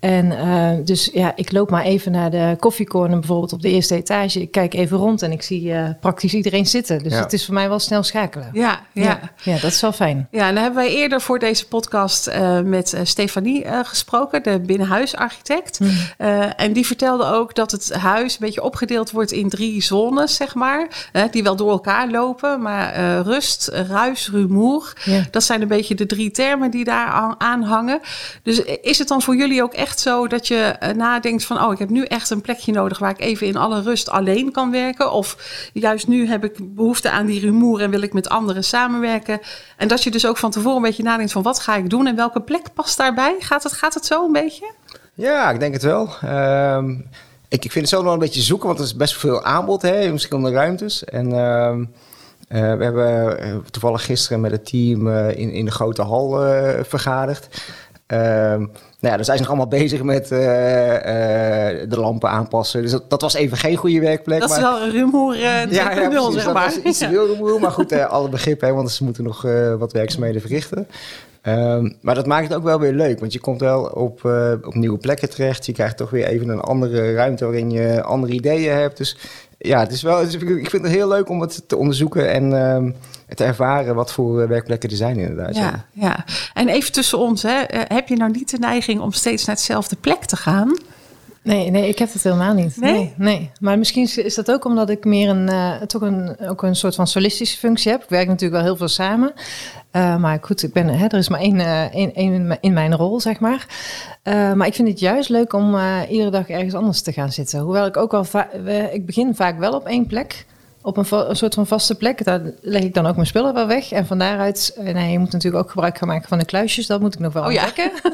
En 0.03 0.25
uh, 0.25 0.69
dus 0.85 1.09
ja, 1.13 1.33
ik 1.35 1.51
loop 1.51 1.69
maar 1.69 1.83
even 1.83 2.11
naar 2.11 2.31
de 2.31 2.55
koffiecorner 2.59 3.19
bijvoorbeeld 3.19 3.53
op 3.53 3.61
de 3.61 3.69
eerste 3.69 3.95
etage. 3.95 4.41
Ik 4.41 4.51
kijk 4.51 4.73
even 4.73 4.97
rond 4.97 5.21
en 5.21 5.31
ik 5.31 5.41
zie 5.41 5.63
uh, 5.69 5.89
praktisch 5.99 6.33
iedereen 6.33 6.65
zitten. 6.65 7.03
Dus 7.03 7.13
Ja. 7.13 7.19
het 7.19 7.33
is 7.33 7.45
voor 7.45 7.53
mij 7.53 7.69
wel 7.69 7.79
snel 7.79 8.03
schakelen. 8.03 8.49
Ja, 8.53 8.79
ja. 8.91 9.03
ja, 9.03 9.19
ja, 9.43 9.53
dat 9.59 9.71
is 9.71 9.81
wel 9.81 9.91
fijn. 9.91 10.27
Ja, 10.31 10.47
en 10.47 10.53
dan 10.53 10.63
hebben 10.63 10.83
wij 10.83 10.93
eerder 10.93 11.21
voor 11.21 11.39
deze 11.39 11.67
podcast 11.67 12.27
eh, 12.27 12.59
met 12.59 12.93
eh, 12.93 13.01
Stefanie 13.03 13.63
eh, 13.63 13.79
gesproken, 13.83 14.43
de 14.43 14.59
binnenhuisarchitect. 14.59 15.79
Eh, 16.17 16.61
en 16.61 16.73
die 16.73 16.85
vertelde 16.85 17.25
ook 17.25 17.55
dat 17.55 17.71
het 17.71 17.93
huis 17.93 18.33
een 18.33 18.37
beetje 18.39 18.63
opgedeeld 18.63 19.11
wordt 19.11 19.31
in 19.31 19.49
drie 19.49 19.83
zones, 19.83 20.35
zeg 20.35 20.55
maar. 20.55 20.87
eh, 21.11 21.23
die 21.31 21.43
wel 21.43 21.55
door 21.55 21.69
elkaar 21.71 22.09
lopen, 22.09 22.61
maar 22.61 22.91
eh, 22.93 23.19
rust, 23.19 23.67
ruis, 23.67 24.29
rumoer. 24.31 24.93
Ja. 25.05 25.21
Dat 25.31 25.43
zijn 25.43 25.61
een 25.61 25.67
beetje 25.67 25.95
de 25.95 26.05
drie 26.05 26.31
termen 26.31 26.71
die 26.71 26.83
daar 26.83 27.07
aan, 27.07 27.35
aan 27.37 27.61
hangen. 27.63 27.99
Dus 28.43 28.59
is 28.63 28.97
het 28.99 29.07
dan 29.07 29.21
voor 29.21 29.35
jullie 29.35 29.63
ook 29.63 29.73
echt 29.73 29.92
zo 29.99 30.27
dat 30.27 30.47
je 30.47 30.55
eh, 30.55 30.93
nadenkt 30.93 31.45
van... 31.45 31.61
oh, 31.63 31.71
ik 31.71 31.79
heb 31.79 31.89
nu 31.89 32.05
echt 32.05 32.29
een 32.29 32.41
plekje 32.41 32.71
nodig 32.71 32.99
waar 32.99 33.09
ik 33.09 33.19
even 33.19 33.47
in 33.47 33.57
alle 33.57 33.81
rust 33.81 34.09
alleen 34.09 34.51
kan 34.51 34.71
werken? 34.71 35.11
Of 35.11 35.37
juist 35.73 36.07
nu 36.07 36.27
heb 36.27 36.43
ik 36.43 36.75
behoefte 36.75 37.09
aan 37.09 37.25
die 37.25 37.39
rumoer 37.39 37.81
en 37.81 37.89
wil 37.89 38.01
ik 38.01 38.13
met 38.13 38.29
anderen 38.29 38.63
samenwerken? 38.63 39.39
En 39.77 39.87
dat 39.87 40.03
je 40.03 40.11
dus 40.11 40.27
ook 40.27 40.37
van 40.37 40.51
tevoren 40.51 40.75
een 40.75 40.81
beetje 40.81 41.03
nadenkt 41.03 41.31
van 41.31 41.41
wat 41.41 41.59
ga 41.59 41.75
ik 41.75 41.89
doen 41.89 42.07
en 42.07 42.15
welke 42.15 42.41
plek 42.41 42.73
past 42.73 42.97
daarbij? 42.97 43.35
Gaat 43.39 43.63
het, 43.63 43.73
gaat 43.73 43.93
het 43.93 44.05
zo 44.05 44.25
een 44.25 44.31
beetje? 44.31 44.71
Ja, 45.13 45.51
ik 45.51 45.59
denk 45.59 45.73
het 45.73 45.83
wel. 45.83 46.09
Ehm, 46.21 46.89
ik, 47.47 47.65
ik 47.65 47.71
vind 47.71 47.89
het 47.89 47.89
zo 47.89 48.03
nog 48.03 48.13
een 48.13 48.19
beetje 48.19 48.41
zoeken, 48.41 48.67
want 48.67 48.79
er 48.79 48.85
is 48.85 48.95
best 48.95 49.17
veel 49.17 49.43
aanbod 49.43 49.81
hè, 49.81 50.01
in 50.01 50.09
verschillende 50.09 50.51
ruimtes. 50.51 51.03
En 51.03 51.31
ehm, 51.33 51.85
eh, 52.47 52.77
we 52.77 52.83
hebben 52.83 53.39
eh, 53.39 53.55
toevallig 53.71 54.05
gisteren 54.05 54.41
met 54.41 54.51
het 54.51 54.65
team 54.65 55.07
in, 55.09 55.51
in 55.51 55.65
de 55.65 55.71
grote 55.71 56.01
hal 56.01 56.29
vergaderd. 56.83 57.47
Nou 59.03 59.15
ja, 59.15 59.21
dan 59.21 59.25
zijn 59.25 59.37
ze 59.37 59.43
nog 59.43 59.51
allemaal 59.53 59.79
bezig 59.79 60.03
met 60.03 60.31
eh, 60.31 60.95
eh, 61.81 61.89
de 61.89 61.99
lampen 61.99 62.29
aanpassen. 62.29 62.81
Dus 62.81 62.91
dat, 62.91 63.09
dat 63.09 63.21
was 63.21 63.33
even 63.33 63.57
geen 63.57 63.75
goede 63.75 63.99
werkplek. 63.99 64.39
Dat 64.39 64.49
is 64.51 64.57
wel 64.59 64.81
een 64.81 64.91
rumoer 64.91 65.33
eh 65.33 65.39
2.0, 65.39 65.69
ja, 65.69 65.91
ja, 65.91 66.07
precies. 66.09 66.33
zeg 66.33 66.43
Dat 66.43 66.53
maar. 66.53 66.65
was 66.65 66.77
iets 66.77 67.01
rumoer, 67.01 67.59
maar 67.59 67.71
goed, 67.71 67.91
alle 67.91 68.29
begrip, 68.29 68.61
hè, 68.61 68.73
want 68.73 68.91
ze 68.91 69.03
moeten 69.03 69.23
nog 69.23 69.41
wat 69.77 69.91
werkzaamheden 69.91 70.41
verrichten. 70.41 70.87
Ehm, 71.41 71.91
maar 72.01 72.15
dat 72.15 72.25
maakt 72.25 72.47
het 72.47 72.57
ook 72.57 72.63
wel 72.63 72.79
weer 72.79 72.93
leuk, 72.93 73.19
want 73.19 73.33
je 73.33 73.39
komt 73.39 73.59
wel 73.59 73.83
op, 73.83 74.25
op 74.63 74.73
nieuwe 74.75 74.97
plekken 74.97 75.29
terecht. 75.29 75.65
Je 75.65 75.71
krijgt 75.73 75.97
toch 75.97 76.09
weer 76.09 76.25
even 76.25 76.49
een 76.49 76.59
andere 76.61 77.13
ruimte 77.13 77.43
waarin 77.45 77.71
je 77.71 78.03
andere 78.03 78.33
ideeën 78.33 78.73
hebt. 78.73 78.97
Dus 78.97 79.17
ja, 79.57 79.79
het 79.79 79.91
is 79.91 80.01
wel, 80.01 80.19
het 80.19 80.27
is- 80.27 80.35
ik 80.35 80.69
vind 80.69 80.83
het 80.83 80.91
heel 80.91 81.07
leuk 81.07 81.29
om 81.29 81.41
het 81.41 81.63
te 81.67 81.77
onderzoeken 81.77 82.31
en 82.31 82.53
ehm, 82.67 82.91
te 83.35 83.43
ervaren 83.43 83.95
wat 83.95 84.11
voor 84.11 84.41
eh, 84.41 84.47
werkplekken 84.47 84.89
er 84.89 84.95
zijn 84.95 85.17
inderdaad. 85.17 85.55
Ja, 85.55 85.85
ja. 85.91 86.25
En 86.53 86.67
even 86.69 86.91
tussen 86.91 87.19
ons, 87.19 87.41
hè, 87.43 87.59
eh, 87.61 87.81
heb 87.87 88.07
je 88.07 88.15
nou 88.15 88.31
niet 88.31 88.49
de 88.51 88.57
neiging 88.59 89.01
om 89.01 89.11
steeds 89.11 89.45
naar 89.45 89.55
hetzelfde 89.55 89.95
plek 89.95 90.25
te 90.25 90.35
gaan? 90.35 90.77
Nee, 91.41 91.69
nee, 91.71 91.87
ik 91.87 91.99
heb 91.99 92.13
dat 92.13 92.21
helemaal 92.23 92.53
niet. 92.53 92.77
Nee? 92.77 92.91
Nee, 92.93 93.13
nee. 93.17 93.51
Maar 93.59 93.77
misschien 93.77 94.09
is- 94.15 94.35
dat 94.35 94.51
ook 94.51 94.65
omdat 94.65 94.89
ik 94.89 95.05
meer 95.05 95.29
een, 95.29 95.49
eh, 95.49 95.71
toch 95.81 96.01
een, 96.01 96.35
ook 96.39 96.63
een 96.63 96.75
soort 96.75 96.95
van 96.95 97.07
solistische 97.07 97.57
functie 97.57 97.91
heb. 97.91 98.03
Ik 98.03 98.09
werk 98.09 98.27
natuurlijk 98.27 98.53
wel 98.53 98.63
heel 98.63 98.77
veel 98.77 98.87
samen. 98.87 99.33
Eh, 99.91 100.17
maar 100.17 100.37
goed, 100.41 100.63
ik 100.63 100.73
ben, 100.73 100.87
hè, 100.87 101.05
er 101.05 101.17
is 101.17 101.29
maar 101.29 101.39
één, 101.39 101.59
eh, 101.59 101.81
één, 101.93 102.13
één 102.15 102.33
in 102.33 102.47
mijn- 102.47 102.59
in 102.61 102.73
mijn 102.73 102.95
rol, 102.95 103.19
zeg 103.19 103.39
maar. 103.39 103.65
Eh, 104.23 104.53
maar 104.53 104.67
ik 104.67 104.73
vind 104.73 104.87
het 104.87 104.99
juist 104.99 105.29
leuk 105.29 105.53
om 105.53 105.75
eh, 105.75 105.97
iedere 106.09 106.29
dag 106.29 106.49
ergens 106.49 106.73
anders 106.73 107.01
te 107.01 107.11
gaan 107.13 107.31
zitten. 107.31 107.59
Hoewel 107.59 107.85
ik 107.85 107.97
ook 107.97 108.11
we- 108.63 108.89
ik 108.93 109.05
begin 109.05 109.35
vaak 109.35 109.59
wel 109.59 109.73
op 109.73 109.85
één 109.87 110.05
plek. 110.05 110.45
Op 110.85 110.97
een, 110.97 111.35
soort 111.35 111.53
van 111.53 111.67
vaste 111.67 111.95
plek. 111.95 112.23
Daar 112.23 112.41
leg 112.61 112.81
ik 112.81 112.93
dan 112.93 113.05
ook 113.05 113.15
mijn 113.15 113.27
spullen 113.27 113.53
wel 113.53 113.67
weg. 113.67 113.91
En 113.91 114.05
van 114.05 114.17
daaruit, 114.17 114.73
eh, 114.77 114.93
nee, 114.93 115.11
je 115.11 115.19
moet 115.19 115.31
natuurlijk 115.31 115.63
ook 115.63 115.71
gebruik 115.71 115.97
gaan 115.97 116.07
maken 116.07 116.27
van 116.27 116.37
de 116.37 116.45
kluisjes. 116.45 116.87
Dat 116.87 117.01
moet 117.01 117.13
ik 117.13 117.19
nog 117.19 117.33
wel 117.33 117.45
Oh 117.45 117.51
ja. 117.51 117.65
ontdekken. 117.65 117.91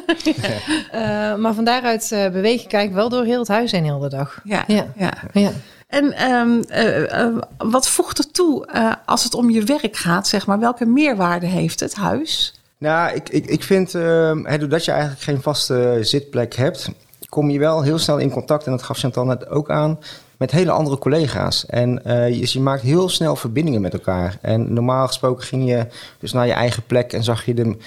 Eh, 0.92 1.36
maar 1.36 1.54
van 1.54 1.64
daaruit 1.64 2.12
eh, 2.12 2.30
beweeg 2.30 2.64
ik 2.64 2.74
eigenlijk 2.74 2.94
wel 2.94 3.10
door 3.10 3.24
heel 3.28 3.40
het 3.40 3.48
huis 3.48 3.72
heen 3.72 3.84
heel 3.84 4.00
de 4.00 4.10
dag. 4.10 4.40
Ja, 4.44 4.64
Ja. 4.68 4.86
ja. 4.96 5.14
Ja. 5.34 5.52
En 5.90 6.14
ehm, 6.14 6.62
eh, 6.68 7.22
eh, 7.22 7.36
wat 7.58 7.90
voegt 7.90 8.18
er 8.18 8.32
toe 8.32 8.66
eh, 8.66 8.92
als 9.06 9.24
het 9.24 9.34
om 9.34 9.50
je 9.50 9.64
werk 9.64 9.96
gaat, 9.96 10.28
zeg 10.28 10.46
maar? 10.48 10.60
Welke 10.60 10.86
meerwaarde 10.86 11.46
heeft 11.46 11.80
het 11.80 11.96
huis? 11.96 12.62
Nou, 12.78 13.16
ik, 13.16 13.30
ik, 13.30 13.46
ik 13.46 13.64
vind, 13.64 13.96
ehm, 13.96 14.46
hè, 14.46 14.58
doordat 14.58 14.86
je 14.86 14.92
eigenlijk 14.92 15.22
geen 15.22 15.42
vaste 15.42 15.98
zitplek 16.02 16.56
hebt, 16.56 16.90
kom 17.30 17.50
je 17.50 17.60
wel 17.60 17.82
heel 17.82 17.98
snel 17.98 18.18
in 18.18 18.30
contact, 18.30 18.66
en 18.66 18.72
dat 18.72 18.84
gaf 18.84 18.98
Chantal 18.98 19.26
net 19.26 19.50
ook 19.50 19.70
aan, 19.70 20.00
met 20.40 20.52
hele 20.52 20.72
andere 20.72 20.98
collega's. 20.98 21.66
En 21.66 22.06
eh, 22.06 22.40
dus 22.40 22.54
je 22.54 22.60
maakt 22.60 22.82
heel 22.82 23.10
snel 23.10 23.36
verbindingen 23.36 23.82
met 23.82 23.94
elkaar. 23.94 24.38
En 24.42 24.74
normaal 24.74 25.08
gesproken 25.08 25.44
ging 25.46 25.68
je 25.68 25.88
dus 26.20 26.32
naar 26.32 26.48
je 26.48 26.54
eigen 26.54 26.84
plek 26.84 27.14
en 27.14 27.24
zag 27.24 27.46
je 27.46 27.54
de, 27.54 27.78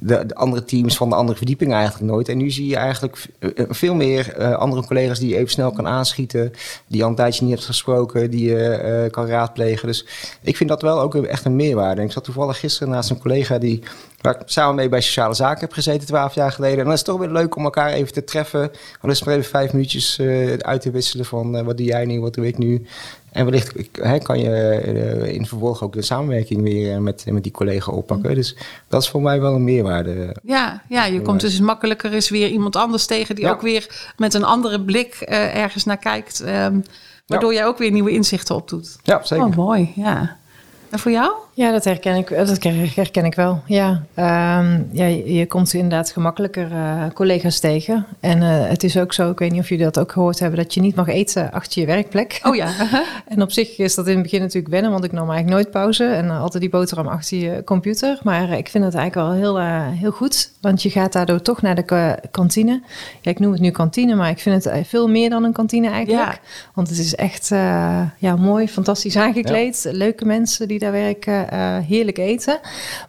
de, 0.00 0.26
de 0.26 0.34
andere 0.34 0.64
teams 0.64 0.96
van 0.96 1.08
de 1.08 1.14
andere 1.14 1.36
verdieping 1.36 1.72
eigenlijk 1.72 2.12
nooit. 2.12 2.28
En 2.28 2.36
nu 2.36 2.50
zie 2.50 2.66
je 2.66 2.76
eigenlijk 2.76 3.28
eh, 3.38 3.64
veel 3.68 3.94
meer 3.94 4.32
eh, 4.32 4.54
andere 4.54 4.86
collega's 4.86 5.18
die 5.18 5.28
je 5.28 5.36
even 5.36 5.50
snel 5.50 5.72
kan 5.72 5.86
aanschieten, 5.86 6.52
die 6.86 6.96
je 6.96 7.02
al 7.02 7.08
een 7.08 7.14
tijdje 7.14 7.44
niet 7.44 7.54
hebt 7.54 7.64
gesproken, 7.64 8.30
die 8.30 8.50
je 8.50 8.68
eh, 8.68 9.10
kan 9.10 9.26
raadplegen. 9.26 9.88
Dus 9.88 10.06
ik 10.42 10.56
vind 10.56 10.68
dat 10.68 10.82
wel 10.82 11.00
ook 11.00 11.14
echt 11.14 11.44
een 11.44 11.56
meerwaarde. 11.56 12.02
Ik 12.02 12.12
zat 12.12 12.24
toevallig 12.24 12.58
gisteren 12.58 12.92
naast 12.92 13.10
een 13.10 13.18
collega 13.20 13.58
die 13.58 13.82
waar 14.20 14.34
ik 14.34 14.42
samen 14.44 14.74
mee 14.74 14.88
bij 14.88 15.00
Sociale 15.00 15.34
Zaken 15.34 15.60
heb 15.60 15.72
gezeten, 15.72 16.06
twaalf 16.06 16.34
jaar 16.34 16.52
geleden. 16.52 16.78
En 16.78 16.84
dan 16.84 16.92
is 16.92 16.98
het 16.98 17.08
toch 17.08 17.18
weer 17.18 17.30
leuk 17.30 17.56
om 17.56 17.64
elkaar 17.64 17.92
even 17.92 18.12
te 18.12 18.24
treffen. 18.24 18.70
Al 19.00 19.10
is 19.10 19.24
maar 19.24 19.34
even 19.34 19.50
vijf 19.50 19.72
minuutjes 19.72 20.18
eh, 20.18 20.52
uit 20.52 20.80
te 20.80 20.90
wisselen 20.90 21.24
van 21.24 21.56
eh, 21.56 21.64
wat 21.64 21.76
doe 21.76 21.86
jij 21.86 22.04
nu, 22.04 22.20
wat 22.20 22.34
doe 22.34 22.46
ik 22.46 22.58
nu. 22.58 22.86
En 23.32 23.44
wellicht 23.44 23.72
kan 24.22 24.38
je 24.40 24.50
eh, 24.50 25.34
in 25.34 25.46
vervolg 25.46 25.82
ook 25.82 25.92
de 25.92 26.02
samenwerking 26.02 26.62
weer 26.62 26.92
eh, 26.94 26.98
met, 26.98 27.24
met 27.30 27.42
die 27.42 27.52
collega 27.52 27.92
oppakken. 27.92 28.34
Dus 28.34 28.56
dat 28.88 29.02
is 29.02 29.08
voor 29.08 29.22
mij 29.22 29.40
wel 29.40 29.54
een 29.54 29.64
meerwaarde. 29.64 30.36
Ja, 30.42 30.82
ja 30.88 31.04
je 31.04 31.22
komt 31.22 31.40
dus 31.40 31.60
makkelijker 31.60 32.12
eens 32.12 32.28
weer 32.28 32.48
iemand 32.48 32.76
anders 32.76 33.06
tegen 33.06 33.34
die 33.34 33.44
Ja. 33.44 33.50
ook 33.50 33.60
weer 33.62 34.12
met 34.16 34.34
een 34.34 34.44
andere 34.44 34.80
blik 34.80 35.14
eh, 35.14 35.56
ergens 35.56 35.84
naar 35.84 35.96
kijkt. 35.98 36.40
ehm, 36.40 36.80
waardoor 37.26 37.52
jij 37.54 37.66
ook 37.66 37.78
weer 37.78 37.90
nieuwe 37.90 38.10
inzichten 38.10 38.54
opdoet. 38.54 38.96
Ja, 39.02 39.24
zeker. 39.24 39.46
Oh, 39.46 39.56
mooi, 39.56 39.92
ja. 39.96 40.36
En 40.90 40.98
voor 40.98 41.10
jou? 41.10 41.32
Ja, 41.58 41.70
dat 41.72 41.84
herken 41.84 42.16
ik, 42.16 42.28
dat 42.28 42.62
herken 42.94 43.24
ik 43.24 43.34
wel. 43.34 43.62
Ja, 43.66 44.02
Ehm, 44.14 44.82
ja 44.92 45.04
je, 45.06 45.46
komt 45.46 45.72
inderdaad 45.72 46.10
gemakkelijker 46.10 46.72
eh, 46.72 47.02
collega's 47.14 47.58
tegen. 47.58 48.06
En 48.20 48.42
eh, 48.42 48.68
het 48.68 48.84
is 48.84 48.98
ook 48.98 49.12
zo, 49.12 49.30
ik 49.30 49.38
weet 49.38 49.50
niet 49.52 49.60
of 49.60 49.68
jullie 49.68 49.84
dat 49.84 49.98
ook 49.98 50.12
gehoord 50.12 50.38
hebben, 50.38 50.58
dat 50.58 50.74
je 50.74 50.80
niet 50.80 50.94
mag 50.94 51.08
eten 51.08 51.52
achter 51.52 51.80
je 51.80 51.86
werkplek. 51.86 52.40
Oh 52.42 52.54
ja. 52.56 52.68
En 53.28 53.42
op 53.42 53.52
zich 53.52 53.78
is 53.78 53.94
dat 53.94 54.06
in 54.06 54.12
het 54.14 54.22
begin 54.22 54.40
natuurlijk 54.40 54.72
wennen, 54.72 54.90
want 54.90 55.04
ik 55.04 55.12
nam 55.12 55.30
eigenlijk 55.30 55.54
nooit 55.54 55.70
pauze. 55.70 56.04
En 56.04 56.28
eh, 56.28 56.40
altijd 56.40 56.62
die 56.62 56.70
boterham 56.72 57.06
achter 57.08 57.38
je 57.38 57.62
computer. 57.64 58.18
Maar 58.22 58.50
eh, 58.50 58.58
ik 58.58 58.68
vind 58.68 58.84
het 58.84 58.94
eigenlijk 58.94 59.28
wel 59.28 59.38
heel, 59.38 59.58
eh, 59.58 59.86
heel 59.90 60.10
goed, 60.10 60.52
want 60.60 60.82
je 60.82 60.90
gaat 60.90 61.12
daardoor 61.12 61.42
toch 61.42 61.62
naar 61.62 61.74
de 61.74 61.82
ka- 61.82 62.18
kantine. 62.30 62.82
Ja, 63.20 63.30
ik 63.30 63.38
noem 63.38 63.52
het 63.52 63.60
nu 63.60 63.70
kantine, 63.70 64.14
maar 64.14 64.30
ik 64.30 64.38
vind 64.38 64.64
het 64.64 64.72
eh, 64.72 64.84
veel 64.84 65.08
meer 65.08 65.30
dan 65.30 65.44
een 65.44 65.52
kantine 65.52 65.88
eigenlijk. 65.88 66.32
Ja. 66.32 66.38
Want 66.74 66.88
het 66.88 66.98
is 66.98 67.14
echt 67.14 67.50
eh, 67.50 68.00
ja, 68.18 68.36
mooi, 68.36 68.68
fantastisch 68.68 69.16
aangekleed. 69.16 69.88
Leuke 69.92 70.24
mensen 70.24 70.68
die 70.68 70.78
daar 70.78 70.92
werken, 70.92 71.32
eh, 71.47 71.47
heerlijk 71.86 72.18
eten. 72.18 72.60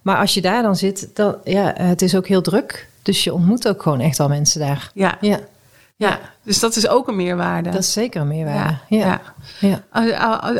Maar 0.01 0.17
als 0.17 0.33
je 0.33 0.41
daar 0.41 0.61
dan 0.61 0.75
zit, 0.75 1.09
dan, 1.13 1.35
ja, 1.43 1.75
eh, 1.75 1.87
het 1.87 2.01
is 2.01 2.15
ook 2.15 2.27
heel 2.27 2.41
druk. 2.41 2.87
Dus 3.01 3.23
je 3.23 3.33
ontmoet 3.33 3.67
ook 3.67 3.81
gewoon 3.81 3.99
echt 3.99 4.17
wel 4.17 4.27
mensen 4.27 4.59
daar. 4.59 4.91
Ja, 4.93 5.17
Ja, 5.21 5.39
ja. 5.95 6.19
dus 6.43 6.59
dat 6.59 6.75
is 6.75 6.87
ook 6.87 7.07
een 7.07 7.15
meerwaarde. 7.15 7.69
dat 7.69 7.79
is 7.79 7.93
zeker 7.93 8.21
een 8.21 8.27
meerwaarde. 8.27 8.77
ja, 8.87 9.21
Ja, 9.59 9.83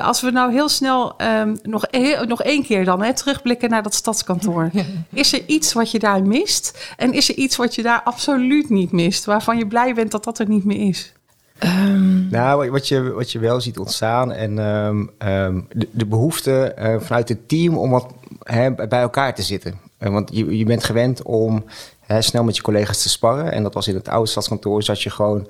Als 0.01 0.21
we 0.21 0.31
nou 0.31 0.51
heel 0.51 0.69
snel 0.69 1.17
ehm, 1.17 1.55
nog, 1.63 1.85
heel, 1.91 2.25
nog 2.25 2.43
één 2.43 2.63
keer 2.63 2.85
dan 2.85 3.03
hè, 3.03 3.13
terugblikken 3.13 3.69
naar 3.69 3.83
dat 3.83 3.93
stadskantoor. 3.93 4.69
Is 5.13 5.33
er 5.33 5.41
iets 5.45 5.73
wat 5.73 5.91
je 5.91 5.99
daar 5.99 6.23
mist? 6.23 6.93
En 6.97 7.13
is 7.13 7.29
er 7.29 7.35
iets 7.35 7.55
wat 7.55 7.75
je 7.75 7.81
daar 7.81 8.01
absoluut 8.03 8.69
niet 8.69 8.91
mist? 8.91 9.25
Waarvan 9.25 9.57
je 9.57 9.67
blij 9.67 9.93
bent 9.93 10.11
dat 10.11 10.23
dat 10.23 10.39
er 10.39 10.47
niet 10.47 10.63
meer 10.63 10.87
is? 10.87 11.13
Ehm, 11.59 12.29
Nou, 12.29 12.71
wat- 12.71 12.87
je, 12.87 13.11
wat 13.11 13.31
je 13.31 13.39
wel 13.39 13.61
ziet 13.61 13.79
ontstaan 13.79 14.31
en 14.31 14.59
ehm, 14.59 15.05
ehm, 15.17 15.59
de, 15.73 15.87
de 15.91 16.05
behoefte 16.05 16.63
eh, 16.63 16.95
vanuit 16.99 17.29
het 17.29 17.47
team 17.47 17.77
om 17.77 17.89
wat 17.89 18.05
hè, 18.43 18.71
bij 18.71 19.01
elkaar 19.01 19.35
te 19.35 19.41
zitten. 19.41 19.79
Eh, 19.97 20.09
want 20.11 20.29
je, 20.33 20.57
je 20.57 20.65
bent 20.65 20.83
gewend 20.83 21.21
om 21.23 21.63
hè, 22.05 22.21
snel 22.21 22.43
met 22.43 22.55
je 22.55 22.61
collega's 22.61 23.01
te 23.01 23.09
sparren. 23.09 23.51
En 23.51 23.63
dat 23.63 23.73
was 23.73 23.87
in 23.87 23.95
het 23.95 24.07
oude 24.07 24.29
stadskantoor, 24.29 24.83
zat 24.83 25.01
je 25.01 25.09
gewoon 25.09 25.47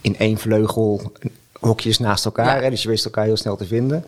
in 0.00 0.16
één 0.18 0.38
vleugel 0.38 1.12
hokjes 1.60 1.98
naast 1.98 2.24
elkaar. 2.24 2.56
Ja. 2.56 2.62
Hè, 2.62 2.70
dus 2.70 2.82
je 2.82 2.88
wist 2.88 3.04
elkaar 3.04 3.24
heel 3.24 3.36
snel 3.36 3.56
te 3.56 3.66
vinden. 3.66 4.04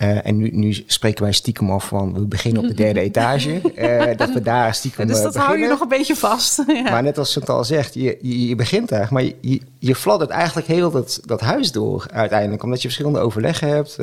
Eh, 0.00 0.26
en 0.26 0.36
nu, 0.36 0.50
nu 0.52 0.72
spreken 0.86 1.22
wij 1.22 1.32
stiekem 1.32 1.70
af 1.70 1.86
van 1.86 2.14
we 2.14 2.20
beginnen 2.20 2.62
op 2.62 2.68
de 2.68 2.74
derde 2.74 3.00
etage. 3.10 3.60
eh, 3.74 4.16
dat 4.16 4.32
we 4.32 4.42
daar 4.42 4.74
stiekem 4.74 5.06
dus 5.06 5.16
eh, 5.16 5.22
dat 5.22 5.36
hou 5.36 5.58
je 5.58 5.68
nog 5.68 5.80
een 5.80 5.88
beetje 5.88 6.16
vast. 6.16 6.62
ja. 6.66 6.82
Maar 6.82 7.02
net 7.02 7.18
als 7.18 7.32
Chantal 7.32 7.64
zegt, 7.64 7.94
je, 7.94 8.18
je, 8.20 8.48
je 8.48 8.54
begint 8.54 8.88
daar, 8.88 9.08
maar 9.10 9.22
je, 9.22 9.60
je, 9.78 9.94
fladdert 9.94 10.30
eigenlijk 10.30 10.66
heel 10.66 10.90
dat, 10.90 11.20
dat 11.24 11.40
huis 11.40 11.72
door 11.72 12.06
uiteindelijk. 12.12 12.62
Omdat 12.62 12.82
je 12.82 12.88
verschillende 12.88 13.18
overleggen 13.18 13.68
hebt, 13.68 13.98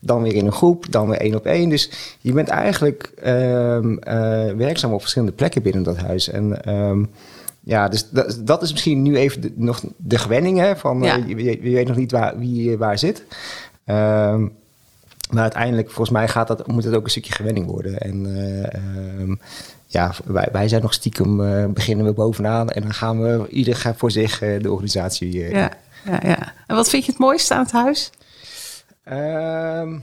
dan 0.00 0.22
weer 0.22 0.34
in 0.34 0.46
een 0.46 0.52
groep, 0.52 0.86
dan 0.90 1.08
weer 1.08 1.20
één 1.20 1.34
op 1.34 1.46
één. 1.46 1.68
Dus 1.68 1.90
je 2.20 2.32
bent 2.32 2.48
eigenlijk 2.48 3.12
ehm, 3.22 3.96
eh, 3.96 4.52
werkzaam 4.56 4.92
op 4.92 5.00
verschillende 5.00 5.34
plekken 5.34 5.62
binnen 5.62 5.82
dat 5.82 5.96
huis. 5.96 6.28
En 6.28 6.64
ehm, 6.64 7.04
ja, 7.60 7.88
dus 7.88 8.08
dat, 8.10 8.40
dat 8.44 8.62
is 8.62 8.72
misschien 8.72 9.02
nu 9.02 9.16
even 9.16 9.40
de, 9.40 9.52
nog 9.56 9.84
de 9.96 10.18
gewenning, 10.18 10.58
hè, 10.58 10.76
van 10.76 11.02
Ja. 11.02 11.18
je, 11.26 11.58
weet 11.60 11.88
nog 11.88 11.96
niet 11.96 12.12
waar, 12.12 12.38
wie 12.38 12.78
waar 12.78 12.98
zit. 12.98 13.24
Ehm, 13.84 14.46
maar 15.30 15.42
uiteindelijk, 15.42 15.86
volgens 15.86 16.10
mij 16.10 16.28
gaat 16.28 16.48
dat, 16.48 16.66
moet 16.66 16.84
het 16.84 16.94
ook 16.94 17.04
een 17.04 17.10
stukje 17.10 17.32
gewenning 17.32 17.66
worden. 17.66 17.98
En 17.98 18.36
eh, 18.36 18.74
ehm, 18.74 19.34
ja, 19.86 20.12
wij, 20.24 20.48
wij 20.52 20.68
zijn 20.68 20.82
nog 20.82 20.92
stiekem, 20.92 21.44
eh, 21.44 21.64
beginnen 21.66 22.06
we 22.06 22.12
bovenaan 22.12 22.70
en 22.70 22.82
dan 22.82 22.94
gaan 22.94 23.22
we, 23.22 23.48
ieder 23.48 23.76
gaat 23.76 23.96
voor 23.96 24.10
zich 24.10 24.42
eh, 24.42 24.62
de 24.62 24.70
organisatie. 24.70 25.32
Ja, 25.32 25.70
ja, 26.04 26.20
ja. 26.22 26.52
En 26.66 26.76
wat 26.76 26.88
vind 26.88 27.04
je 27.04 27.10
het 27.10 27.20
mooiste 27.20 27.54
aan 27.54 27.62
het 27.62 27.72
huis? 27.72 28.10
Ehm, 29.04 29.98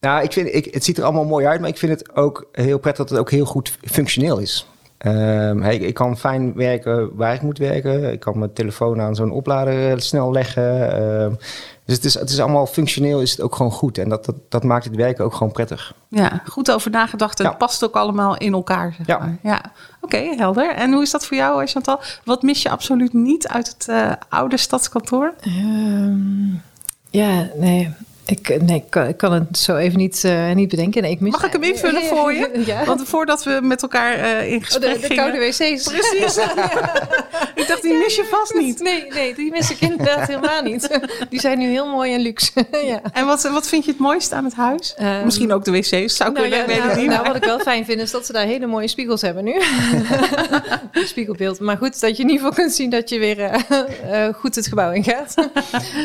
nou, 0.00 0.22
ik 0.22 0.32
vind, 0.32 0.54
ik, 0.54 0.74
het 0.74 0.84
ziet 0.84 0.98
er 0.98 1.04
allemaal 1.04 1.24
mooi 1.24 1.46
uit, 1.46 1.60
maar 1.60 1.68
ik 1.68 1.78
vind 1.78 1.98
het 1.98 2.16
ook 2.16 2.48
heel 2.52 2.78
prettig 2.78 3.06
dat 3.06 3.10
het 3.10 3.18
ook 3.18 3.30
heel 3.30 3.44
goed 3.44 3.72
functioneel 3.80 4.38
is. 4.38 4.66
Ehm, 4.98 5.60
hey, 5.60 5.76
ik 5.76 5.94
kan 5.94 6.16
fijn 6.18 6.54
werken 6.54 7.16
waar 7.16 7.34
ik 7.34 7.42
moet 7.42 7.58
werken. 7.58 8.12
Ik 8.12 8.20
kan 8.20 8.38
mijn 8.38 8.52
telefoon 8.52 9.00
aan 9.00 9.14
zo'n 9.14 9.30
oplader 9.30 9.90
eh, 9.92 9.98
snel 9.98 10.32
leggen. 10.32 10.92
Ehm, 10.92 11.32
dus 11.84 11.96
het 11.96 12.04
is, 12.04 12.14
het 12.14 12.30
is 12.30 12.40
allemaal 12.40 12.66
functioneel, 12.66 13.20
is 13.20 13.30
het 13.30 13.40
ook 13.40 13.54
gewoon 13.56 13.72
goed. 13.72 13.98
En 13.98 14.08
dat, 14.08 14.24
dat, 14.24 14.34
dat 14.48 14.64
maakt 14.64 14.84
het 14.84 14.94
werken 14.96 15.24
ook 15.24 15.34
gewoon 15.34 15.52
prettig. 15.52 15.94
Ja, 16.08 16.42
goed 16.48 16.70
over 16.70 16.90
nagedacht 16.90 17.38
en 17.38 17.44
Ja. 17.44 17.50
het 17.50 17.58
past 17.58 17.84
ook 17.84 17.94
allemaal 17.94 18.36
in 18.36 18.52
elkaar. 18.52 18.94
Zeg 18.96 19.06
Ja. 19.06 19.18
maar. 19.18 19.38
ja. 19.42 19.60
Oké, 20.00 20.34
helder. 20.36 20.74
En 20.74 20.92
hoe 20.92 21.02
is 21.02 21.10
dat 21.10 21.26
voor 21.26 21.36
jou, 21.36 21.62
eh, 21.62 21.68
Chantal? 21.68 22.00
Wat 22.24 22.42
mis 22.42 22.62
je 22.62 22.70
absoluut 22.70 23.12
niet 23.12 23.48
uit 23.48 23.68
het 23.68 23.88
eh, 23.88 24.12
oude 24.28 24.56
stadskantoor? 24.56 25.34
Ehm, 25.40 26.48
ja, 27.10 27.48
nee. 27.56 27.94
Ik, 28.30 28.62
nee, 28.62 28.76
ik 28.76 28.84
kan, 28.90 29.06
ik 29.06 29.16
kan 29.16 29.32
het 29.32 29.58
zo 29.58 29.76
even 29.76 29.98
niet, 29.98 30.24
eh, 30.24 30.52
niet 30.52 30.68
bedenken. 30.68 31.02
Nee, 31.02 31.10
ik 31.10 31.20
mis 31.20 31.32
Mag 31.32 31.44
ik 31.44 31.52
hem 31.52 31.62
invullen 31.62 32.02
voor 32.14 32.32
je? 32.32 32.62
Ja. 32.66 32.84
Want 32.84 33.02
voordat 33.08 33.44
we 33.44 33.58
met 33.62 33.82
elkaar 33.82 34.14
eh, 34.14 34.50
in 34.52 34.56
Oh, 34.58 34.64
gesprek 34.64 34.94
de, 34.94 35.00
de 35.00 35.06
gingen... 35.06 35.16
koude 35.24 35.46
wc's. 35.46 35.58
Precies. 35.92 36.36
Ik 37.54 37.66
dacht, 37.68 37.82
die 37.82 37.94
mis 37.94 38.16
je 38.16 38.24
vast 38.30 38.54
niet. 38.54 38.80
Nee, 38.80 39.06
nee, 39.14 39.34
die 39.34 39.50
mis 39.50 39.70
ik 39.70 39.80
inderdaad 39.80 40.26
helemaal 40.28 40.62
niet. 40.62 41.00
Die 41.28 41.40
zijn 41.40 41.58
nu 41.58 41.66
heel 41.68 41.86
mooi 41.86 42.14
en 42.14 42.20
luxe. 42.20 42.50
ja. 42.84 43.00
En 43.12 43.26
wat, 43.26 43.42
wat 43.42 43.68
vind 43.68 43.84
je 43.84 43.90
het 43.90 44.00
mooiste 44.00 44.34
aan 44.34 44.44
het 44.44 44.54
huis? 44.54 44.94
Ehm, 44.96 45.24
Misschien 45.24 45.52
ook 45.52 45.64
de 45.64 45.70
wc's, 45.70 46.16
zou 46.16 46.30
ik 46.30 46.36
Nou, 46.36 46.48
ja, 46.48 46.64
nou, 46.66 47.06
nou, 47.06 47.26
wat 47.26 47.36
ik 47.36 47.44
wel 47.44 47.58
fijn 47.58 47.84
vind 47.84 48.00
is 48.00 48.10
dat 48.10 48.26
ze 48.26 48.32
daar 48.32 48.46
hele 48.46 48.66
mooie 48.66 48.88
spiegels 48.88 49.20
hebben 49.22 49.44
nu. 49.44 49.54
Spiegelbeeld. 50.92 51.60
Maar 51.60 51.76
goed, 51.76 52.00
dat 52.00 52.16
je 52.16 52.22
in 52.22 52.28
ieder 52.30 52.46
geval 52.46 52.52
kunt 52.64 52.72
zien 52.76 52.90
dat 52.90 53.08
je 53.08 53.18
weer 53.18 53.38
eh, 53.40 54.28
goed 54.34 54.54
het 54.54 54.66
gebouw 54.66 54.92
in 54.92 55.04
gaat. 55.04 55.34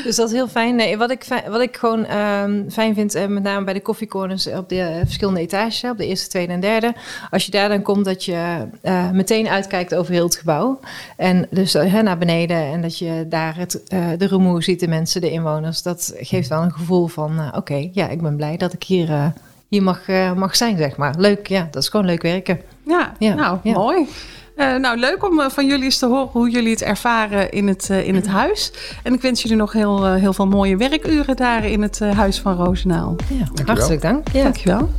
dus 0.04 0.16
dat 0.16 0.28
is 0.28 0.34
heel 0.34 0.48
fijn. 0.48 0.76
Nee, 0.76 0.98
wat, 0.98 1.12
ik, 1.12 1.24
fijn- 1.24 1.52
wat 1.52 1.62
ik 1.62 1.78
gewoon 1.78 2.06
ehm, 2.14 2.70
fijn 2.70 2.94
vind, 2.94 3.16
eh, 3.16 3.28
met 3.28 3.44
name 3.44 3.66
bij 3.66 3.74
de 3.74 3.82
koffiecorners 3.82 4.48
op 4.48 4.70
de 4.70 4.80
eh, 4.80 4.96
verschillende 4.98 5.40
etages, 5.40 5.90
op 5.90 5.98
de 5.98 6.08
eerste, 6.08 6.30
tweede 6.30 6.54
en 6.54 6.60
derde. 6.60 6.94
Als 7.30 7.46
je 7.46 7.52
daar 7.52 7.70
dan 7.70 7.82
komt, 7.82 8.06
dat 8.06 8.26
je 8.26 8.68
eh, 8.82 9.12
meteen 9.12 9.48
uitkijkt 9.48 9.96
over 9.96 10.14
heel 10.14 10.24
het 10.24 10.36
gebouw. 10.36 10.80
En 11.18 11.48
dus 11.50 11.74
naar 11.74 12.18
beneden 12.18 12.58
en 12.58 12.82
dat 12.82 12.98
je 12.98 13.26
daar 13.30 13.58
het, 13.58 13.82
de 14.18 14.28
rumoer 14.28 14.64
ziet, 14.64 14.80
de 14.80 14.88
mensen, 14.88 15.22
de 15.22 15.32
inwoners. 15.32 15.82
Dat 15.82 16.14
geeft 16.18 16.50
wel 16.50 16.62
een 16.62 16.72
gevoel 16.72 17.08
van, 17.08 17.56
oké, 17.56 17.90
ja, 17.92 18.10
ik 18.10 18.22
ben 18.22 18.36
blij 18.36 18.58
dat 18.58 18.74
ik 18.74 18.84
hier... 18.84 19.34
hier 19.68 19.84
mag, 19.84 20.08
mag 20.36 20.56
zijn, 20.56 20.78
zeg 20.78 20.98
maar. 20.98 21.14
Leuk, 21.18 21.48
ja, 21.48 21.68
dat 21.72 21.84
is 21.84 21.90
gewoon 21.90 22.06
leuk 22.06 22.22
werken. 22.22 22.62
Ja, 22.86 23.14
Ja, 23.20 23.34
nou, 23.34 23.58
ja. 23.64 23.74
mooi. 23.74 24.08
Eh, 24.56 24.76
nou, 24.76 24.98
leuk 24.98 25.26
om 25.30 25.40
eh, 25.40 25.50
van 25.50 25.68
jullie 25.68 25.84
eens 25.84 25.98
te 25.98 26.06
horen 26.06 26.30
hoe 26.32 26.50
jullie 26.50 26.72
het 26.72 26.82
ervaren 26.82 27.52
in 27.52 27.68
het, 27.68 27.90
eh, 27.90 28.08
in 28.08 28.16
het 28.16 28.28
huis. 28.28 28.72
En 29.04 29.14
ik 29.14 29.22
wens 29.22 29.42
jullie 29.42 29.58
nog 29.58 29.74
heel, 29.74 30.14
heel 30.14 30.34
veel 30.34 30.48
mooie 30.48 30.78
werkuren 30.78 31.36
daar 31.36 31.66
in 31.66 31.82
het 31.82 32.00
huis 32.00 32.40
van 32.40 32.56
Roosendaal. 32.56 33.16
Ja, 33.30 33.66
hartelijk 33.66 34.02
dank. 34.02 34.28
Ja. 34.32 34.44
Dankjewel. 34.44 34.90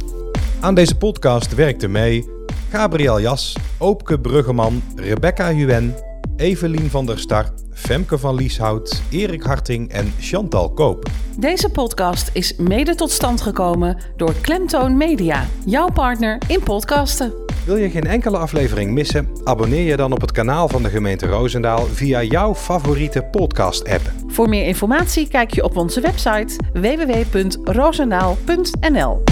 Aan 0.60 0.74
deze 0.74 0.96
podcast 0.96 1.54
werkten 1.54 1.90
mee 1.90 2.28
Gabriel 2.70 3.20
Jas, 3.20 3.56
Oopke 3.78 4.20
Bruggeman, 4.20 4.82
Rebecca 4.96 5.52
Huen, 5.54 5.94
Evelien 6.36 6.90
van 6.90 7.06
der 7.06 7.18
Star, 7.18 7.48
Femke 7.72 8.18
van 8.18 8.34
Lieshout, 8.34 9.02
Erik 9.10 9.42
Harting 9.42 9.92
en 9.92 10.12
Chantal 10.20 10.70
Koop. 10.70 11.10
Deze 11.38 11.68
podcast 11.68 12.30
is 12.32 12.56
mede 12.56 12.94
tot 12.94 13.10
stand 13.10 13.40
gekomen 13.40 13.98
door 14.16 14.34
Klemtoon 14.40 14.96
Media, 14.96 15.46
jouw 15.64 15.90
partner 15.90 16.38
in 16.46 16.62
podcasten. 16.62 17.43
Wil 17.64 17.76
je 17.76 17.90
geen 17.90 18.06
enkele 18.06 18.38
aflevering 18.38 18.90
missen? 18.90 19.28
Abonneer 19.44 19.86
je 19.86 19.96
dan 19.96 20.12
op 20.12 20.20
het 20.20 20.32
kanaal 20.32 20.68
van 20.68 20.82
de 20.82 20.88
gemeente 20.88 21.26
Roosendaal 21.26 21.86
via 21.86 22.22
jouw 22.22 22.54
favoriete 22.54 23.22
podcast-app. 23.22 24.12
Voor 24.26 24.48
meer 24.48 24.66
informatie 24.66 25.28
kijk 25.28 25.54
je 25.54 25.64
op 25.64 25.76
onze 25.76 26.00
website 26.00 26.56
www.roosendaal.nl. 26.72 29.22